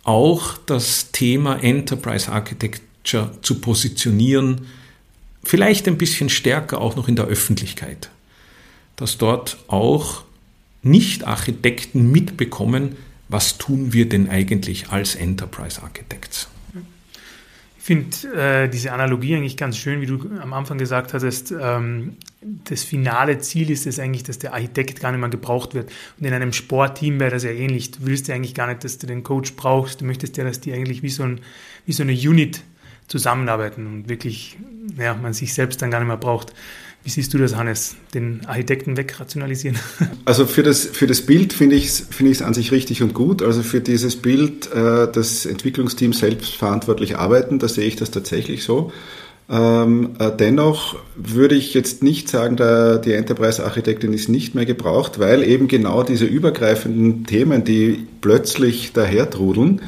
auch 0.03 0.59
das 0.59 1.11
Thema 1.13 1.63
Enterprise 1.63 2.31
Architecture 3.05 3.31
zu 3.43 3.61
positionieren, 3.61 4.63
vielleicht 5.43 5.87
ein 5.89 5.99
bisschen 5.99 6.31
stärker 6.31 6.81
auch 6.81 6.97
noch 6.97 7.09
in 7.09 7.17
der 7.17 7.27
Öffentlichkeit, 7.27 8.11
dass 8.97 9.19
dort 9.19 9.59
auch 9.69 10.25
Nicht-Architekten 10.83 12.11
mitbekommen, 12.11 12.97
was 13.29 13.59
tun 13.59 13.93
wir 13.93 14.09
denn 14.09 14.29
eigentlich 14.29 14.91
als 14.91 15.15
Enterprise 15.15 15.83
Architects? 15.83 16.49
Ich 17.79 17.85
finde 17.85 18.17
äh, 18.35 18.69
diese 18.71 18.93
Analogie 18.93 19.37
eigentlich 19.37 19.59
ganz 19.59 19.77
schön, 19.77 20.01
wie 20.01 20.07
du 20.07 20.19
am 20.41 20.55
Anfang 20.55 20.79
gesagt 20.79 21.13
hattest. 21.13 21.53
Ähm, 21.59 22.17
das 22.41 22.83
finale 22.83 23.39
Ziel 23.41 23.71
ist 23.71 23.87
es 23.87 23.99
eigentlich, 23.99 24.23
dass 24.23 24.39
der 24.39 24.55
Architekt 24.55 25.01
gar 25.01 25.11
nicht 25.11 25.21
mehr 25.21 25.29
gebraucht 25.29 25.75
wird. 25.75 25.93
Und 26.19 26.27
in 26.27 26.33
einem 26.33 26.55
Sportteam 26.55 27.21
wäre 27.21 27.33
das 27.33 27.45
ja 27.45 27.51
ähnlich. 27.51 27.91
Du 27.91 27.99
willst 28.07 28.29
ja 28.29 28.35
eigentlich 28.35 28.55
gar 28.55 28.69
nicht, 28.69 28.85
dass 28.85 28.97
du 28.97 29.07
den 29.07 29.23
Coach 29.23 29.53
brauchst. 29.57 30.01
Du 30.01 30.07
möchtest 30.07 30.39
ja, 30.39 30.45
dass 30.45 30.61
die 30.61 30.73
eigentlich 30.73 31.03
wie 31.03 31.11
so, 31.11 31.25
ein, 31.25 31.41
wie 31.85 31.93
so 31.93 32.03
eine 32.03 32.13
Unit 32.13 32.63
zusammenarbeiten 33.09 33.87
und 33.87 34.09
wirklich, 34.09 34.57
ja, 34.99 35.15
man 35.15 35.33
sich 35.33 35.55
selbst 35.55 35.83
dann 35.83 35.91
gar 35.91 36.01
nicht 36.01 36.09
mehr 36.09 36.17
braucht. 36.17 36.53
Wie 37.05 37.11
siehst 37.11 37.35
du 37.35 37.39
das, 37.39 37.55
Hannes, 37.55 37.97
den 38.15 38.41
Architekten 38.47 38.97
wegrationalisieren? 38.97 39.79
Also 40.25 40.47
für 40.47 40.63
das, 40.63 40.87
für 40.87 41.07
das 41.07 41.21
Bild 41.21 41.53
finde 41.53 41.77
ich 41.77 41.87
es 41.87 42.01
find 42.11 42.41
an 42.41 42.55
sich 42.55 42.73
richtig 42.73 43.03
und 43.03 43.13
gut. 43.13 43.43
Also 43.43 43.63
für 43.63 43.83
dieses 43.83 44.17
Bild, 44.17 44.73
äh, 44.73 45.07
das 45.13 45.45
Entwicklungsteam 45.45 46.15
selbst 46.15 46.55
verantwortlich 46.55 47.19
arbeiten, 47.19 47.59
da 47.59 47.69
sehe 47.69 47.85
ich 47.85 47.97
das 47.97 48.11
tatsächlich 48.11 48.65
so. 48.65 48.91
Ähm, 49.51 50.17
äh, 50.19 50.31
dennoch 50.35 50.97
würde 51.15 51.55
ich 51.55 51.75
jetzt 51.75 52.03
nicht 52.03 52.31
sagen, 52.31 52.57
die 52.57 53.13
Enterprise-Architektin 53.13 54.15
ist 54.15 54.31
nicht 54.31 54.55
mehr 54.55 54.65
gebraucht, 54.65 55.19
weil 55.19 55.43
eben 55.43 55.69
genau 55.69 56.03
diese 56.03 56.25
übergreifenden 56.25 57.27
Themen, 57.27 57.65
die 57.65 58.07
plötzlich 58.23 58.95
dahertrudeln, 58.95 59.83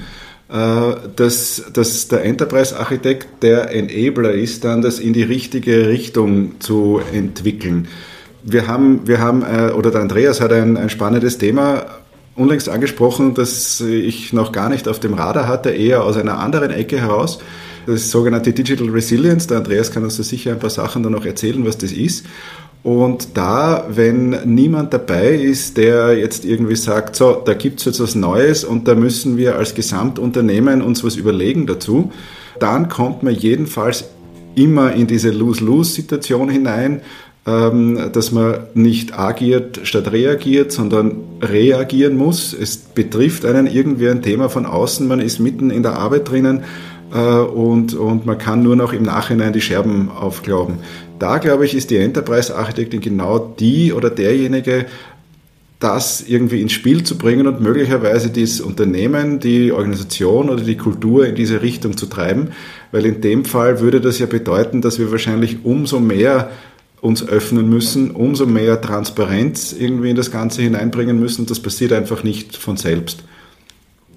dass, 0.49 1.65
dass 1.73 2.09
der 2.09 2.25
Enterprise-Architekt 2.25 3.43
der 3.43 3.75
Enabler 3.75 4.33
ist, 4.33 4.65
dann 4.65 4.81
das 4.81 5.01
in 5.01 5.13
die 5.13 5.25
richtige 5.25 5.89
Richtung 5.89 6.61
zu 6.61 7.01
entwickeln. 7.13 7.89
Wir 8.45 8.69
haben, 8.69 9.09
wir 9.09 9.19
haben 9.19 9.43
äh, 9.43 9.73
oder 9.73 9.91
der 9.91 10.03
Andreas 10.03 10.41
hat 10.41 10.53
ein, 10.53 10.77
ein 10.77 10.89
spannendes 10.89 11.39
Thema 11.39 11.87
unlängst 12.37 12.69
angesprochen, 12.69 13.35
das 13.35 13.81
ich 13.81 14.33
noch 14.33 14.53
gar 14.53 14.69
nicht 14.69 14.87
auf 14.87 15.01
dem 15.01 15.15
Radar 15.15 15.49
hatte, 15.49 15.71
eher 15.71 16.05
aus 16.05 16.17
einer 16.17 16.39
anderen 16.39 16.71
Ecke 16.71 17.01
heraus. 17.01 17.41
Das 17.87 18.11
sogenannte 18.11 18.53
Digital 18.53 18.89
Resilience. 18.91 19.47
Der 19.47 19.59
Andreas 19.59 19.91
kann 19.91 20.05
uns 20.05 20.17
da 20.17 20.23
sicher 20.23 20.53
ein 20.53 20.59
paar 20.59 20.71
Sachen 20.71 21.03
dann 21.03 21.13
noch 21.13 21.25
erzählen, 21.25 21.65
was 21.65 21.79
das 21.79 21.93
ist. 21.93 22.27
Und 22.87 23.37
da, 23.37 23.85
wenn 23.91 24.37
niemand 24.45 24.95
dabei 24.95 25.35
ist, 25.35 25.77
der 25.77 26.17
jetzt 26.17 26.45
irgendwie 26.45 26.77
sagt, 26.77 27.17
so, 27.17 27.43
da 27.45 27.53
gibt's 27.55 27.85
jetzt 27.85 27.99
was 27.99 28.15
Neues 28.15 28.63
und 28.63 28.87
da 28.87 28.95
müssen 28.95 29.37
wir 29.37 29.57
als 29.57 29.75
Gesamtunternehmen 29.75 30.83
uns 30.83 31.03
was 31.03 31.17
überlegen 31.17 31.67
dazu, 31.67 32.13
dann 32.61 32.89
kommt 32.89 33.25
man 33.25 33.35
jedenfalls 33.35 34.05
immer 34.55 34.93
in 34.93 35.09
diese 35.09 35.31
Lose-Lose-Situation 35.31 36.49
hinein, 36.49 37.01
ähm, 37.45 37.99
dass 38.13 38.31
man 38.31 38.59
nicht 38.75 39.19
agiert 39.19 39.81
statt 39.83 40.13
reagiert, 40.13 40.71
sondern 40.71 41.17
reagieren 41.43 42.17
muss. 42.17 42.53
Es 42.53 42.77
betrifft 42.77 43.45
einen 43.47 43.67
irgendwie 43.67 44.11
ein 44.11 44.23
Thema 44.23 44.49
von 44.49 44.65
außen, 44.65 45.09
man 45.09 45.19
ist 45.19 45.41
mitten 45.41 45.71
in 45.71 45.83
der 45.83 45.99
Arbeit 45.99 46.31
drinnen 46.31 46.63
äh, 47.13 47.19
und, 47.19 47.95
und 47.95 48.27
man 48.27 48.39
kann 48.39 48.63
nur 48.63 48.77
noch 48.77 48.93
im 48.93 49.03
Nachhinein 49.03 49.53
die 49.53 49.61
Scherben 49.61 50.09
aufglauben. 50.09 50.77
Da, 51.19 51.39
glaube 51.39 51.65
ich, 51.65 51.75
ist 51.75 51.91
die 51.91 51.97
Enterprise-Architektin 51.97 53.01
genau 53.01 53.39
die 53.39 53.93
oder 53.93 54.11
derjenige, 54.11 54.87
das 55.79 56.25
irgendwie 56.27 56.63
ins 56.63 56.73
Spiel 56.73 57.05
zu 57.05 57.19
bringen 57.19 57.47
und 57.47 57.61
möglicherweise 57.61 58.31
das 58.31 58.61
Unternehmen, 58.61 59.41
die 59.41 59.73
Organisation 59.73 60.49
oder 60.49 60.63
die 60.63 60.77
Kultur 60.77 61.27
in 61.27 61.35
diese 61.35 61.61
Richtung 61.61 61.97
zu 61.97 62.07
treiben, 62.07 62.53
weil 62.93 63.05
in 63.05 63.21
dem 63.21 63.45
Fall 63.45 63.81
würde 63.81 64.01
das 64.01 64.19
ja 64.19 64.27
bedeuten, 64.27 64.81
dass 64.81 64.99
wir 64.99 65.11
wahrscheinlich 65.11 65.65
umso 65.65 66.01
mehr 66.01 66.51
uns 67.03 67.29
öffnen 67.29 67.69
müssen, 67.69 68.11
umso 68.11 68.47
mehr 68.47 68.81
Transparenz 68.81 69.75
irgendwie 69.79 70.11
in 70.11 70.17
das 70.17 70.31
Ganze 70.31 70.63
hineinbringen 70.63 71.21
müssen. 71.21 71.45
Das 71.45 71.61
passiert 71.61 71.93
einfach 71.93 72.25
nicht 72.25 72.57
von 72.57 72.79
selbst. 72.79 73.23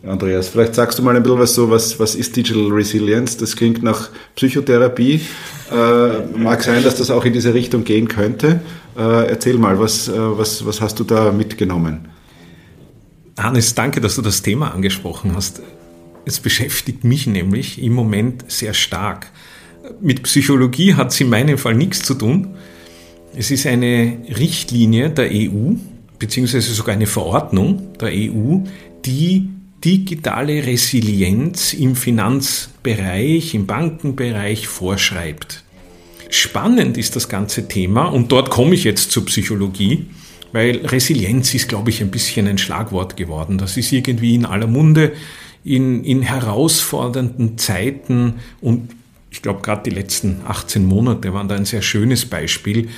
Andreas, 0.06 0.48
vielleicht 0.48 0.76
sagst 0.76 0.98
du 0.98 1.04
mal 1.04 1.16
ein 1.16 1.24
bisschen 1.24 1.40
was 1.40 1.56
so, 1.56 1.70
was, 1.70 2.00
was 2.00 2.16
ist 2.16 2.36
Digital 2.36 2.72
Resilience? 2.72 3.36
Das 3.36 3.56
klingt 3.56 3.84
nach 3.84 4.10
Psychotherapie. 4.36 5.22
Äh, 5.72 6.36
mag 6.36 6.64
sein, 6.64 6.84
dass 6.84 6.96
das 6.96 7.12
auch 7.12 7.26
in 7.26 7.34
diese 7.34 7.54
Richtung 7.54 7.84
gehen 7.84 8.08
könnte. 8.08 8.60
Äh, 8.98 9.28
erzähl 9.28 9.60
mal, 9.60 9.80
was, 9.80 10.08
äh, 10.08 10.14
was, 10.18 10.66
was 10.66 10.82
hast 10.82 11.00
du 11.00 11.04
da 11.04 11.32
mitgenommen? 11.32 12.08
Hannes, 13.38 13.76
danke, 13.76 14.02
dass 14.02 14.16
du 14.16 14.24
das 14.24 14.42
Thema 14.42 14.74
angesprochen 14.74 15.36
hast. 15.36 15.62
Es 16.26 16.40
beschäftigt 16.40 17.04
mich 17.04 17.28
nämlich 17.28 17.80
im 17.84 17.94
Moment 17.94 18.46
sehr 18.52 18.74
stark. 18.74 19.28
Mit 20.02 20.24
Psychologie 20.24 20.96
hat 20.96 21.12
es 21.12 21.22
in 21.22 21.30
meinem 21.30 21.60
Fall 21.60 21.76
nichts 21.76 22.02
zu 22.02 22.16
tun. 22.16 22.56
Es 23.36 23.52
ist 23.52 23.68
eine 23.68 24.18
Richtlinie 24.40 25.12
der 25.12 25.30
EU, 25.32 25.74
beziehungsweise 26.18 26.74
sogar 26.74 26.96
eine 26.96 27.06
Verordnung 27.06 27.94
der 28.00 28.10
EU, 28.10 28.62
die 29.06 29.50
digitale 29.84 30.66
Resilienz 30.66 31.74
im 31.74 31.96
Finanzbereich, 31.96 33.54
im 33.54 33.66
Bankenbereich 33.66 34.68
vorschreibt. 34.68 35.64
Spannend 36.30 36.98
ist 36.98 37.16
das 37.16 37.30
ganze 37.30 37.68
Thema 37.68 38.06
und 38.06 38.32
dort 38.32 38.50
komme 38.50 38.76
ich 38.76 38.84
jetzt 38.84 39.12
zur 39.12 39.26
Psychologie, 39.26 40.06
weil 40.52 40.86
Resilienz 40.86 41.54
ist, 41.54 41.70
glaube 41.70 41.90
ich, 41.90 42.02
ein 42.02 42.12
bisschen 42.12 42.48
ein 42.48 42.58
Schlagwort 42.58 43.18
geworden. 43.18 43.58
Das 43.58 43.78
ist 43.78 43.92
irgendwie 43.92 44.36
in 44.36 44.46
aller 44.46 44.68
Munde, 44.68 45.14
in, 45.64 46.04
in 46.04 46.22
herausfordernden 46.22 47.58
Zeiten 47.58 48.36
und 48.62 48.92
ich 49.32 49.42
glaube, 49.42 49.62
gerade 49.62 49.90
die 49.90 49.96
letzten 49.96 50.42
18 50.46 50.86
Monate 50.86 51.34
waren 51.34 51.48
da 51.48 51.56
ein 51.56 51.66
sehr 51.66 51.82
schönes 51.82 52.26
Beispiel, 52.26 52.90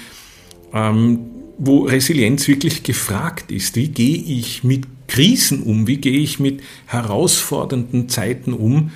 ähm, 0.73 1.19
wo 1.57 1.81
Resilienz 1.81 2.47
wirklich 2.47 2.83
gefragt 2.83 3.51
ist. 3.51 3.75
Wie 3.75 3.89
gehe 3.89 4.17
ich 4.17 4.63
mit 4.63 4.90
Krisen 5.11 5.63
um? 5.63 5.87
Wie 5.87 5.97
gehe 5.97 6.19
ich 6.19 6.39
mit 6.39 6.61
herausfordernden 6.85 8.07
Zeiten 8.07 8.53
um? 8.53 8.91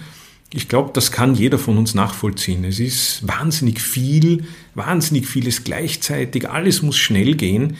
Ich 0.53 0.69
glaube, 0.69 0.91
das 0.93 1.11
kann 1.11 1.35
jeder 1.35 1.59
von 1.59 1.77
uns 1.77 1.93
nachvollziehen. 1.93 2.63
Es 2.63 2.79
ist 2.79 3.27
wahnsinnig 3.27 3.81
viel, 3.81 4.45
wahnsinnig 4.75 5.27
vieles 5.27 5.65
gleichzeitig, 5.65 6.49
alles 6.49 6.81
muss 6.81 6.95
schnell 6.95 7.35
gehen. 7.35 7.75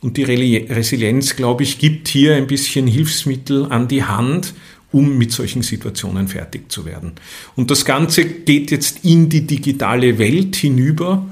Und 0.00 0.16
die 0.16 0.24
Resilienz, 0.24 1.36
glaube 1.36 1.62
ich, 1.62 1.78
gibt 1.78 2.08
hier 2.08 2.36
ein 2.36 2.46
bisschen 2.46 2.86
Hilfsmittel 2.86 3.66
an 3.66 3.86
die 3.86 4.04
Hand, 4.04 4.54
um 4.90 5.18
mit 5.18 5.32
solchen 5.32 5.60
Situationen 5.60 6.28
fertig 6.28 6.72
zu 6.72 6.86
werden. 6.86 7.12
Und 7.54 7.70
das 7.70 7.84
Ganze 7.84 8.24
geht 8.24 8.70
jetzt 8.70 9.04
in 9.04 9.28
die 9.28 9.46
digitale 9.46 10.18
Welt 10.18 10.56
hinüber. 10.56 11.26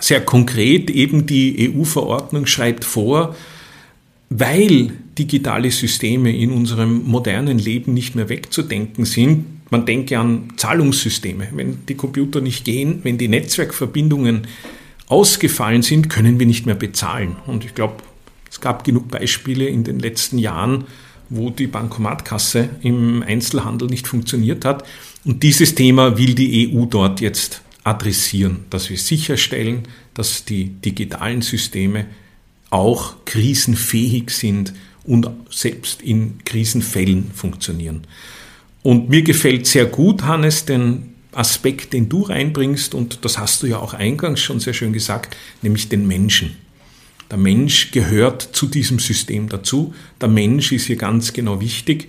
Sehr 0.00 0.24
konkret, 0.24 0.90
eben 0.90 1.26
die 1.26 1.72
EU-Verordnung 1.72 2.46
schreibt 2.46 2.84
vor, 2.84 3.36
weil 4.30 4.92
digitale 5.16 5.70
Systeme 5.70 6.36
in 6.36 6.50
unserem 6.50 7.04
modernen 7.06 7.58
Leben 7.58 7.94
nicht 7.94 8.14
mehr 8.14 8.28
wegzudenken 8.28 9.04
sind, 9.04 9.46
man 9.70 9.84
denke 9.84 10.18
an 10.18 10.52
Zahlungssysteme. 10.56 11.48
Wenn 11.52 11.86
die 11.86 11.94
Computer 11.94 12.40
nicht 12.40 12.64
gehen, 12.64 13.00
wenn 13.02 13.18
die 13.18 13.28
Netzwerkverbindungen 13.28 14.46
ausgefallen 15.08 15.82
sind, 15.82 16.08
können 16.08 16.38
wir 16.38 16.46
nicht 16.46 16.66
mehr 16.66 16.74
bezahlen. 16.74 17.36
Und 17.46 17.64
ich 17.64 17.74
glaube, 17.74 17.96
es 18.50 18.60
gab 18.60 18.84
genug 18.84 19.08
Beispiele 19.08 19.66
in 19.66 19.84
den 19.84 19.98
letzten 19.98 20.38
Jahren, 20.38 20.84
wo 21.30 21.50
die 21.50 21.66
Bankomatkasse 21.66 22.70
im 22.80 23.22
Einzelhandel 23.22 23.88
nicht 23.88 24.08
funktioniert 24.08 24.64
hat. 24.64 24.84
Und 25.24 25.42
dieses 25.42 25.74
Thema 25.74 26.16
will 26.16 26.34
die 26.34 26.72
EU 26.72 26.86
dort 26.86 27.20
jetzt 27.20 27.62
adressieren, 27.84 28.64
dass 28.70 28.88
wir 28.88 28.96
sicherstellen, 28.96 29.82
dass 30.14 30.44
die 30.44 30.64
digitalen 30.66 31.42
Systeme 31.42 32.06
auch 32.70 33.14
krisenfähig 33.24 34.30
sind 34.30 34.74
und 35.04 35.28
selbst 35.50 36.02
in 36.02 36.44
Krisenfällen 36.44 37.30
funktionieren. 37.34 38.02
Und 38.82 39.08
mir 39.08 39.22
gefällt 39.22 39.66
sehr 39.66 39.86
gut, 39.86 40.22
Hannes, 40.22 40.64
den 40.64 41.14
Aspekt, 41.32 41.92
den 41.92 42.08
du 42.08 42.22
reinbringst, 42.22 42.94
und 42.94 43.24
das 43.24 43.38
hast 43.38 43.62
du 43.62 43.66
ja 43.66 43.78
auch 43.78 43.94
eingangs 43.94 44.40
schon 44.40 44.60
sehr 44.60 44.74
schön 44.74 44.92
gesagt, 44.92 45.36
nämlich 45.62 45.88
den 45.88 46.06
Menschen. 46.06 46.56
Der 47.30 47.38
Mensch 47.38 47.90
gehört 47.90 48.42
zu 48.42 48.66
diesem 48.66 48.98
System 48.98 49.48
dazu. 49.48 49.94
Der 50.20 50.28
Mensch 50.28 50.72
ist 50.72 50.86
hier 50.86 50.96
ganz 50.96 51.32
genau 51.32 51.60
wichtig. 51.60 52.08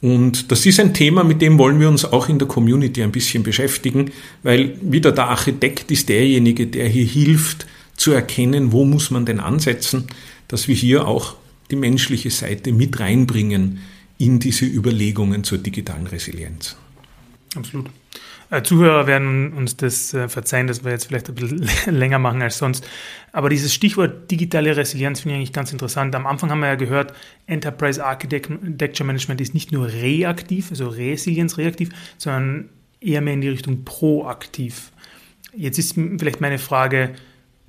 Und 0.00 0.50
das 0.50 0.66
ist 0.66 0.80
ein 0.80 0.94
Thema, 0.94 1.22
mit 1.22 1.40
dem 1.40 1.58
wollen 1.58 1.78
wir 1.78 1.88
uns 1.88 2.04
auch 2.04 2.28
in 2.28 2.40
der 2.40 2.48
Community 2.48 3.04
ein 3.04 3.12
bisschen 3.12 3.44
beschäftigen, 3.44 4.10
weil 4.42 4.76
wieder 4.82 5.12
der 5.12 5.28
Architekt 5.28 5.92
ist 5.92 6.08
derjenige, 6.08 6.66
der 6.66 6.88
hier 6.88 7.04
hilft 7.04 7.66
zu 7.96 8.12
erkennen, 8.12 8.72
wo 8.72 8.84
muss 8.84 9.10
man 9.10 9.26
denn 9.26 9.40
ansetzen, 9.40 10.06
dass 10.48 10.68
wir 10.68 10.74
hier 10.74 11.06
auch 11.06 11.36
die 11.70 11.76
menschliche 11.76 12.30
Seite 12.30 12.72
mit 12.72 13.00
reinbringen 13.00 13.80
in 14.18 14.38
diese 14.38 14.66
Überlegungen 14.66 15.44
zur 15.44 15.58
digitalen 15.58 16.06
Resilienz. 16.06 16.76
Absolut. 17.56 17.90
Äh, 18.50 18.62
Zuhörer 18.62 19.06
werden 19.06 19.54
uns 19.54 19.78
das 19.78 20.12
äh, 20.12 20.28
verzeihen, 20.28 20.66
dass 20.66 20.84
wir 20.84 20.92
jetzt 20.92 21.06
vielleicht 21.06 21.28
ein 21.30 21.34
bisschen 21.34 21.66
länger 21.96 22.18
machen 22.18 22.42
als 22.42 22.58
sonst. 22.58 22.86
Aber 23.32 23.48
dieses 23.48 23.72
Stichwort 23.72 24.30
digitale 24.30 24.76
Resilienz 24.76 25.20
finde 25.20 25.34
ich 25.34 25.38
eigentlich 25.38 25.52
ganz 25.54 25.72
interessant. 25.72 26.14
Am 26.14 26.26
Anfang 26.26 26.50
haben 26.50 26.60
wir 26.60 26.68
ja 26.68 26.74
gehört, 26.74 27.14
Enterprise 27.46 28.04
Architecture 28.04 29.06
Management 29.06 29.40
ist 29.40 29.54
nicht 29.54 29.72
nur 29.72 29.90
reaktiv, 29.90 30.68
also 30.70 30.88
Resilienz 30.88 31.56
reaktiv, 31.56 31.88
sondern 32.18 32.68
eher 33.00 33.22
mehr 33.22 33.34
in 33.34 33.40
die 33.40 33.48
Richtung 33.48 33.84
proaktiv. 33.84 34.92
Jetzt 35.54 35.78
ist 35.78 35.94
vielleicht 35.94 36.42
meine 36.42 36.58
Frage, 36.58 37.14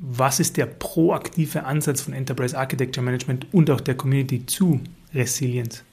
was 0.05 0.41
ist 0.41 0.57
der 0.57 0.65
proaktive 0.65 1.63
Ansatz 1.63 2.01
von 2.01 2.13
Enterprise 2.13 2.57
Architecture 2.57 3.03
Management 3.03 3.47
und 3.53 3.69
auch 3.71 3.79
der 3.79 3.95
Community 3.95 4.45
zu 4.45 4.81
Resilienz? 5.13 5.83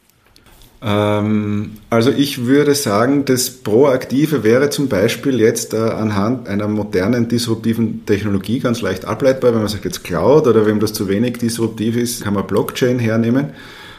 Ähm, 0.83 1.77
also 1.91 2.11
ich 2.11 2.45
würde 2.47 2.75
sagen, 2.75 3.25
das 3.25 3.51
Proaktive 3.51 4.43
wäre 4.43 4.71
zum 4.71 4.89
Beispiel 4.89 5.39
jetzt 5.39 5.75
äh, 5.75 5.77
anhand 5.77 6.49
einer 6.49 6.67
modernen 6.67 7.29
disruptiven 7.29 8.05
Technologie 8.05 8.59
ganz 8.59 8.81
leicht 8.81 9.05
ableitbar. 9.05 9.53
Wenn 9.53 9.61
man 9.61 9.69
sagt 9.69 9.85
jetzt 9.85 10.03
Cloud 10.03 10.49
oder 10.49 10.67
wenn 10.67 10.81
das 10.81 10.93
zu 10.93 11.09
wenig 11.09 11.39
disruptiv 11.39 11.97
ist, 11.97 12.25
kann 12.25 12.35
man 12.35 12.49
Blockchain 12.49 12.99
hernehmen. 12.99 13.51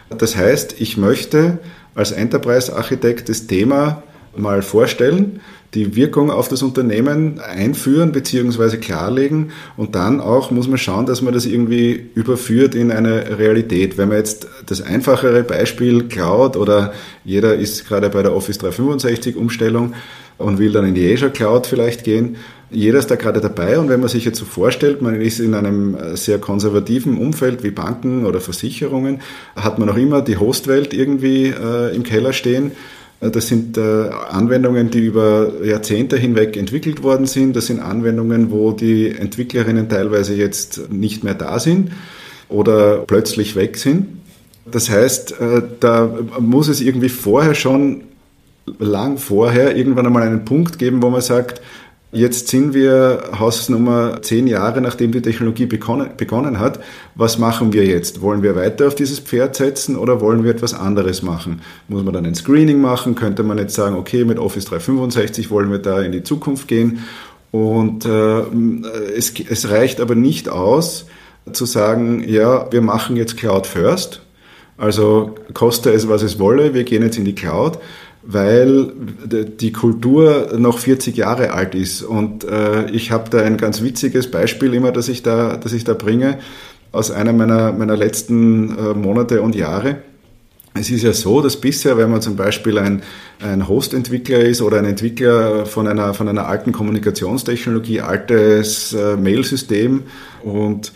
Das 0.09 0.35
heißt, 0.35 0.81
ich 0.81 0.97
möchte 0.97 1.59
als 1.95 2.11
Enterprise-Architekt 2.11 3.29
das 3.29 3.47
Thema 3.47 4.03
mal 4.35 4.61
vorstellen, 4.61 5.39
die 5.73 5.95
Wirkung 5.95 6.31
auf 6.31 6.49
das 6.49 6.63
Unternehmen 6.63 7.39
einführen 7.39 8.11
bzw. 8.11 8.77
klarlegen 8.77 9.51
und 9.77 9.95
dann 9.95 10.19
auch 10.19 10.51
muss 10.51 10.67
man 10.67 10.77
schauen, 10.77 11.05
dass 11.05 11.21
man 11.21 11.33
das 11.33 11.45
irgendwie 11.45 12.09
überführt 12.13 12.75
in 12.75 12.91
eine 12.91 13.37
Realität. 13.37 13.97
Wenn 13.97 14.09
man 14.09 14.17
jetzt 14.17 14.47
das 14.65 14.81
einfachere 14.81 15.43
Beispiel 15.43 16.03
Cloud 16.09 16.57
oder 16.57 16.93
jeder 17.23 17.55
ist 17.55 17.87
gerade 17.87 18.09
bei 18.09 18.21
der 18.21 18.35
Office 18.35 18.57
365 18.57 19.37
Umstellung 19.37 19.93
und 20.37 20.59
will 20.59 20.73
dann 20.73 20.85
in 20.85 20.95
die 20.95 21.13
Azure 21.13 21.31
Cloud 21.31 21.67
vielleicht 21.67 22.03
gehen, 22.03 22.35
jeder 22.69 22.99
ist 22.99 23.11
da 23.11 23.15
gerade 23.15 23.41
dabei 23.41 23.79
und 23.79 23.89
wenn 23.89 23.99
man 23.99 24.09
sich 24.09 24.23
jetzt 24.23 24.39
so 24.39 24.45
vorstellt, 24.45 25.01
man 25.01 25.19
ist 25.19 25.39
in 25.39 25.53
einem 25.53 25.97
sehr 26.15 26.37
konservativen 26.37 27.17
Umfeld 27.17 27.63
wie 27.63 27.71
Banken 27.71 28.25
oder 28.25 28.39
Versicherungen, 28.39 29.21
hat 29.55 29.77
man 29.77 29.89
noch 29.89 29.97
immer 29.97 30.21
die 30.21 30.37
Hostwelt 30.37 30.93
irgendwie 30.93 31.47
äh, 31.47 31.93
im 31.93 32.03
Keller 32.03 32.31
stehen 32.31 32.71
das 33.29 33.47
sind 33.47 33.77
äh, 33.77 34.09
Anwendungen, 34.29 34.89
die 34.89 35.05
über 35.05 35.51
Jahrzehnte 35.63 36.17
hinweg 36.17 36.57
entwickelt 36.57 37.03
worden 37.03 37.27
sind. 37.27 37.55
Das 37.55 37.67
sind 37.67 37.79
Anwendungen, 37.79 38.49
wo 38.49 38.71
die 38.71 39.09
Entwicklerinnen 39.09 39.89
teilweise 39.89 40.33
jetzt 40.33 40.91
nicht 40.91 41.23
mehr 41.23 41.35
da 41.35 41.59
sind 41.59 41.91
oder 42.49 43.03
plötzlich 43.05 43.55
weg 43.55 43.77
sind. 43.77 44.07
Das 44.65 44.89
heißt, 44.89 45.39
äh, 45.39 45.61
da 45.79 46.11
muss 46.39 46.67
es 46.67 46.81
irgendwie 46.81 47.09
vorher 47.09 47.53
schon, 47.53 48.03
lang 48.79 49.17
vorher, 49.17 49.75
irgendwann 49.75 50.05
einmal 50.07 50.23
einen 50.23 50.45
Punkt 50.45 50.79
geben, 50.79 51.01
wo 51.01 51.09
man 51.09 51.21
sagt, 51.21 51.61
Jetzt 52.13 52.49
sind 52.49 52.73
wir 52.73 53.23
Hausnummer 53.39 54.21
zehn 54.21 54.45
Jahre, 54.45 54.81
nachdem 54.81 55.13
die 55.13 55.21
Technologie 55.21 55.65
begonnen 55.65 56.59
hat. 56.59 56.81
Was 57.15 57.37
machen 57.37 57.71
wir 57.71 57.85
jetzt? 57.85 58.21
Wollen 58.21 58.43
wir 58.43 58.53
weiter 58.57 58.87
auf 58.87 58.95
dieses 58.95 59.19
Pferd 59.19 59.55
setzen 59.55 59.95
oder 59.95 60.19
wollen 60.19 60.43
wir 60.43 60.51
etwas 60.51 60.73
anderes 60.73 61.21
machen? 61.21 61.61
Muss 61.87 62.03
man 62.03 62.13
dann 62.13 62.25
ein 62.25 62.35
Screening 62.35 62.81
machen? 62.81 63.15
Könnte 63.15 63.43
man 63.43 63.57
jetzt 63.57 63.75
sagen, 63.75 63.95
okay, 63.95 64.25
mit 64.25 64.39
Office 64.39 64.65
365 64.65 65.51
wollen 65.51 65.71
wir 65.71 65.79
da 65.79 66.01
in 66.01 66.11
die 66.11 66.23
Zukunft 66.23 66.67
gehen? 66.67 67.05
Und 67.51 68.05
äh, 68.05 68.41
es, 69.15 69.33
es 69.49 69.69
reicht 69.69 70.01
aber 70.01 70.15
nicht 70.15 70.49
aus, 70.49 71.05
zu 71.53 71.65
sagen, 71.65 72.23
ja, 72.27 72.69
wir 72.71 72.81
machen 72.81 73.15
jetzt 73.15 73.37
Cloud 73.37 73.65
First. 73.65 74.21
Also 74.77 75.35
koste 75.53 75.91
es, 75.91 76.09
was 76.09 76.23
es 76.23 76.39
wolle, 76.39 76.73
wir 76.73 76.83
gehen 76.83 77.03
jetzt 77.03 77.17
in 77.17 77.25
die 77.25 77.35
Cloud 77.35 77.77
weil 78.23 78.91
die 79.59 79.71
Kultur 79.71 80.53
noch 80.57 80.79
40 80.79 81.17
Jahre 81.17 81.53
alt 81.53 81.75
ist. 81.75 82.03
Und 82.03 82.43
äh, 82.43 82.89
ich 82.91 83.11
habe 83.11 83.29
da 83.29 83.39
ein 83.39 83.57
ganz 83.57 83.81
witziges 83.81 84.29
Beispiel 84.29 84.73
immer, 84.73 84.91
das 84.91 85.09
ich 85.09 85.23
da, 85.23 85.57
das 85.57 85.73
ich 85.73 85.83
da 85.83 85.93
bringe, 85.93 86.37
aus 86.91 87.09
einer 87.09 87.33
meiner, 87.33 87.71
meiner 87.71 87.97
letzten 87.97 88.77
äh, 88.77 88.93
Monate 88.93 89.41
und 89.41 89.55
Jahre. 89.55 89.97
Es 90.73 90.89
ist 90.89 91.03
ja 91.03 91.11
so, 91.11 91.41
dass 91.41 91.57
bisher, 91.57 91.97
wenn 91.97 92.09
man 92.09 92.21
zum 92.21 92.37
Beispiel 92.37 92.77
ein, 92.77 93.01
ein 93.41 93.67
Host-Entwickler 93.67 94.39
ist 94.39 94.61
oder 94.61 94.77
ein 94.77 94.85
Entwickler 94.85 95.65
von 95.65 95.87
einer, 95.87 96.13
von 96.13 96.29
einer 96.29 96.47
alten 96.47 96.71
Kommunikationstechnologie, 96.71 98.01
altes 98.01 98.93
äh, 98.93 99.17
Mailsystem 99.17 100.03
und 100.43 100.93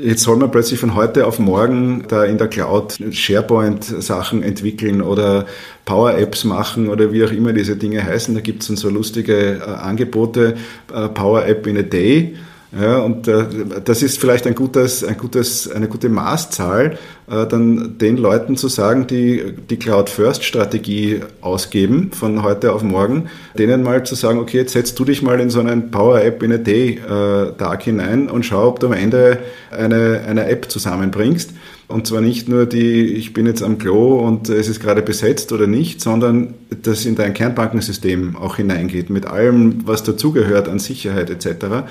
Jetzt 0.00 0.22
soll 0.22 0.36
man 0.36 0.50
plötzlich 0.50 0.80
von 0.80 0.94
heute 0.94 1.26
auf 1.26 1.38
morgen 1.38 2.04
da 2.08 2.24
in 2.24 2.38
der 2.38 2.48
Cloud 2.48 2.98
SharePoint-Sachen 3.10 4.42
entwickeln 4.42 5.02
oder 5.02 5.46
Power-Apps 5.84 6.44
machen 6.44 6.88
oder 6.88 7.12
wie 7.12 7.24
auch 7.24 7.30
immer 7.30 7.52
diese 7.52 7.76
Dinge 7.76 8.04
heißen. 8.04 8.34
Da 8.34 8.40
gibt 8.40 8.62
es 8.62 8.68
dann 8.68 8.76
so 8.76 8.88
lustige 8.88 9.58
äh, 9.58 9.60
Angebote, 9.62 10.56
äh, 10.92 11.08
Power-App 11.08 11.66
in 11.66 11.78
a 11.78 11.82
Day 11.82 12.36
ja, 12.80 12.98
und 12.98 13.28
äh, 13.28 13.44
das 13.84 14.02
ist 14.02 14.18
vielleicht 14.18 14.46
ein 14.46 14.54
gutes, 14.54 15.04
ein 15.04 15.16
gutes, 15.16 15.70
eine 15.70 15.86
gute 15.86 16.08
Maßzahl, 16.08 16.98
äh, 17.30 17.46
dann 17.46 17.98
den 17.98 18.16
Leuten 18.16 18.56
zu 18.56 18.68
sagen, 18.68 19.06
die 19.06 19.54
die 19.70 19.76
Cloud-First-Strategie 19.76 21.20
ausgeben 21.40 22.10
von 22.12 22.42
heute 22.42 22.72
auf 22.72 22.82
morgen, 22.82 23.28
denen 23.56 23.82
mal 23.82 24.04
zu 24.04 24.14
sagen, 24.14 24.38
okay, 24.38 24.58
jetzt 24.58 24.72
setzt 24.72 24.98
du 24.98 25.04
dich 25.04 25.22
mal 25.22 25.40
in 25.40 25.50
so 25.50 25.60
einen 25.60 25.90
Power-App 25.90 26.42
in 26.42 26.52
a 26.52 26.56
Day-Tag 26.58 27.80
äh, 27.80 27.84
hinein 27.84 28.28
und 28.28 28.44
schau, 28.44 28.68
ob 28.68 28.80
du 28.80 28.88
am 28.88 28.92
Ende 28.92 29.38
eine, 29.70 30.22
eine 30.26 30.46
App 30.48 30.70
zusammenbringst. 30.70 31.52
Und 31.86 32.06
zwar 32.06 32.22
nicht 32.22 32.48
nur 32.48 32.66
die, 32.66 33.04
ich 33.04 33.34
bin 33.34 33.46
jetzt 33.46 33.62
am 33.62 33.78
Klo 33.78 34.18
und 34.18 34.48
es 34.48 34.68
ist 34.68 34.80
gerade 34.80 35.02
besetzt 35.02 35.52
oder 35.52 35.66
nicht, 35.66 36.00
sondern 36.00 36.54
das 36.82 37.04
in 37.04 37.14
dein 37.14 37.34
Kernbankensystem 37.34 38.36
auch 38.36 38.56
hineingeht, 38.56 39.10
mit 39.10 39.26
allem, 39.26 39.86
was 39.86 40.02
dazugehört 40.02 40.68
an 40.68 40.78
Sicherheit 40.78 41.28
etc. 41.28 41.84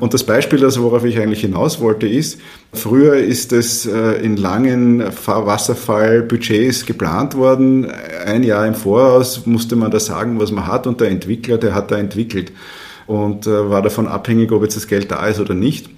Und 0.00 0.14
das 0.14 0.24
Beispiel, 0.24 0.64
also 0.64 0.82
worauf 0.82 1.04
ich 1.04 1.18
eigentlich 1.18 1.40
hinaus 1.40 1.80
wollte, 1.80 2.06
ist, 2.06 2.40
früher 2.72 3.16
ist 3.16 3.52
es 3.52 3.86
äh, 3.86 4.22
in 4.22 4.36
langen 4.36 5.02
Wasserfallbudgets 5.02 6.86
geplant 6.86 7.34
worden. 7.34 7.90
Ein 8.24 8.42
Jahr 8.42 8.66
im 8.66 8.74
Voraus 8.74 9.46
musste 9.46 9.76
man 9.76 9.90
da 9.90 9.98
sagen, 9.98 10.38
was 10.38 10.52
man 10.52 10.66
hat 10.66 10.86
und 10.86 11.00
der 11.00 11.10
Entwickler, 11.10 11.58
der 11.58 11.74
hat 11.74 11.90
da 11.90 11.98
entwickelt 11.98 12.52
und 13.06 13.46
äh, 13.46 13.70
war 13.70 13.82
davon 13.82 14.06
abhängig, 14.06 14.52
ob 14.52 14.62
jetzt 14.62 14.76
das 14.76 14.86
Geld 14.86 15.10
da 15.10 15.26
ist 15.26 15.40
oder 15.40 15.54
nicht. 15.54 15.88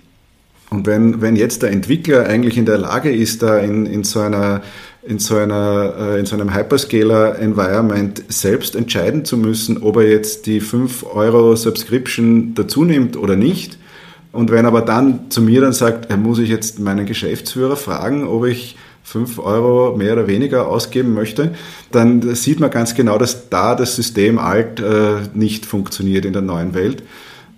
Und 0.71 0.87
wenn, 0.87 1.21
wenn 1.21 1.35
jetzt 1.35 1.63
der 1.63 1.71
Entwickler 1.71 2.27
eigentlich 2.27 2.57
in 2.57 2.65
der 2.65 2.79
Lage 2.79 3.11
ist, 3.11 3.43
da 3.43 3.59
in, 3.59 3.87
in 3.87 4.05
so 4.05 4.21
einer 4.21 4.63
in 5.03 5.19
so, 5.19 5.37
einer, 5.37 5.95
äh, 5.99 6.21
in 6.21 6.27
so 6.27 6.37
einem 6.37 6.55
Hyperscaler-Environment 6.55 8.23
selbst 8.29 8.77
entscheiden 8.77 9.25
zu 9.25 9.37
müssen, 9.39 9.83
ob 9.83 9.97
er 9.97 10.09
jetzt 10.09 10.47
die 10.47 10.61
5 10.61 11.07
Euro 11.15 11.57
Subscription 11.57 12.55
dazu 12.55 12.85
nimmt 12.85 13.17
oder 13.17 13.37
nicht, 13.37 13.79
und 14.33 14.51
wenn 14.51 14.67
aber 14.67 14.83
dann 14.83 15.31
zu 15.31 15.43
mir 15.43 15.61
dann 15.61 15.73
sagt, 15.73 16.15
muss 16.17 16.39
ich 16.39 16.49
jetzt 16.49 16.79
meinen 16.79 17.07
Geschäftsführer 17.07 17.77
fragen, 17.77 18.27
ob 18.27 18.47
ich 18.47 18.77
fünf 19.03 19.39
Euro 19.39 19.97
mehr 19.97 20.13
oder 20.13 20.29
weniger 20.29 20.69
ausgeben 20.69 21.15
möchte, 21.15 21.53
dann 21.91 22.35
sieht 22.35 22.61
man 22.61 22.71
ganz 22.71 22.95
genau, 22.95 23.19
dass 23.19 23.49
da 23.49 23.75
das 23.75 23.97
System 23.97 24.39
alt 24.39 24.79
äh, 24.79 25.17
nicht 25.35 25.67
funktioniert 25.67 26.25
in 26.25 26.33
der 26.33 26.43
neuen 26.43 26.75
Welt. 26.75 27.03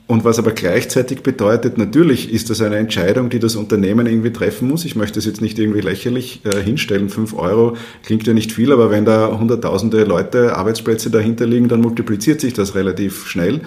Und 0.06 0.24
was 0.24 0.38
aber 0.38 0.50
gleichzeitig 0.50 1.22
bedeutet, 1.22 1.78
natürlich 1.78 2.32
ist 2.32 2.50
das 2.50 2.60
eine 2.60 2.76
Entscheidung, 2.76 3.30
die 3.30 3.38
das 3.38 3.56
Unternehmen 3.56 4.06
irgendwie 4.06 4.32
treffen 4.32 4.68
muss. 4.68 4.84
Ich 4.84 4.96
möchte 4.96 5.18
es 5.18 5.24
jetzt 5.24 5.40
nicht 5.40 5.58
irgendwie 5.58 5.80
lächerlich 5.80 6.42
äh, 6.44 6.60
hinstellen. 6.62 7.08
Fünf 7.08 7.34
Euro 7.34 7.76
klingt 8.02 8.26
ja 8.26 8.34
nicht 8.34 8.52
viel, 8.52 8.72
aber 8.72 8.90
wenn 8.90 9.04
da 9.04 9.38
hunderttausende 9.38 10.04
Leute 10.04 10.56
Arbeitsplätze 10.56 11.10
dahinter 11.10 11.46
liegen, 11.46 11.68
dann 11.68 11.80
multipliziert 11.80 12.40
sich 12.40 12.52
das 12.52 12.74
relativ 12.74 13.26
schnell. 13.26 13.62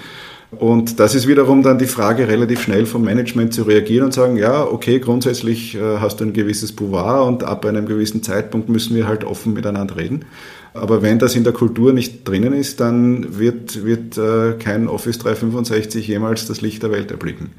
Und 0.60 0.99
das 0.99 1.16
ist 1.16 1.28
wiederum 1.28 1.64
dann 1.64 1.78
die 1.78 1.86
Frage, 1.86 2.28
relativ 2.28 2.62
schnell 2.62 2.86
vom 2.86 3.03
Management 3.03 3.53
zu 3.53 3.64
reagieren 3.64 4.06
und 4.06 4.14
sagen, 4.14 4.38
ja, 4.38 4.64
okay, 4.64 4.99
grundsätzlich 4.99 5.76
äh, 5.76 5.97
hast 5.99 6.20
du 6.20 6.26
ein 6.26 6.34
gewisses 6.34 6.74
Pouvoir 6.74 7.26
und 7.26 7.43
ab 7.43 7.66
einem 7.66 7.86
gewissen 7.86 8.24
Zeitpunkt 8.24 8.70
müssen 8.70 8.95
wir 8.95 9.08
halt 9.08 9.24
offen 9.24 9.53
miteinander 9.53 9.97
reden. 9.97 10.26
Aber 10.74 11.01
wenn 11.01 11.20
das 11.20 11.36
in 11.36 11.45
der 11.45 11.53
Kultur 11.53 11.93
nicht 11.93 12.28
drinnen 12.28 12.53
ist, 12.53 12.82
dann 12.82 13.39
wird, 13.39 13.86
wird 13.86 14.18
äh, 14.18 14.53
kein 14.60 14.88
Office 14.88 15.20
365 15.20 16.08
jemals 16.08 16.47
das 16.47 16.62
Licht 16.62 16.84
der 16.84 16.91
Welt 16.91 17.12
erblicken. 17.12 17.51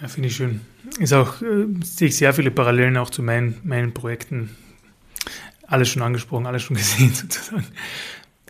Ja, 0.00 0.08
finde 0.08 0.28
ich 0.28 0.36
schön. 0.36 0.62
Ist 0.98 1.12
auch, 1.12 1.42
äh, 1.42 1.66
sehe 1.84 2.08
ich 2.08 2.16
sehr 2.16 2.32
viele 2.32 2.50
Parallelen 2.50 2.96
auch 2.96 3.10
zu 3.10 3.22
meinen, 3.22 3.56
meinen 3.64 3.92
Projekten. 3.92 4.50
Alles 5.66 5.90
schon 5.90 6.02
angesprochen, 6.02 6.46
alles 6.46 6.62
schon 6.62 6.76
gesehen 6.78 7.12
sozusagen. 7.12 7.66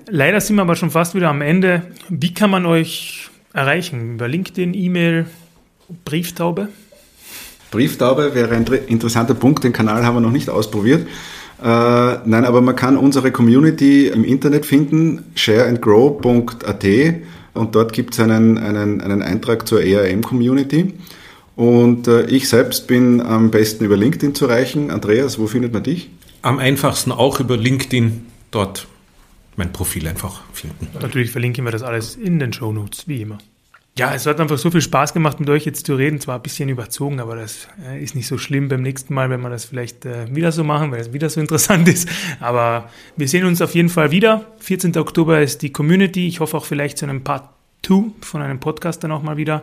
Leider 0.09 0.41
sind 0.41 0.57
wir 0.57 0.63
aber 0.63 0.77
schon 0.77 0.91
fast 0.91 1.15
wieder 1.15 1.29
am 1.29 1.43
Ende. 1.43 1.83
Wie 2.09 2.35
kann 2.35 2.51
man 2.51 2.67
euch 2.67 3.31
erreichen? 3.53 4.15
Über 4.15 4.29
LinkedIn, 4.29 4.75
E-Mail, 4.75 5.27
Brieftaube? 6.05 6.69
Brieftaube 7.71 8.35
wäre 8.35 8.55
ein 8.55 8.65
interessanter 8.87 9.35
Punkt. 9.35 9.65
Den 9.65 9.73
Kanal 9.73 10.05
haben 10.05 10.17
wir 10.17 10.21
noch 10.21 10.31
nicht 10.31 10.51
ausprobiert. 10.51 11.07
Äh, 11.63 11.65
nein, 11.65 12.45
aber 12.45 12.61
man 12.61 12.77
kann 12.77 12.97
unsere 12.97 13.31
Community 13.31 14.09
im 14.09 14.25
Internet 14.25 14.67
finden, 14.67 15.25
shareandgrow.at 15.35 16.85
und 17.55 17.75
dort 17.75 17.93
gibt 17.93 18.15
es 18.15 18.21
einen, 18.21 18.59
einen, 18.59 19.01
einen 19.01 19.23
Eintrag 19.23 19.69
zur 19.69 19.83
ERM-Community. 19.83 20.95
Und 21.55 22.09
äh, 22.09 22.25
ich 22.27 22.49
selbst 22.49 22.87
bin 22.87 23.21
am 23.21 23.51
besten 23.51 23.85
über 23.85 23.97
LinkedIn 23.97 24.35
zu 24.35 24.47
erreichen. 24.47 24.91
Andreas, 24.91 25.39
wo 25.39 25.47
findet 25.47 25.73
man 25.73 25.83
dich? 25.83 26.11
Am 26.41 26.59
einfachsten 26.59 27.13
auch 27.13 27.41
über 27.41 27.57
LinkedIn. 27.57 28.27
Dort 28.51 28.87
mein 29.63 29.73
Profil 29.73 30.09
einfach 30.09 30.43
finden. 30.53 30.89
Natürlich 31.01 31.31
verlinken 31.31 31.65
wir 31.65 31.71
das 31.71 31.83
alles 31.83 32.17
in 32.17 32.41
den 32.41 32.53
Show 32.53 32.73
Notes, 32.73 33.07
wie 33.07 33.23
immer. 33.23 33.39
Ja, 33.97 34.13
es 34.15 34.27
hat 34.27 34.41
einfach 34.41 34.59
so 34.59 34.71
viel 34.71 34.81
Spaß 34.81 35.13
gemacht, 35.13 35.39
mit 35.39 35.49
euch 35.51 35.67
jetzt 35.67 35.87
zu 35.87 35.95
reden. 35.95 36.19
Zwar 36.19 36.37
ein 36.37 36.43
bisschen 36.43 36.69
überzogen, 36.69 37.21
aber 37.21 37.37
das 37.37 37.69
äh, 37.87 38.03
ist 38.03 38.17
nicht 38.17 38.27
so 38.27 38.39
schlimm 38.39 38.69
beim 38.69 38.83
nächsten 38.83 39.15
Mal, 39.15 39.31
wenn 39.31 39.41
wir 39.41 39.51
das 39.51 39.67
vielleicht 39.67 40.05
äh, 40.05 40.35
wieder 40.35 40.51
so 40.51 40.65
machen, 40.65 40.91
weil 40.91 41.01
es 41.01 41.13
wieder 41.13 41.29
so 41.31 41.41
interessant 41.41 41.89
ist. 41.95 42.09
Aber 42.41 42.89
wir 43.17 43.29
sehen 43.29 43.45
uns 43.45 43.63
auf 43.63 43.75
jeden 43.75 43.91
Fall 43.91 44.11
wieder. 44.11 44.47
14. 44.59 44.97
Oktober 44.97 45.41
ist 45.41 45.63
die 45.63 45.71
Community. 45.71 46.27
Ich 46.27 46.41
hoffe 46.41 46.57
auch 46.57 46.65
vielleicht 46.65 46.99
zu 46.99 47.05
einem 47.05 47.23
Part 47.23 47.51
2 47.87 48.13
von 48.23 48.43
einem 48.43 48.59
Podcast 48.59 49.05
dann 49.05 49.13
auch 49.13 49.23
mal 49.23 49.37
wieder. 49.37 49.63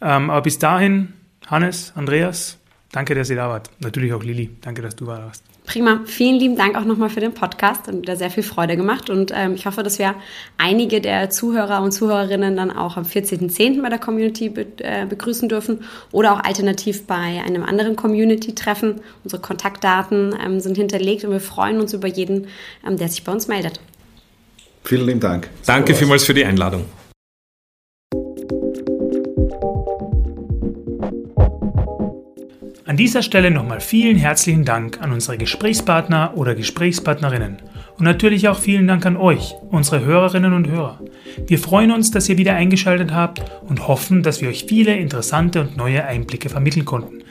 Ähm, 0.00 0.30
aber 0.30 0.42
bis 0.42 0.58
dahin, 0.58 1.12
Hannes, 1.46 1.92
Andreas, 1.94 2.58
danke, 2.90 3.14
dass 3.14 3.30
ihr 3.30 3.36
da 3.36 3.50
wart. 3.50 3.70
Natürlich 3.80 4.12
auch 4.14 4.22
Lili, 4.24 4.50
danke, 4.62 4.82
dass 4.82 4.96
du 4.96 5.04
da 5.04 5.18
warst. 5.26 5.44
Prima. 5.68 6.00
Vielen 6.06 6.36
lieben 6.36 6.56
Dank 6.56 6.76
auch 6.76 6.84
nochmal 6.86 7.10
für 7.10 7.20
den 7.20 7.34
Podcast. 7.34 7.86
Hat 7.86 7.94
wieder 7.94 8.16
sehr 8.16 8.30
viel 8.30 8.42
Freude 8.42 8.74
gemacht. 8.74 9.10
Und 9.10 9.32
ähm, 9.34 9.54
ich 9.54 9.66
hoffe, 9.66 9.82
dass 9.82 9.98
wir 9.98 10.14
einige 10.56 11.02
der 11.02 11.28
Zuhörer 11.28 11.82
und 11.82 11.92
Zuhörerinnen 11.92 12.56
dann 12.56 12.70
auch 12.70 12.96
am 12.96 13.04
14.10. 13.04 13.82
bei 13.82 13.90
der 13.90 13.98
Community 13.98 14.48
be 14.48 14.66
äh, 14.78 15.04
begrüßen 15.04 15.46
dürfen 15.48 15.84
oder 16.10 16.32
auch 16.32 16.42
alternativ 16.42 17.06
bei 17.06 17.42
einem 17.44 17.64
anderen 17.64 17.96
Community-Treffen. 17.96 19.02
Unsere 19.24 19.42
Kontaktdaten 19.42 20.34
ähm, 20.42 20.58
sind 20.60 20.78
hinterlegt 20.78 21.24
und 21.24 21.32
wir 21.32 21.40
freuen 21.40 21.80
uns 21.80 21.92
über 21.92 22.08
jeden, 22.08 22.46
ähm, 22.86 22.96
der 22.96 23.08
sich 23.08 23.22
bei 23.24 23.32
uns 23.32 23.46
meldet. 23.46 23.78
Vielen 24.84 25.06
lieben 25.06 25.20
Dank. 25.20 25.50
Danke 25.66 25.94
vielmals 25.94 26.24
für 26.24 26.32
die 26.32 26.46
Einladung. 26.46 26.86
An 32.88 32.96
dieser 32.96 33.20
Stelle 33.20 33.50
nochmal 33.50 33.80
vielen 33.80 34.16
herzlichen 34.16 34.64
Dank 34.64 35.02
an 35.02 35.12
unsere 35.12 35.36
Gesprächspartner 35.36 36.32
oder 36.36 36.54
Gesprächspartnerinnen 36.54 37.58
und 37.98 38.04
natürlich 38.06 38.48
auch 38.48 38.58
vielen 38.58 38.86
Dank 38.86 39.04
an 39.04 39.18
euch, 39.18 39.54
unsere 39.68 40.06
Hörerinnen 40.06 40.54
und 40.54 40.68
Hörer. 40.68 40.98
Wir 41.46 41.58
freuen 41.58 41.92
uns, 41.92 42.12
dass 42.12 42.30
ihr 42.30 42.38
wieder 42.38 42.54
eingeschaltet 42.54 43.12
habt 43.12 43.42
und 43.68 43.88
hoffen, 43.88 44.22
dass 44.22 44.40
wir 44.40 44.48
euch 44.48 44.64
viele 44.64 44.96
interessante 44.96 45.60
und 45.60 45.76
neue 45.76 46.02
Einblicke 46.02 46.48
vermitteln 46.48 46.86
konnten. 46.86 47.18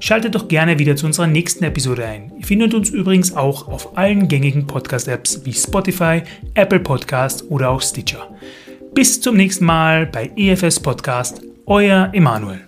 Schaltet 0.00 0.34
doch 0.34 0.48
gerne 0.48 0.78
wieder 0.78 0.96
zu 0.96 1.06
unserer 1.06 1.26
nächsten 1.26 1.64
Episode 1.64 2.04
ein. 2.04 2.32
Ihr 2.38 2.46
findet 2.46 2.74
uns 2.74 2.90
übrigens 2.90 3.34
auch 3.34 3.68
auf 3.68 3.96
allen 3.96 4.28
gängigen 4.28 4.66
Podcast-Apps 4.66 5.44
wie 5.44 5.52
Spotify, 5.52 6.22
Apple 6.54 6.80
Podcast 6.80 7.44
oder 7.48 7.70
auch 7.70 7.82
Stitcher. 7.82 8.28
Bis 8.94 9.20
zum 9.20 9.36
nächsten 9.36 9.64
Mal 9.64 10.06
bei 10.06 10.30
EFS 10.36 10.80
Podcast, 10.80 11.42
euer 11.66 12.10
Emanuel. 12.12 12.60